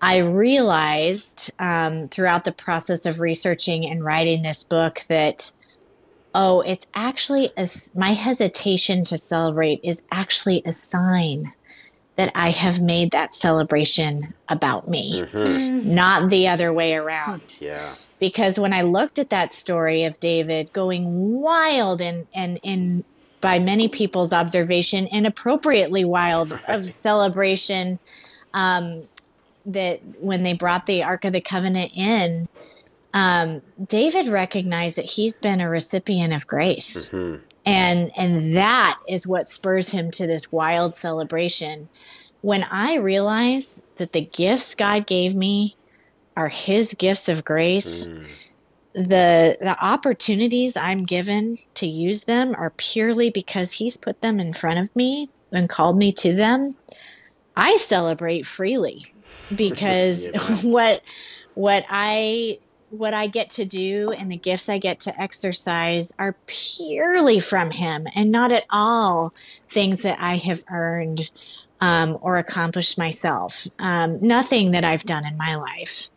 I 0.04 0.18
realized 0.18 1.52
um, 1.58 2.06
throughout 2.06 2.44
the 2.44 2.52
process 2.52 3.08
of 3.08 3.20
researching 3.20 3.88
and 3.88 4.06
writing 4.06 4.44
this 4.44 4.64
book 4.64 5.02
that, 5.10 5.52
oh, 6.36 6.62
it's 6.62 6.86
actually 6.94 7.52
a, 7.58 7.68
my 7.96 8.14
hesitation 8.14 9.04
to 9.06 9.18
celebrate 9.18 9.80
is 9.84 10.04
actually 10.12 10.62
a 10.64 10.72
sign 10.72 11.52
that 12.18 12.32
I 12.34 12.50
have 12.50 12.82
made 12.82 13.12
that 13.12 13.34
celebration 13.34 14.34
about 14.50 14.90
me, 14.90 15.22
mm-hmm. 15.22 15.94
not 15.94 16.30
the 16.30 16.48
other 16.48 16.74
way 16.74 16.94
around. 16.94 17.58
Yeah. 17.62 17.96
Because 18.20 18.60
when 18.60 18.74
I 18.74 18.82
looked 18.82 19.20
at 19.20 19.30
that 19.30 19.54
story 19.54 20.04
of 20.04 20.20
David 20.20 20.74
going 20.74 21.40
wild 21.40 22.02
and 22.02 22.26
and 22.34 22.60
in 22.64 23.04
by 23.42 23.60
many 23.60 23.88
people's 23.88 24.34
observation, 24.34 25.06
inappropriately 25.08 26.04
wild 26.04 26.52
right. 26.52 26.64
of 26.70 26.90
celebration, 26.90 28.00
um, 28.56 29.04
that 29.68 30.02
when 30.20 30.42
they 30.42 30.54
brought 30.54 30.88
the 30.88 31.04
Ark 31.04 31.26
of 31.26 31.34
the 31.34 31.42
Covenant 31.42 31.92
in, 31.96 32.48
um, 33.14 33.62
David 33.86 34.28
recognized 34.28 34.96
that 34.96 35.06
he's 35.06 35.38
been 35.38 35.62
a 35.62 35.70
recipient 35.70 36.34
of 36.34 36.48
grace. 36.48 37.06
Mm-hmm 37.08 37.44
and 37.68 38.12
and 38.16 38.56
that 38.56 38.98
is 39.10 39.28
what 39.28 39.46
spurs 39.46 39.90
him 39.90 40.10
to 40.10 40.26
this 40.26 40.52
wild 40.52 40.96
celebration 40.96 41.88
when 42.42 42.64
i 42.64 42.96
realize 42.96 43.82
that 43.98 44.14
the 44.14 44.22
gifts 44.22 44.74
god 44.74 45.06
gave 45.06 45.36
me 45.36 45.76
are 46.38 46.48
his 46.48 46.94
gifts 46.94 47.28
of 47.28 47.44
grace 47.44 48.08
mm. 48.08 48.26
the 48.94 49.58
the 49.60 49.78
opportunities 49.84 50.78
i'm 50.78 51.04
given 51.04 51.58
to 51.74 51.86
use 51.86 52.24
them 52.24 52.56
are 52.56 52.72
purely 52.78 53.30
because 53.30 53.74
he's 53.74 53.98
put 53.98 54.22
them 54.22 54.40
in 54.40 54.54
front 54.54 54.80
of 54.80 54.96
me 54.96 55.30
and 55.52 55.70
called 55.70 55.98
me 55.98 56.12
to 56.14 56.34
them 56.34 56.74
i 57.58 57.76
celebrate 57.76 58.46
freely 58.46 59.06
because 59.56 60.24
yeah. 60.24 60.40
what 60.72 61.04
what 61.56 61.84
i 61.90 62.58
what 62.90 63.14
I 63.14 63.28
get 63.28 63.50
to 63.52 63.66
do 63.66 64.12
and 64.12 64.32
the 64.32 64.38
gifts 64.38 64.70
I 64.70 64.78
get 64.78 65.02
to 65.02 65.22
exercise 65.22 66.14
are 66.18 66.36
purely 66.46 67.40
from 67.40 67.70
Him 67.70 68.08
and 68.16 68.32
not 68.32 68.52
at 68.52 68.66
all 68.70 69.34
things 69.70 70.04
that 70.04 70.18
I 70.20 70.38
have 70.38 70.64
earned 70.70 71.30
um, 71.82 72.18
or 72.22 72.38
accomplished 72.38 72.98
myself. 72.98 73.68
Um, 73.80 74.20
nothing 74.22 74.72
that 74.72 74.84
I've 74.84 75.04
done 75.04 75.26
in 75.26 75.38
my 75.38 75.56
life 75.56 76.10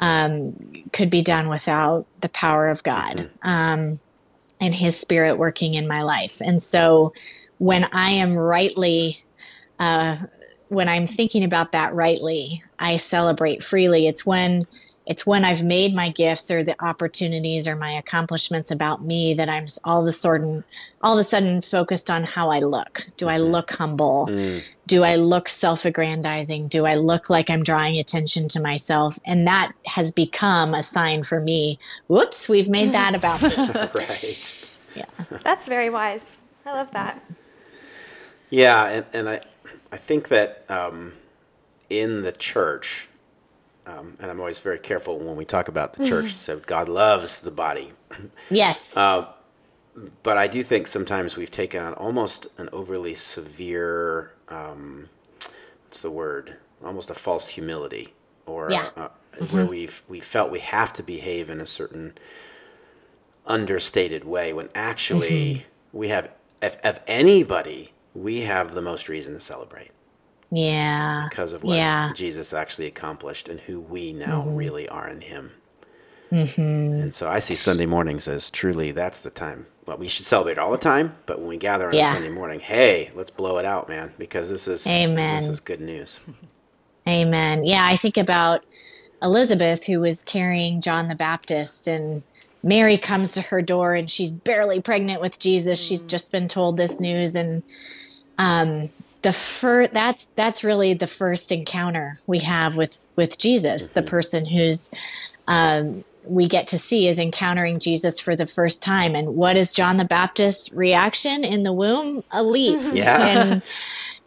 um, 0.00 0.54
could 0.92 1.10
be 1.10 1.22
done 1.22 1.48
without 1.48 2.06
the 2.20 2.28
power 2.30 2.68
of 2.68 2.82
God 2.82 3.16
mm-hmm. 3.16 3.48
um, 3.48 4.00
and 4.60 4.74
His 4.74 4.98
Spirit 4.98 5.38
working 5.38 5.74
in 5.74 5.86
my 5.86 6.02
life. 6.02 6.40
And 6.44 6.60
so 6.62 7.12
when 7.58 7.84
I 7.84 8.10
am 8.10 8.36
rightly, 8.36 9.22
uh, 9.78 10.16
when 10.68 10.88
I'm 10.88 11.06
thinking 11.06 11.44
about 11.44 11.72
that 11.72 11.94
rightly, 11.94 12.62
I 12.78 12.96
celebrate 12.96 13.62
freely. 13.62 14.06
It's 14.06 14.26
when 14.26 14.66
it's 15.08 15.24
when 15.24 15.42
I've 15.42 15.64
made 15.64 15.94
my 15.94 16.10
gifts 16.10 16.50
or 16.50 16.62
the 16.62 16.76
opportunities 16.84 17.66
or 17.66 17.74
my 17.74 17.92
accomplishments 17.92 18.70
about 18.70 19.02
me 19.02 19.32
that 19.34 19.48
I'm 19.48 19.66
all 19.82 20.02
of 20.02 20.06
a 20.06 20.12
sudden, 20.12 20.62
all 21.00 21.14
of 21.14 21.20
a 21.20 21.24
sudden 21.24 21.62
focused 21.62 22.10
on 22.10 22.24
how 22.24 22.50
I 22.50 22.58
look. 22.58 23.06
Do 23.16 23.26
I 23.26 23.38
mm-hmm. 23.38 23.50
look 23.50 23.70
humble? 23.70 24.26
Mm. 24.30 24.62
Do 24.86 25.04
I 25.04 25.16
look 25.16 25.48
self-aggrandizing? 25.48 26.68
Do 26.68 26.84
I 26.84 26.96
look 26.96 27.30
like 27.30 27.48
I'm 27.48 27.62
drawing 27.62 27.96
attention 27.98 28.48
to 28.48 28.60
myself? 28.60 29.18
And 29.24 29.46
that 29.46 29.72
has 29.86 30.12
become 30.12 30.74
a 30.74 30.82
sign 30.82 31.22
for 31.22 31.40
me. 31.40 31.78
Whoops, 32.08 32.46
we've 32.46 32.68
made 32.68 32.92
that 32.92 33.14
about 33.16 33.40
me. 33.40 33.48
right. 33.94 34.74
Yeah. 34.94 35.06
That's 35.42 35.68
very 35.68 35.88
wise. 35.88 36.36
I 36.66 36.72
love 36.72 36.90
that. 36.90 37.24
Yeah, 38.50 38.84
and, 38.88 39.06
and 39.14 39.28
I, 39.30 39.40
I 39.90 39.96
think 39.96 40.28
that 40.28 40.70
um, 40.70 41.14
in 41.88 42.22
the 42.22 42.32
church, 42.32 43.07
um, 43.88 44.16
and 44.20 44.30
I'm 44.30 44.38
always 44.38 44.60
very 44.60 44.78
careful 44.78 45.18
when 45.18 45.34
we 45.34 45.46
talk 45.46 45.68
about 45.68 45.94
the 45.94 46.06
church. 46.06 46.36
so 46.36 46.58
God 46.58 46.88
loves 46.88 47.40
the 47.40 47.50
body. 47.50 47.92
Yes. 48.50 48.96
Uh, 48.96 49.26
but 50.22 50.36
I 50.36 50.46
do 50.46 50.62
think 50.62 50.86
sometimes 50.86 51.36
we've 51.36 51.50
taken 51.50 51.82
on 51.82 51.94
almost 51.94 52.46
an 52.58 52.68
overly 52.72 53.14
severe, 53.14 54.32
um, 54.48 55.08
what's 55.84 56.02
the 56.02 56.10
word? 56.10 56.56
Almost 56.84 57.10
a 57.10 57.14
false 57.14 57.48
humility, 57.48 58.14
or 58.46 58.70
yeah. 58.70 58.88
uh, 58.96 59.08
mm-hmm. 59.36 59.56
where 59.56 59.66
we've 59.66 60.04
we 60.08 60.20
felt 60.20 60.52
we 60.52 60.60
have 60.60 60.92
to 60.94 61.02
behave 61.02 61.50
in 61.50 61.60
a 61.60 61.66
certain 61.66 62.14
understated 63.46 64.24
way 64.24 64.52
when 64.52 64.68
actually 64.74 65.54
mm-hmm. 65.54 65.98
we 65.98 66.08
have, 66.08 66.30
if, 66.62 66.76
if 66.84 67.00
anybody, 67.06 67.92
we 68.14 68.42
have 68.42 68.74
the 68.74 68.82
most 68.82 69.08
reason 69.08 69.34
to 69.34 69.40
celebrate. 69.40 69.90
Yeah. 70.50 71.26
Because 71.28 71.52
of 71.52 71.62
what 71.62 71.76
yeah. 71.76 72.12
Jesus 72.14 72.52
actually 72.52 72.86
accomplished 72.86 73.48
and 73.48 73.60
who 73.60 73.80
we 73.80 74.12
now 74.12 74.42
mm-hmm. 74.42 74.56
really 74.56 74.88
are 74.88 75.08
in 75.08 75.20
Him. 75.20 75.52
Mm-hmm. 76.32 77.02
And 77.02 77.14
so 77.14 77.28
I 77.28 77.38
see 77.38 77.54
Sunday 77.54 77.86
mornings 77.86 78.28
as 78.28 78.50
truly 78.50 78.92
that's 78.92 79.20
the 79.20 79.30
time. 79.30 79.66
Well, 79.86 79.96
we 79.96 80.08
should 80.08 80.26
celebrate 80.26 80.58
all 80.58 80.70
the 80.70 80.78
time, 80.78 81.16
but 81.24 81.38
when 81.38 81.48
we 81.48 81.56
gather 81.56 81.88
on 81.88 81.94
yeah. 81.94 82.12
Sunday 82.12 82.28
morning, 82.28 82.60
hey, 82.60 83.10
let's 83.14 83.30
blow 83.30 83.56
it 83.56 83.64
out, 83.64 83.88
man, 83.88 84.12
because 84.18 84.50
this 84.50 84.68
is 84.68 84.86
Amen. 84.86 85.38
this 85.38 85.48
is 85.48 85.60
good 85.60 85.80
news. 85.80 86.20
Amen. 87.08 87.64
Yeah, 87.64 87.86
I 87.86 87.96
think 87.96 88.18
about 88.18 88.64
Elizabeth 89.22 89.86
who 89.86 90.00
was 90.00 90.22
carrying 90.22 90.82
John 90.82 91.08
the 91.08 91.14
Baptist 91.14 91.88
and 91.88 92.22
Mary 92.62 92.98
comes 92.98 93.30
to 93.32 93.42
her 93.42 93.62
door 93.62 93.94
and 93.94 94.10
she's 94.10 94.30
barely 94.30 94.80
pregnant 94.80 95.22
with 95.22 95.38
Jesus. 95.38 95.80
She's 95.80 96.04
mm. 96.04 96.08
just 96.08 96.32
been 96.32 96.48
told 96.48 96.76
this 96.76 97.00
news 97.00 97.34
and 97.34 97.62
um, 98.36 98.90
the 99.22 99.32
first 99.32 99.92
that's 99.92 100.28
that's 100.36 100.62
really 100.62 100.94
the 100.94 101.06
first 101.06 101.50
encounter 101.52 102.16
we 102.26 102.38
have 102.40 102.76
with 102.76 103.06
with 103.16 103.38
Jesus, 103.38 103.86
mm-hmm. 103.86 103.94
the 103.94 104.02
person 104.02 104.46
who's 104.46 104.90
um, 105.48 106.04
we 106.24 106.46
get 106.46 106.68
to 106.68 106.78
see 106.78 107.08
is 107.08 107.18
encountering 107.18 107.78
Jesus 107.78 108.20
for 108.20 108.36
the 108.36 108.46
first 108.46 108.82
time. 108.82 109.14
And 109.14 109.34
what 109.34 109.56
is 109.56 109.72
John 109.72 109.96
the 109.96 110.04
Baptist's 110.04 110.72
reaction 110.72 111.44
in 111.44 111.62
the 111.62 111.72
womb? 111.72 112.22
A 112.30 112.42
leap. 112.42 112.78
Yeah. 112.94 113.22
And, 113.22 113.62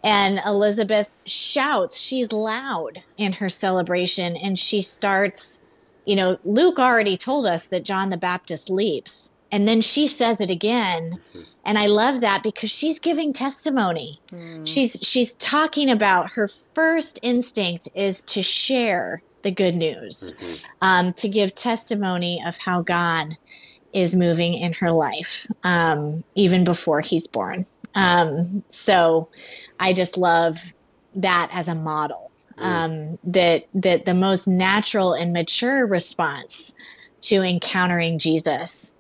and 0.03 0.41
Elizabeth 0.45 1.15
shouts. 1.25 1.99
She's 1.99 2.31
loud 2.31 3.03
in 3.17 3.33
her 3.33 3.49
celebration, 3.49 4.35
and 4.35 4.57
she 4.57 4.81
starts. 4.81 5.59
You 6.05 6.15
know, 6.15 6.39
Luke 6.43 6.79
already 6.79 7.17
told 7.17 7.45
us 7.45 7.67
that 7.67 7.83
John 7.83 8.09
the 8.09 8.17
Baptist 8.17 8.71
leaps, 8.71 9.30
and 9.51 9.67
then 9.67 9.81
she 9.81 10.07
says 10.07 10.41
it 10.41 10.49
again. 10.49 11.19
And 11.65 11.77
I 11.77 11.87
love 11.87 12.21
that 12.21 12.41
because 12.41 12.71
she's 12.71 12.99
giving 12.99 13.33
testimony. 13.33 14.19
Mm. 14.31 14.67
She's 14.67 14.97
she's 15.01 15.35
talking 15.35 15.89
about 15.89 16.31
her 16.31 16.47
first 16.47 17.19
instinct 17.21 17.89
is 17.93 18.23
to 18.25 18.41
share 18.41 19.21
the 19.43 19.51
good 19.51 19.75
news, 19.75 20.35
mm-hmm. 20.39 20.55
um, 20.81 21.13
to 21.13 21.29
give 21.29 21.53
testimony 21.53 22.41
of 22.45 22.57
how 22.57 22.81
God 22.81 23.37
is 23.93 24.15
moving 24.15 24.53
in 24.53 24.73
her 24.73 24.91
life, 24.91 25.47
um, 25.63 26.23
even 26.35 26.63
before 26.63 27.01
he's 27.01 27.27
born. 27.27 27.65
Um, 27.93 28.63
so 28.69 29.27
I 29.79 29.93
just 29.93 30.17
love 30.17 30.57
that 31.15 31.49
as 31.53 31.67
a 31.67 31.75
model. 31.75 32.31
Mm. 32.57 32.63
Um, 32.63 33.19
that 33.25 33.67
that 33.75 34.05
the 34.05 34.13
most 34.13 34.47
natural 34.47 35.13
and 35.13 35.33
mature 35.33 35.85
response 35.85 36.73
to 37.21 37.43
encountering 37.43 38.17
Jesus 38.17 38.90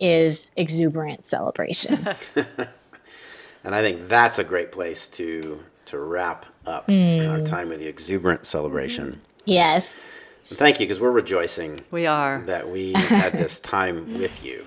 is 0.00 0.50
exuberant 0.56 1.24
celebration. 1.24 2.06
and 2.34 3.74
I 3.74 3.82
think 3.82 4.08
that's 4.08 4.38
a 4.38 4.44
great 4.44 4.72
place 4.72 5.08
to 5.10 5.62
to 5.86 5.98
wrap 5.98 6.46
up 6.66 6.86
mm. 6.86 7.28
our 7.28 7.42
time 7.42 7.68
with 7.68 7.80
the 7.80 7.88
exuberant 7.88 8.46
celebration. 8.46 9.20
Yes. 9.44 10.04
And 10.48 10.58
thank 10.58 10.78
you 10.78 10.86
because 10.86 11.00
we're 11.00 11.10
rejoicing. 11.10 11.80
We 11.90 12.06
are 12.06 12.42
that 12.46 12.68
we 12.68 12.92
had 12.96 13.32
this 13.32 13.58
time 13.60 14.06
with 14.18 14.44
you 14.44 14.64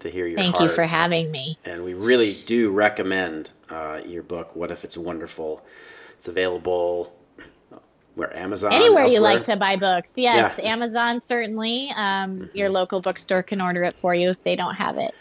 to 0.00 0.10
hear 0.10 0.26
your. 0.26 0.38
Thank 0.38 0.56
heart. 0.56 0.70
you 0.70 0.74
for 0.74 0.84
having 0.84 1.30
me. 1.30 1.58
And 1.64 1.84
we 1.84 1.94
really 1.94 2.34
do 2.46 2.70
recommend 2.70 3.50
uh, 3.70 4.00
your 4.06 4.22
book. 4.22 4.54
What 4.54 4.70
if 4.70 4.84
it's 4.84 4.96
wonderful? 4.96 5.64
It's 6.16 6.28
available 6.28 7.12
where 8.14 8.36
Amazon 8.36 8.72
anywhere 8.72 9.04
elsewhere? 9.04 9.14
you 9.14 9.20
like 9.20 9.42
to 9.44 9.56
buy 9.56 9.76
books. 9.76 10.12
Yes, 10.16 10.54
yeah. 10.58 10.72
Amazon 10.72 11.20
certainly. 11.20 11.90
Um, 11.96 12.40
mm-hmm. 12.40 12.56
Your 12.56 12.68
local 12.68 13.00
bookstore 13.00 13.42
can 13.42 13.60
order 13.60 13.82
it 13.84 13.98
for 13.98 14.14
you 14.14 14.30
if 14.30 14.44
they 14.44 14.56
don't 14.56 14.74
have 14.74 14.98
it. 14.98 15.14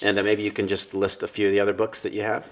And 0.00 0.18
uh, 0.18 0.22
maybe 0.22 0.42
you 0.42 0.50
can 0.50 0.68
just 0.68 0.94
list 0.94 1.22
a 1.22 1.28
few 1.28 1.46
of 1.46 1.52
the 1.52 1.60
other 1.60 1.72
books 1.74 2.00
that 2.02 2.12
you 2.12 2.22
have. 2.22 2.48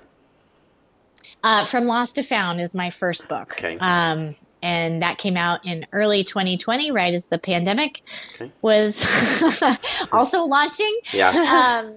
Uh, 1.42 1.64
From 1.64 1.84
Lost 1.84 2.16
to 2.16 2.22
Found 2.24 2.60
is 2.60 2.74
my 2.74 2.90
first 2.90 3.28
book. 3.28 3.54
Okay. 3.58 3.78
Um, 3.78 4.34
and 4.62 5.02
that 5.02 5.18
came 5.18 5.36
out 5.36 5.64
in 5.64 5.86
early 5.92 6.24
2020, 6.24 6.90
right 6.90 7.14
as 7.14 7.26
the 7.26 7.38
pandemic 7.38 8.02
okay. 8.34 8.50
was 8.62 9.04
also 10.12 10.42
launching. 10.42 10.98
Yeah. 11.12 11.84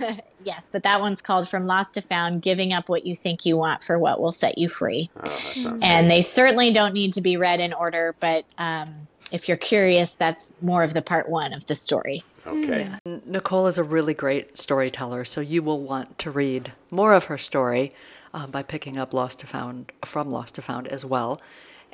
Um, 0.00 0.20
yes, 0.44 0.68
but 0.70 0.82
that 0.82 1.00
one's 1.00 1.22
called 1.22 1.48
From 1.48 1.66
Lost 1.66 1.94
to 1.94 2.00
Found 2.02 2.42
Giving 2.42 2.72
Up 2.72 2.88
What 2.88 3.06
You 3.06 3.14
Think 3.14 3.46
You 3.46 3.56
Want 3.56 3.82
for 3.82 3.98
What 3.98 4.20
Will 4.20 4.32
Set 4.32 4.58
You 4.58 4.68
Free. 4.68 5.10
Oh, 5.22 5.52
and 5.64 5.80
great. 5.80 6.08
they 6.08 6.22
certainly 6.22 6.72
don't 6.72 6.94
need 6.94 7.12
to 7.14 7.20
be 7.20 7.36
read 7.36 7.60
in 7.60 7.72
order, 7.72 8.14
but 8.20 8.44
um, 8.58 9.08
if 9.32 9.48
you're 9.48 9.56
curious, 9.56 10.14
that's 10.14 10.52
more 10.60 10.82
of 10.82 10.94
the 10.94 11.02
part 11.02 11.28
one 11.28 11.52
of 11.52 11.66
the 11.66 11.74
story. 11.74 12.22
Okay. 12.46 12.88
Nicole 13.26 13.66
is 13.66 13.78
a 13.78 13.84
really 13.84 14.14
great 14.14 14.56
storyteller, 14.56 15.24
so 15.24 15.40
you 15.40 15.62
will 15.62 15.80
want 15.80 16.18
to 16.20 16.30
read 16.30 16.72
more 16.90 17.12
of 17.12 17.26
her 17.26 17.38
story 17.38 17.92
um, 18.32 18.50
by 18.50 18.62
picking 18.62 18.98
up 18.98 19.12
Lost 19.12 19.40
to 19.40 19.46
Found 19.46 19.92
from 20.04 20.30
Lost 20.30 20.54
to 20.56 20.62
Found 20.62 20.88
as 20.88 21.04
well. 21.04 21.40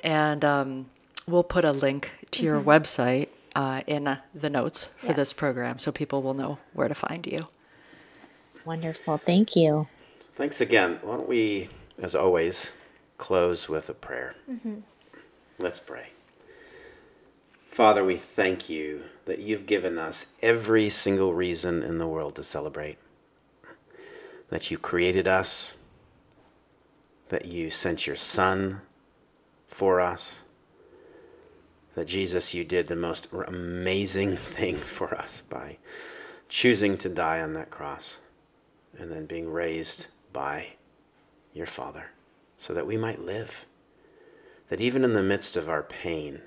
And 0.03 0.45
um, 0.45 0.87
we'll 1.27 1.43
put 1.43 1.65
a 1.65 1.73
link 1.73 2.11
to 2.33 2.45
your 2.45 2.61
website 2.61 3.29
uh, 3.55 3.83
in 3.87 4.07
uh, 4.07 4.21
the 4.35 4.51
notes 4.51 4.89
for 4.97 5.13
this 5.13 5.33
program 5.33 5.79
so 5.79 5.91
people 5.91 6.23
will 6.23 6.35
know 6.35 6.59
where 6.75 6.89
to 6.89 6.95
find 6.95 7.27
you. 7.27 7.47
Wonderful. 8.67 9.19
Thank 9.19 9.55
you. 9.55 9.87
Thanks 10.35 10.61
again. 10.61 10.99
Why 11.03 11.17
don't 11.17 11.29
we, 11.29 11.69
as 11.99 12.17
always, 12.17 12.73
close 13.17 13.69
with 13.69 13.89
a 13.89 13.95
prayer? 13.95 14.35
Mm-hmm. 14.51 14.81
Let's 15.59 15.79
pray. 15.79 16.11
Father, 17.71 18.05
we 18.05 18.17
thank 18.17 18.69
you 18.69 19.05
that 19.27 19.39
you've 19.39 19.67
given 19.67 19.99
us 19.99 20.33
every 20.43 20.89
single 20.89 21.33
reason 21.33 21.83
in 21.83 21.99
the 21.99 22.09
world 22.09 22.35
to 22.37 22.43
celebrate. 22.43 22.99
That 24.49 24.69
you 24.71 24.79
created 24.79 25.29
us, 25.29 25.75
that 27.29 27.45
you 27.45 27.71
sent 27.71 28.07
your 28.07 28.17
Son 28.17 28.81
for 29.69 30.01
us, 30.01 30.43
that 31.95 32.09
Jesus, 32.09 32.53
you 32.53 32.65
did 32.65 32.89
the 32.89 32.97
most 32.97 33.29
amazing 33.33 34.37
thing 34.37 34.77
for 34.77 35.15
us 35.15 35.43
by 35.43 35.79
choosing 36.49 36.99
to 36.99 37.09
die 37.09 37.41
on 37.41 37.55
that 37.55 37.71
cross 37.71 38.19
and 38.99 39.11
then 39.11 39.27
being 39.27 39.51
raised 39.51 40.07
by 40.33 40.75
your 41.53 41.67
Father 41.67 42.11
so 42.59 42.75
that 42.75 42.87
we 42.87 42.97
might 42.97 43.21
live. 43.21 43.67
That 44.69 44.81
even 44.81 45.05
in 45.05 45.15
the 45.15 45.23
midst 45.23 45.57
of 45.57 45.69
our 45.69 45.83
pain, 45.83 46.41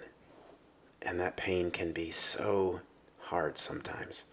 and 1.01 1.19
that 1.19 1.37
pain 1.37 1.71
can 1.71 1.93
be 1.93 2.11
so 2.11 2.81
hard 3.19 3.57
sometimes, 3.57 4.23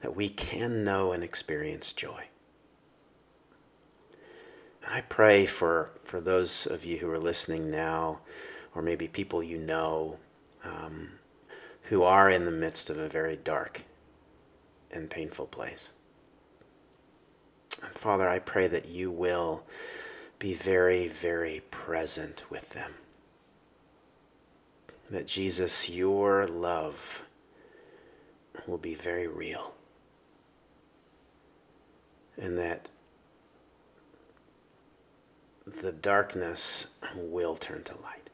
that 0.00 0.16
we 0.16 0.28
can 0.28 0.84
know 0.84 1.12
and 1.12 1.22
experience 1.22 1.92
joy. 1.92 2.24
I 4.86 5.00
pray 5.02 5.46
for, 5.46 5.90
for 6.02 6.20
those 6.20 6.66
of 6.66 6.84
you 6.84 6.98
who 6.98 7.10
are 7.10 7.18
listening 7.18 7.70
now, 7.70 8.20
or 8.74 8.82
maybe 8.82 9.08
people 9.08 9.42
you 9.42 9.58
know, 9.58 10.18
um, 10.64 11.12
who 11.84 12.02
are 12.02 12.30
in 12.30 12.44
the 12.44 12.50
midst 12.50 12.90
of 12.90 12.98
a 12.98 13.08
very 13.08 13.36
dark 13.36 13.82
and 14.90 15.10
painful 15.10 15.46
place. 15.46 15.90
And 17.84 17.94
Father, 17.94 18.28
I 18.28 18.38
pray 18.38 18.66
that 18.66 18.86
you 18.86 19.10
will 19.10 19.64
be 20.38 20.54
very, 20.54 21.08
very 21.08 21.62
present 21.70 22.44
with 22.50 22.70
them. 22.70 22.92
That 25.10 25.26
Jesus, 25.26 25.90
your 25.90 26.46
love 26.46 27.24
will 28.66 28.78
be 28.78 28.94
very 28.94 29.26
real. 29.26 29.74
And 32.36 32.58
that 32.58 32.88
the 35.66 35.92
darkness 35.92 36.88
will 37.16 37.56
turn 37.56 37.84
to 37.84 37.94
light. 38.02 38.30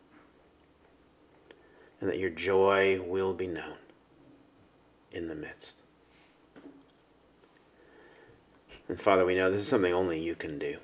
And 2.01 2.09
that 2.09 2.18
your 2.18 2.30
joy 2.30 3.01
will 3.03 3.34
be 3.34 3.46
known 3.46 3.76
in 5.12 5.28
the 5.28 5.34
midst. 5.34 5.82
And 8.91 9.01
Father, 9.01 9.24
we 9.24 9.36
know 9.36 9.53
this 9.53 9.61
is 9.61 9.68
something 9.68 9.95
only 9.95 10.18
you 10.18 10.34
can 10.34 10.59
do. 10.59 10.78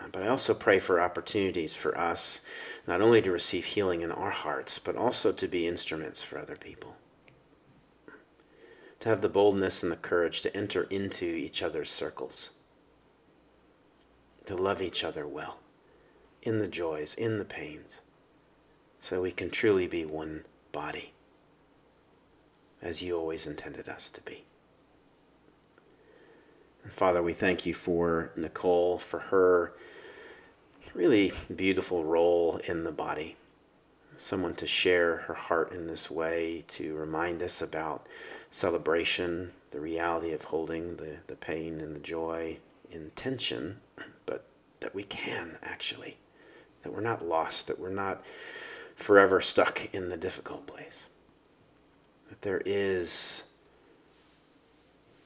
Uh, 0.00 0.08
But 0.10 0.22
I 0.22 0.28
also 0.28 0.54
pray 0.54 0.78
for 0.78 1.02
opportunities 1.02 1.74
for 1.74 1.96
us 1.98 2.40
not 2.86 3.02
only 3.02 3.20
to 3.20 3.30
receive 3.30 3.66
healing 3.66 4.00
in 4.00 4.10
our 4.10 4.30
hearts, 4.30 4.78
but 4.78 4.96
also 4.96 5.30
to 5.30 5.46
be 5.46 5.68
instruments 5.68 6.22
for 6.22 6.38
other 6.38 6.56
people. 6.56 6.96
To 9.00 9.10
have 9.10 9.20
the 9.20 9.28
boldness 9.28 9.82
and 9.82 9.92
the 9.92 9.96
courage 9.96 10.40
to 10.40 10.56
enter 10.56 10.84
into 10.84 11.26
each 11.26 11.62
other's 11.62 11.90
circles. 11.90 12.48
To 14.46 14.56
love 14.56 14.80
each 14.80 15.04
other 15.04 15.28
well, 15.28 15.58
in 16.40 16.58
the 16.58 16.68
joys, 16.68 17.14
in 17.14 17.36
the 17.36 17.44
pains, 17.44 18.00
so 18.98 19.20
we 19.20 19.30
can 19.30 19.50
truly 19.50 19.86
be 19.86 20.06
one 20.06 20.46
body, 20.72 21.12
as 22.80 23.02
you 23.02 23.18
always 23.18 23.46
intended 23.46 23.90
us 23.90 24.08
to 24.08 24.22
be. 24.22 24.46
Father, 26.88 27.22
we 27.22 27.32
thank 27.32 27.66
you 27.66 27.74
for 27.74 28.32
Nicole, 28.36 28.98
for 28.98 29.18
her 29.18 29.74
really 30.94 31.32
beautiful 31.54 32.04
role 32.04 32.60
in 32.68 32.84
the 32.84 32.92
body. 32.92 33.36
Someone 34.16 34.54
to 34.56 34.66
share 34.66 35.18
her 35.18 35.34
heart 35.34 35.72
in 35.72 35.86
this 35.86 36.10
way, 36.10 36.64
to 36.68 36.94
remind 36.94 37.42
us 37.42 37.62
about 37.62 38.06
celebration, 38.50 39.52
the 39.70 39.80
reality 39.80 40.32
of 40.32 40.44
holding 40.44 40.96
the, 40.96 41.18
the 41.26 41.36
pain 41.36 41.80
and 41.80 41.94
the 41.94 42.00
joy 42.00 42.58
in 42.90 43.10
tension, 43.14 43.80
but 44.26 44.44
that 44.80 44.94
we 44.94 45.04
can 45.04 45.58
actually, 45.62 46.18
that 46.82 46.92
we're 46.92 47.00
not 47.00 47.26
lost, 47.26 47.66
that 47.66 47.78
we're 47.78 47.90
not 47.90 48.22
forever 48.96 49.40
stuck 49.40 49.94
in 49.94 50.08
the 50.08 50.16
difficult 50.16 50.66
place. 50.66 51.06
That 52.28 52.42
there 52.42 52.62
is 52.64 53.44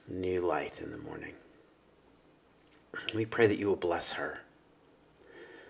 new 0.07 0.41
light 0.41 0.79
in 0.79 0.91
the 0.91 0.97
morning. 0.97 1.33
We 3.13 3.25
pray 3.25 3.47
that 3.47 3.57
you 3.57 3.67
will 3.67 3.75
bless 3.75 4.13
her. 4.13 4.39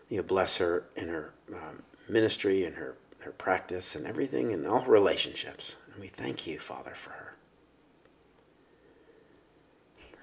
You'll 0.10 0.24
bless 0.24 0.58
her 0.58 0.86
in 0.96 1.08
her 1.08 1.34
um, 1.54 1.84
ministry 2.08 2.64
and 2.64 2.76
her, 2.76 2.96
her 3.20 3.32
practice 3.32 3.96
and 3.96 4.06
everything 4.06 4.54
and 4.54 4.68
all 4.68 4.86
relationships. 4.86 5.76
And 5.92 6.02
we 6.02 6.08
thank 6.08 6.46
you, 6.46 6.60
Father, 6.60 6.94
for 6.94 7.12
her. 7.12 7.36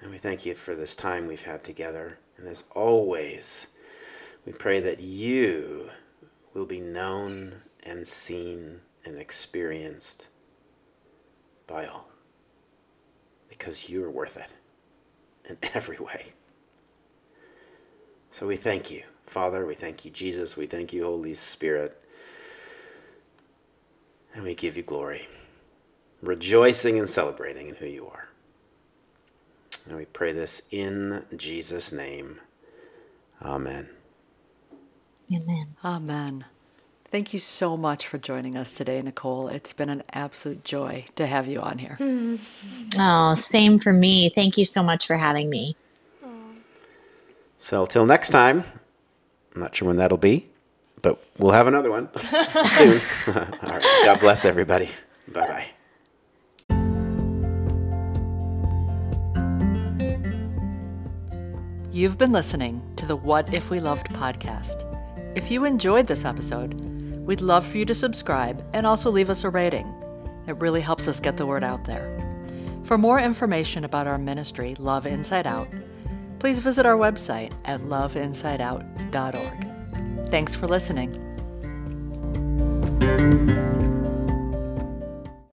And 0.01 0.11
we 0.11 0.17
thank 0.17 0.45
you 0.45 0.53
for 0.53 0.75
this 0.75 0.95
time 0.95 1.27
we've 1.27 1.43
had 1.43 1.63
together. 1.63 2.19
And 2.37 2.47
as 2.47 2.65
always, 2.75 3.67
we 4.45 4.51
pray 4.51 4.79
that 4.81 4.99
you 4.99 5.89
will 6.53 6.65
be 6.65 6.81
known 6.81 7.61
and 7.83 8.07
seen 8.07 8.81
and 9.05 9.17
experienced 9.17 10.27
by 11.67 11.85
all 11.85 12.09
because 13.49 13.89
you 13.89 14.03
are 14.03 14.11
worth 14.11 14.37
it 14.37 14.53
in 15.49 15.57
every 15.73 15.97
way. 15.97 16.33
So 18.33 18.47
we 18.47 18.55
thank 18.55 18.89
you, 18.89 19.03
Father. 19.27 19.63
We 19.63 19.75
thank 19.75 20.05
you, 20.05 20.11
Jesus. 20.11 20.57
We 20.57 20.65
thank 20.65 20.91
you, 20.91 21.03
Holy 21.03 21.35
Spirit. 21.35 22.03
And 24.33 24.43
we 24.43 24.55
give 24.55 24.75
you 24.75 24.81
glory, 24.81 25.27
rejoicing 26.23 26.97
and 26.97 27.07
celebrating 27.07 27.67
in 27.69 27.75
who 27.75 27.85
you 27.85 28.07
are. 28.07 28.29
And 29.87 29.97
we 29.97 30.05
pray 30.05 30.33
this 30.33 30.63
in 30.71 31.25
Jesus' 31.37 31.91
name. 31.91 32.39
Amen. 33.43 33.89
Amen. 35.31 35.67
Amen. 35.85 36.45
Thank 37.11 37.33
you 37.33 37.39
so 37.39 37.77
much 37.77 38.07
for 38.07 38.17
joining 38.17 38.57
us 38.57 38.73
today, 38.73 38.99
Nicole. 39.03 39.47
It's 39.47 39.73
been 39.73 39.89
an 39.89 40.03
absolute 40.11 40.63
joy 40.63 41.05
to 41.17 41.27
have 41.27 41.47
you 41.47 41.59
on 41.59 41.77
here. 41.77 42.01
Oh, 42.97 43.35
same 43.35 43.77
for 43.77 43.93
me. 43.93 44.31
Thank 44.33 44.57
you 44.57 44.65
so 44.65 44.81
much 44.83 45.05
for 45.05 45.17
having 45.17 45.49
me. 45.49 45.75
So 47.63 47.85
till 47.85 48.05
next 48.05 48.31
time, 48.31 48.65
I'm 49.55 49.61
not 49.61 49.73
sure 49.73 49.87
when 49.87 49.95
that'll 49.95 50.17
be, 50.17 50.49
but 51.01 51.17
we'll 51.39 51.53
have 51.53 51.65
another 51.65 51.89
one 51.89 52.09
soon. 52.67 53.35
All 53.63 53.69
right. 53.71 53.81
God 54.03 54.19
bless 54.19 54.43
everybody. 54.43 54.89
Bye 55.29 55.47
bye. 55.47 55.65
You've 61.93 62.17
been 62.17 62.33
listening 62.33 62.81
to 62.97 63.05
the 63.05 63.15
What 63.15 63.53
If 63.53 63.69
We 63.69 63.79
Loved 63.79 64.07
podcast. 64.07 64.83
If 65.37 65.49
you 65.49 65.63
enjoyed 65.63 66.07
this 66.07 66.25
episode, 66.25 66.81
we'd 67.21 67.39
love 67.39 67.65
for 67.65 67.77
you 67.77 67.85
to 67.85 67.95
subscribe 67.95 68.61
and 68.73 68.85
also 68.85 69.09
leave 69.09 69.29
us 69.29 69.45
a 69.45 69.49
rating. 69.49 69.87
It 70.47 70.57
really 70.57 70.81
helps 70.81 71.07
us 71.07 71.21
get 71.21 71.37
the 71.37 71.45
word 71.45 71.63
out 71.63 71.85
there. 71.85 72.19
For 72.83 72.97
more 72.97 73.21
information 73.21 73.85
about 73.85 74.05
our 74.05 74.17
ministry, 74.17 74.75
Love 74.79 75.07
Inside 75.07 75.47
Out, 75.47 75.69
please 76.43 76.59
visit 76.59 76.85
our 76.85 76.97
website 76.97 77.53
at 77.63 77.79
loveinsideout.org. 77.83 80.29
Thanks 80.29 80.53
for 80.53 80.67
listening. 80.67 81.13